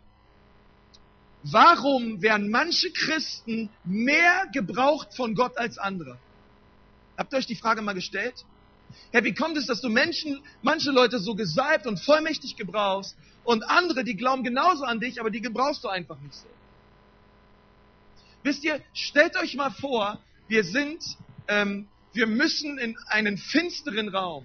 warum 1.42 2.22
werden 2.22 2.50
manche 2.50 2.90
Christen 2.90 3.70
mehr 3.84 4.46
gebraucht 4.52 5.14
von 5.14 5.34
Gott 5.34 5.58
als 5.58 5.78
andere? 5.78 6.18
Habt 7.16 7.32
ihr 7.32 7.38
euch 7.38 7.46
die 7.46 7.56
Frage 7.56 7.82
mal 7.82 7.94
gestellt? 7.94 8.44
Herr, 9.10 9.24
wie 9.24 9.34
kommt 9.34 9.56
es, 9.56 9.66
dass 9.66 9.80
du 9.80 9.88
Menschen, 9.88 10.40
manche 10.62 10.90
Leute 10.90 11.18
so 11.18 11.34
gesalbt 11.34 11.86
und 11.86 12.00
vollmächtig 12.00 12.56
gebrauchst 12.56 13.16
und 13.44 13.62
andere, 13.64 14.04
die 14.04 14.16
glauben 14.16 14.44
genauso 14.44 14.84
an 14.84 15.00
dich, 15.00 15.20
aber 15.20 15.30
die 15.30 15.40
gebrauchst 15.40 15.84
du 15.84 15.88
einfach 15.88 16.18
nicht 16.20 16.34
so? 16.34 16.46
Wisst 18.42 18.64
ihr, 18.64 18.80
stellt 18.94 19.36
euch 19.36 19.56
mal 19.56 19.70
vor, 19.70 20.20
wir 20.46 20.64
sind 20.64 21.02
ähm, 21.48 21.88
wir 22.18 22.26
müssen 22.26 22.78
in 22.78 22.98
einen 23.06 23.38
finsteren 23.38 24.08
Raum. 24.08 24.44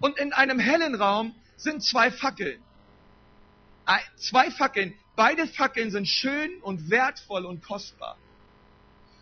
Und 0.00 0.18
in 0.18 0.34
einem 0.34 0.58
hellen 0.58 0.94
Raum 0.94 1.34
sind 1.56 1.82
zwei 1.82 2.10
Fackeln. 2.10 2.62
Zwei 4.16 4.50
Fackeln. 4.50 4.92
Beide 5.16 5.46
Fackeln 5.46 5.90
sind 5.90 6.06
schön 6.06 6.60
und 6.60 6.90
wertvoll 6.90 7.46
und 7.46 7.64
kostbar. 7.64 8.18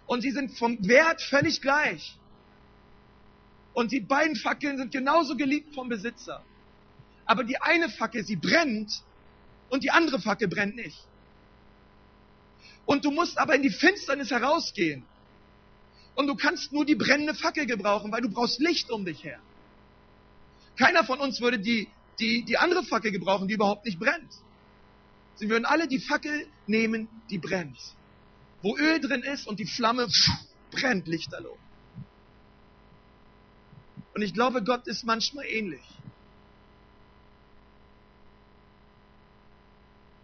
Und 0.06 0.22
sie 0.22 0.32
sind 0.32 0.58
vom 0.58 0.76
Wert 0.88 1.22
völlig 1.22 1.62
gleich. 1.62 2.18
Und 3.72 3.92
die 3.92 4.00
beiden 4.00 4.34
Fackeln 4.34 4.76
sind 4.76 4.90
genauso 4.90 5.36
geliebt 5.36 5.72
vom 5.72 5.88
Besitzer. 5.88 6.44
Aber 7.26 7.44
die 7.44 7.62
eine 7.62 7.88
Fackel, 7.88 8.24
sie 8.24 8.36
brennt 8.36 9.04
und 9.68 9.84
die 9.84 9.92
andere 9.92 10.20
Fackel 10.20 10.48
brennt 10.48 10.74
nicht. 10.74 10.98
Und 12.86 13.04
du 13.04 13.12
musst 13.12 13.38
aber 13.38 13.54
in 13.54 13.62
die 13.62 13.70
Finsternis 13.70 14.32
herausgehen. 14.32 15.04
Und 16.16 16.26
du 16.28 16.34
kannst 16.34 16.72
nur 16.72 16.84
die 16.84 16.94
brennende 16.94 17.34
Fackel 17.34 17.66
gebrauchen, 17.66 18.10
weil 18.10 18.22
du 18.22 18.30
brauchst 18.30 18.58
Licht 18.58 18.90
um 18.90 19.04
dich 19.04 19.22
her. 19.22 19.38
Keiner 20.76 21.04
von 21.04 21.20
uns 21.20 21.40
würde 21.40 21.58
die, 21.58 21.88
die, 22.18 22.42
die 22.42 22.56
andere 22.56 22.82
Fackel 22.84 23.12
gebrauchen, 23.12 23.48
die 23.48 23.54
überhaupt 23.54 23.84
nicht 23.84 23.98
brennt. 23.98 24.32
Sie 25.36 25.50
würden 25.50 25.66
alle 25.66 25.86
die 25.86 26.00
Fackel 26.00 26.46
nehmen, 26.66 27.08
die 27.28 27.36
brennt. 27.38 27.78
Wo 28.62 28.76
Öl 28.78 28.98
drin 28.98 29.22
ist 29.22 29.46
und 29.46 29.60
die 29.60 29.66
Flamme 29.66 30.08
brennt 30.70 31.06
lichterloh. 31.06 31.58
Und 34.14 34.22
ich 34.22 34.32
glaube, 34.32 34.64
Gott 34.64 34.86
ist 34.86 35.04
manchmal 35.04 35.44
ähnlich. 35.44 35.84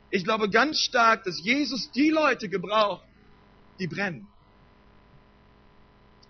Ich 0.09 0.25
glaube 0.25 0.49
ganz 0.49 0.79
stark, 0.79 1.25
dass 1.25 1.39
Jesus 1.39 1.91
die 1.93 2.09
Leute 2.09 2.49
gebraucht, 2.49 3.07
die 3.79 3.87
brennen 3.87 4.32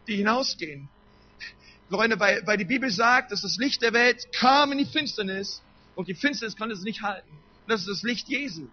die 0.07 0.17
hinausgehen. 0.17 0.89
Freunde, 1.91 2.19
weil, 2.19 2.47
weil 2.47 2.57
die 2.57 2.65
Bibel 2.65 2.91
sagt, 2.91 3.33
dass 3.33 3.43
das 3.43 3.57
Licht 3.59 3.83
der 3.83 3.93
Welt 3.93 4.33
kam 4.33 4.73
in 4.73 4.79
die 4.79 4.87
Finsternis 4.87 5.63
und 5.95 6.09
die 6.09 6.15
Finsternis 6.15 6.57
konnte 6.57 6.75
es 6.75 6.83
nicht 6.83 7.03
halten. 7.03 7.31
Und 7.31 7.71
das 7.71 7.83
ist 7.83 7.89
das 7.89 8.03
Licht 8.03 8.29
Jesu. 8.29 8.67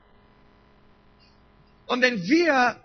Und 1.86 2.02
wenn 2.02 2.24
wir 2.24 2.82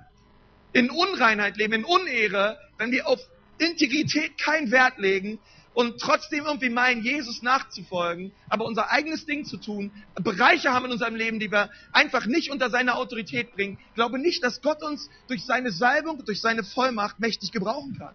in 0.72 0.90
Unreinheit 0.90 1.56
leben, 1.56 1.74
in 1.74 1.84
Unehre, 1.84 2.58
wenn 2.78 2.90
wir 2.90 3.06
auf 3.06 3.20
Integrität 3.58 4.36
keinen 4.38 4.72
Wert 4.72 4.98
legen 4.98 5.38
und 5.72 6.00
trotzdem 6.00 6.46
irgendwie 6.46 6.70
meinen, 6.70 7.02
Jesus 7.02 7.42
nachzufolgen, 7.42 8.32
aber 8.48 8.64
unser 8.64 8.90
eigenes 8.90 9.26
Ding 9.26 9.44
zu 9.44 9.56
tun, 9.56 9.92
Bereiche 10.16 10.72
haben 10.72 10.86
in 10.86 10.92
unserem 10.92 11.14
Leben, 11.14 11.38
die 11.38 11.52
wir 11.52 11.70
einfach 11.92 12.26
nicht 12.26 12.50
unter 12.50 12.70
seine 12.70 12.96
Autorität 12.96 13.52
bringen, 13.54 13.78
glaube 13.94 14.18
nicht, 14.18 14.42
dass 14.42 14.62
Gott 14.62 14.82
uns 14.82 15.08
durch 15.28 15.44
seine 15.44 15.70
Salbung, 15.70 16.24
durch 16.24 16.40
seine 16.40 16.64
Vollmacht 16.64 17.20
mächtig 17.20 17.52
gebrauchen 17.52 17.96
kann. 17.96 18.14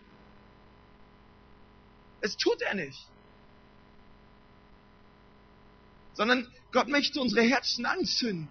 Es 2.21 2.37
tut 2.37 2.61
er 2.61 2.75
nicht. 2.75 3.07
Sondern 6.13 6.47
Gott 6.71 6.87
möchte 6.87 7.21
unsere 7.21 7.41
Herzen 7.41 7.85
anzünden. 7.85 8.49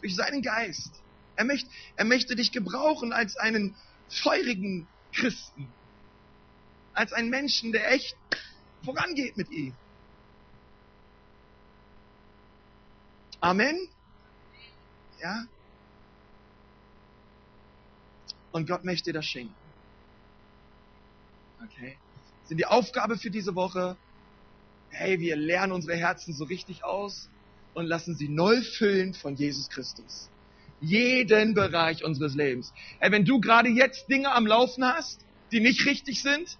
Durch 0.00 0.14
seinen 0.14 0.42
Geist. 0.42 1.00
Er 1.36 1.44
möchte, 1.44 1.70
er 1.96 2.04
möchte 2.04 2.36
dich 2.36 2.52
gebrauchen 2.52 3.12
als 3.12 3.36
einen 3.36 3.74
feurigen 4.08 4.86
Christen. 5.12 5.72
Als 6.92 7.12
einen 7.12 7.30
Menschen, 7.30 7.72
der 7.72 7.90
echt 7.92 8.16
vorangeht 8.84 9.36
mit 9.36 9.50
ihm. 9.50 9.74
Amen? 13.40 13.88
Ja? 15.20 15.46
Und 18.52 18.68
Gott 18.68 18.84
möchte 18.84 19.12
das 19.12 19.24
schenken. 19.24 19.54
Okay? 21.64 21.96
Sind 22.52 22.58
die 22.58 22.66
Aufgabe 22.66 23.16
für 23.16 23.30
diese 23.30 23.54
Woche, 23.54 23.96
hey, 24.90 25.18
wir 25.20 25.36
lernen 25.36 25.72
unsere 25.72 25.96
Herzen 25.96 26.34
so 26.34 26.44
richtig 26.44 26.84
aus 26.84 27.30
und 27.72 27.86
lassen 27.86 28.14
sie 28.14 28.28
neu 28.28 28.60
füllen 28.60 29.14
von 29.14 29.36
Jesus 29.36 29.70
Christus. 29.70 30.28
Jeden 30.78 31.54
Bereich 31.54 32.04
unseres 32.04 32.34
Lebens. 32.34 32.74
Hey, 32.98 33.10
wenn 33.10 33.24
du 33.24 33.40
gerade 33.40 33.70
jetzt 33.70 34.06
Dinge 34.10 34.30
am 34.32 34.46
Laufen 34.46 34.84
hast, 34.84 35.24
die 35.50 35.60
nicht 35.60 35.86
richtig 35.86 36.20
sind, 36.20 36.58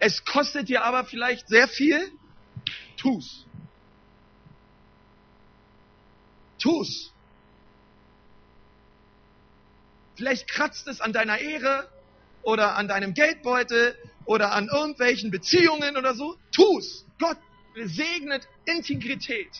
es 0.00 0.24
kostet 0.24 0.68
dir 0.68 0.82
aber 0.82 1.04
vielleicht 1.04 1.46
sehr 1.48 1.68
viel, 1.68 2.10
tu's. 2.96 3.46
Tu's. 6.58 7.12
Vielleicht 10.16 10.48
kratzt 10.48 10.88
es 10.88 11.00
an 11.00 11.12
deiner 11.12 11.38
Ehre 11.38 11.88
oder 12.42 12.74
an 12.74 12.88
deinem 12.88 13.14
Geldbeutel 13.14 13.96
oder 14.26 14.52
an 14.52 14.68
irgendwelchen 14.68 15.30
Beziehungen 15.30 15.96
oder 15.96 16.14
so. 16.14 16.36
Tu's. 16.52 17.04
Gott 17.18 17.38
segnet 17.74 18.48
Integrität. 18.64 19.50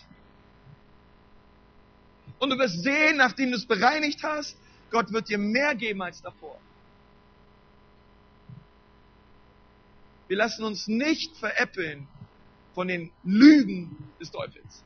Und 2.38 2.50
du 2.50 2.58
wirst 2.58 2.82
sehen, 2.82 3.16
nachdem 3.16 3.50
du 3.50 3.56
es 3.56 3.66
bereinigt 3.66 4.22
hast, 4.22 4.56
Gott 4.90 5.12
wird 5.12 5.28
dir 5.28 5.38
mehr 5.38 5.74
geben 5.74 6.02
als 6.02 6.22
davor. 6.22 6.58
Wir 10.28 10.36
lassen 10.36 10.64
uns 10.64 10.88
nicht 10.88 11.36
veräppeln 11.36 12.08
von 12.74 12.88
den 12.88 13.12
Lügen 13.24 13.96
des 14.20 14.30
Teufels. 14.30 14.82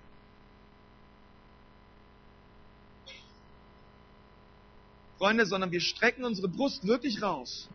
Freunde, 5.19 5.47
sondern 5.47 5.73
wir 5.73 5.81
strecken 5.81 6.25
unsere 6.25 6.49
Brust 6.49 6.87
wirklich 6.87 7.23
raus 7.23 7.69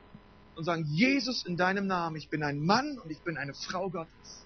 und 0.56 0.64
sagen, 0.64 0.86
Jesus 0.86 1.46
in 1.46 1.58
deinem 1.58 1.88
Namen, 1.88 2.16
ich 2.16 2.30
bin 2.30 2.44
ein 2.44 2.64
Mann 2.64 3.00
und 3.00 3.10
ich 3.10 3.20
bin 3.20 3.38
eine 3.38 3.54
Frau 3.54 3.90
Gottes. 3.90 4.46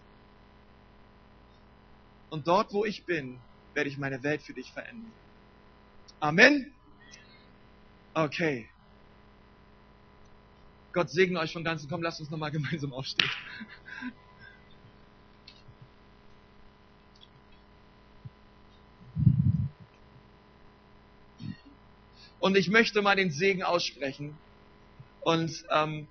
Und 2.30 2.48
dort, 2.48 2.74
wo 2.74 2.86
ich 2.86 3.06
bin, 3.06 3.40
werde 3.74 3.90
ich 3.90 3.98
meine 3.98 4.24
Welt 4.24 4.42
für 4.42 4.54
dich 4.54 4.72
verändern. 4.72 5.12
Amen. 6.20 6.74
Okay. 8.14 8.70
Gott 10.94 11.10
segne 11.10 11.40
euch 11.40 11.54
von 11.54 11.64
ganzem. 11.64 11.90
Komm, 11.90 12.02
lasst 12.02 12.20
uns 12.20 12.30
nochmal 12.30 12.52
gemeinsam 12.52 12.94
aufstehen. 12.94 13.30
Und 22.40 22.56
ich 22.56 22.70
möchte 22.70 23.02
mal 23.02 23.16
den 23.16 23.32
Segen 23.32 23.64
aussprechen 23.64 24.38
und, 25.28 25.66
ähm, 25.72 26.08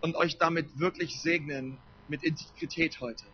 und 0.00 0.14
euch 0.14 0.38
damit 0.38 0.78
wirklich 0.78 1.20
segnen 1.20 1.76
mit 2.06 2.22
Integrität 2.22 3.00
heute. 3.00 3.24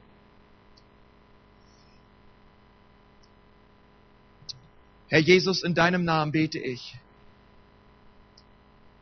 Herr 5.09 5.19
Jesus, 5.19 5.63
in 5.63 5.75
deinem 5.75 6.05
Namen 6.05 6.33
bete 6.33 6.59
ich. 6.59 6.97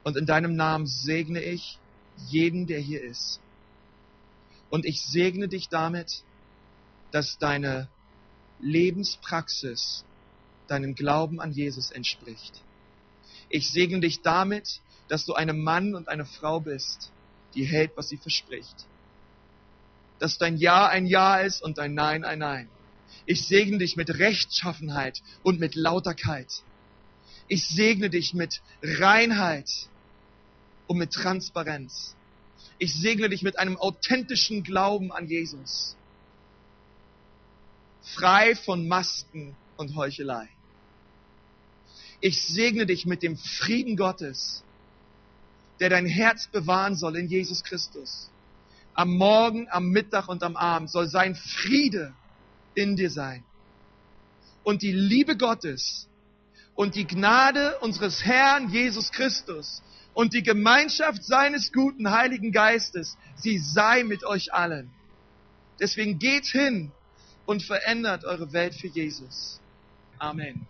Und 0.03 0.17
in 0.17 0.27
deinem 0.27 0.57
Namen 0.57 0.89
segne 0.89 1.41
ich 1.41 1.79
jeden, 2.27 2.67
der 2.67 2.81
hier 2.81 3.01
ist. 3.01 3.39
Und 4.71 4.85
ich 4.85 5.07
segne 5.07 5.47
dich 5.47 5.69
damit, 5.69 6.25
dass 7.13 7.39
deine 7.39 7.87
Lebenspraxis 8.59 10.05
deinem 10.67 10.97
Glauben 10.97 11.41
an 11.41 11.53
Jesus 11.53 11.93
entspricht. 11.93 12.61
Ich 13.49 13.71
segne 13.71 14.01
dich 14.01 14.23
damit, 14.23 14.81
dass 15.13 15.27
du 15.27 15.35
ein 15.35 15.61
Mann 15.61 15.95
und 15.95 16.09
eine 16.09 16.25
Frau 16.25 16.59
bist, 16.59 17.13
die 17.55 17.65
hält, 17.65 17.93
was 17.97 18.09
sie 18.09 18.17
verspricht. 18.17 18.87
Dass 20.19 20.39
dein 20.39 20.57
Ja 20.57 20.87
ein 20.87 21.05
Ja 21.05 21.37
ist 21.41 21.63
und 21.63 21.77
dein 21.77 21.93
Nein 21.93 22.25
ein 22.25 22.39
Nein. 22.39 22.71
Ich 23.27 23.47
segne 23.47 23.77
dich 23.77 23.95
mit 23.95 24.09
Rechtschaffenheit 24.09 25.23
und 25.43 25.61
mit 25.61 25.75
Lauterkeit. 25.75 26.51
Ich 27.47 27.69
segne 27.69 28.09
dich 28.09 28.33
mit 28.33 28.63
Reinheit 28.83 29.69
und 30.87 30.97
mit 30.97 31.13
Transparenz. 31.13 32.17
Ich 32.79 32.95
segne 32.95 33.29
dich 33.29 33.43
mit 33.43 33.59
einem 33.59 33.77
authentischen 33.77 34.63
Glauben 34.63 35.13
an 35.13 35.29
Jesus. 35.29 35.95
Frei 38.01 38.55
von 38.55 38.89
Masken 38.89 39.57
und 39.77 39.95
Heuchelei. 39.95 40.49
Ich 42.23 42.43
segne 42.43 42.87
dich 42.87 43.05
mit 43.05 43.23
dem 43.23 43.37
Frieden 43.37 43.99
Gottes, 43.99 44.65
der 45.81 45.89
dein 45.89 46.07
Herz 46.07 46.47
bewahren 46.47 46.97
soll 46.97 47.17
in 47.17 47.29
Jesus 47.29 47.63
Christus. 47.65 48.31
Am 48.95 49.17
Morgen, 49.17 49.69
am 49.71 49.89
Mittag 49.89 50.29
und 50.29 50.43
am 50.43 50.57
Abend 50.57 50.91
soll 50.91 51.09
sein 51.09 51.35
Friede 51.35 52.13
in 52.75 52.97
dir 52.97 53.11
sein. 53.11 53.45
Und 54.65 54.83
die 54.83 54.93
Liebe 54.93 55.37
Gottes 55.37 56.09
und 56.75 56.95
die 56.95 57.07
Gnade 57.07 57.79
unseres 57.81 58.25
Herrn 58.25 58.69
Jesus 58.71 59.11
Christus 59.13 59.83
und 60.15 60.35
die 60.35 60.43
Gemeinschaft 60.43 61.25
seines 61.25 61.73
guten 61.73 62.11
Heiligen 62.11 62.53
Geistes, 62.53 63.17
sie 63.37 63.59
sei 63.59 64.05
mit 64.05 64.25
euch 64.25 64.53
allen. 64.53 64.91
Deswegen 65.81 66.19
geht 66.19 66.47
hin 66.47 66.93
und 67.47 67.63
verändert 67.63 68.25
eure 68.25 68.53
Welt 68.53 68.75
für 68.75 68.89
Jesus. 68.89 69.61
Amen. 70.19 70.67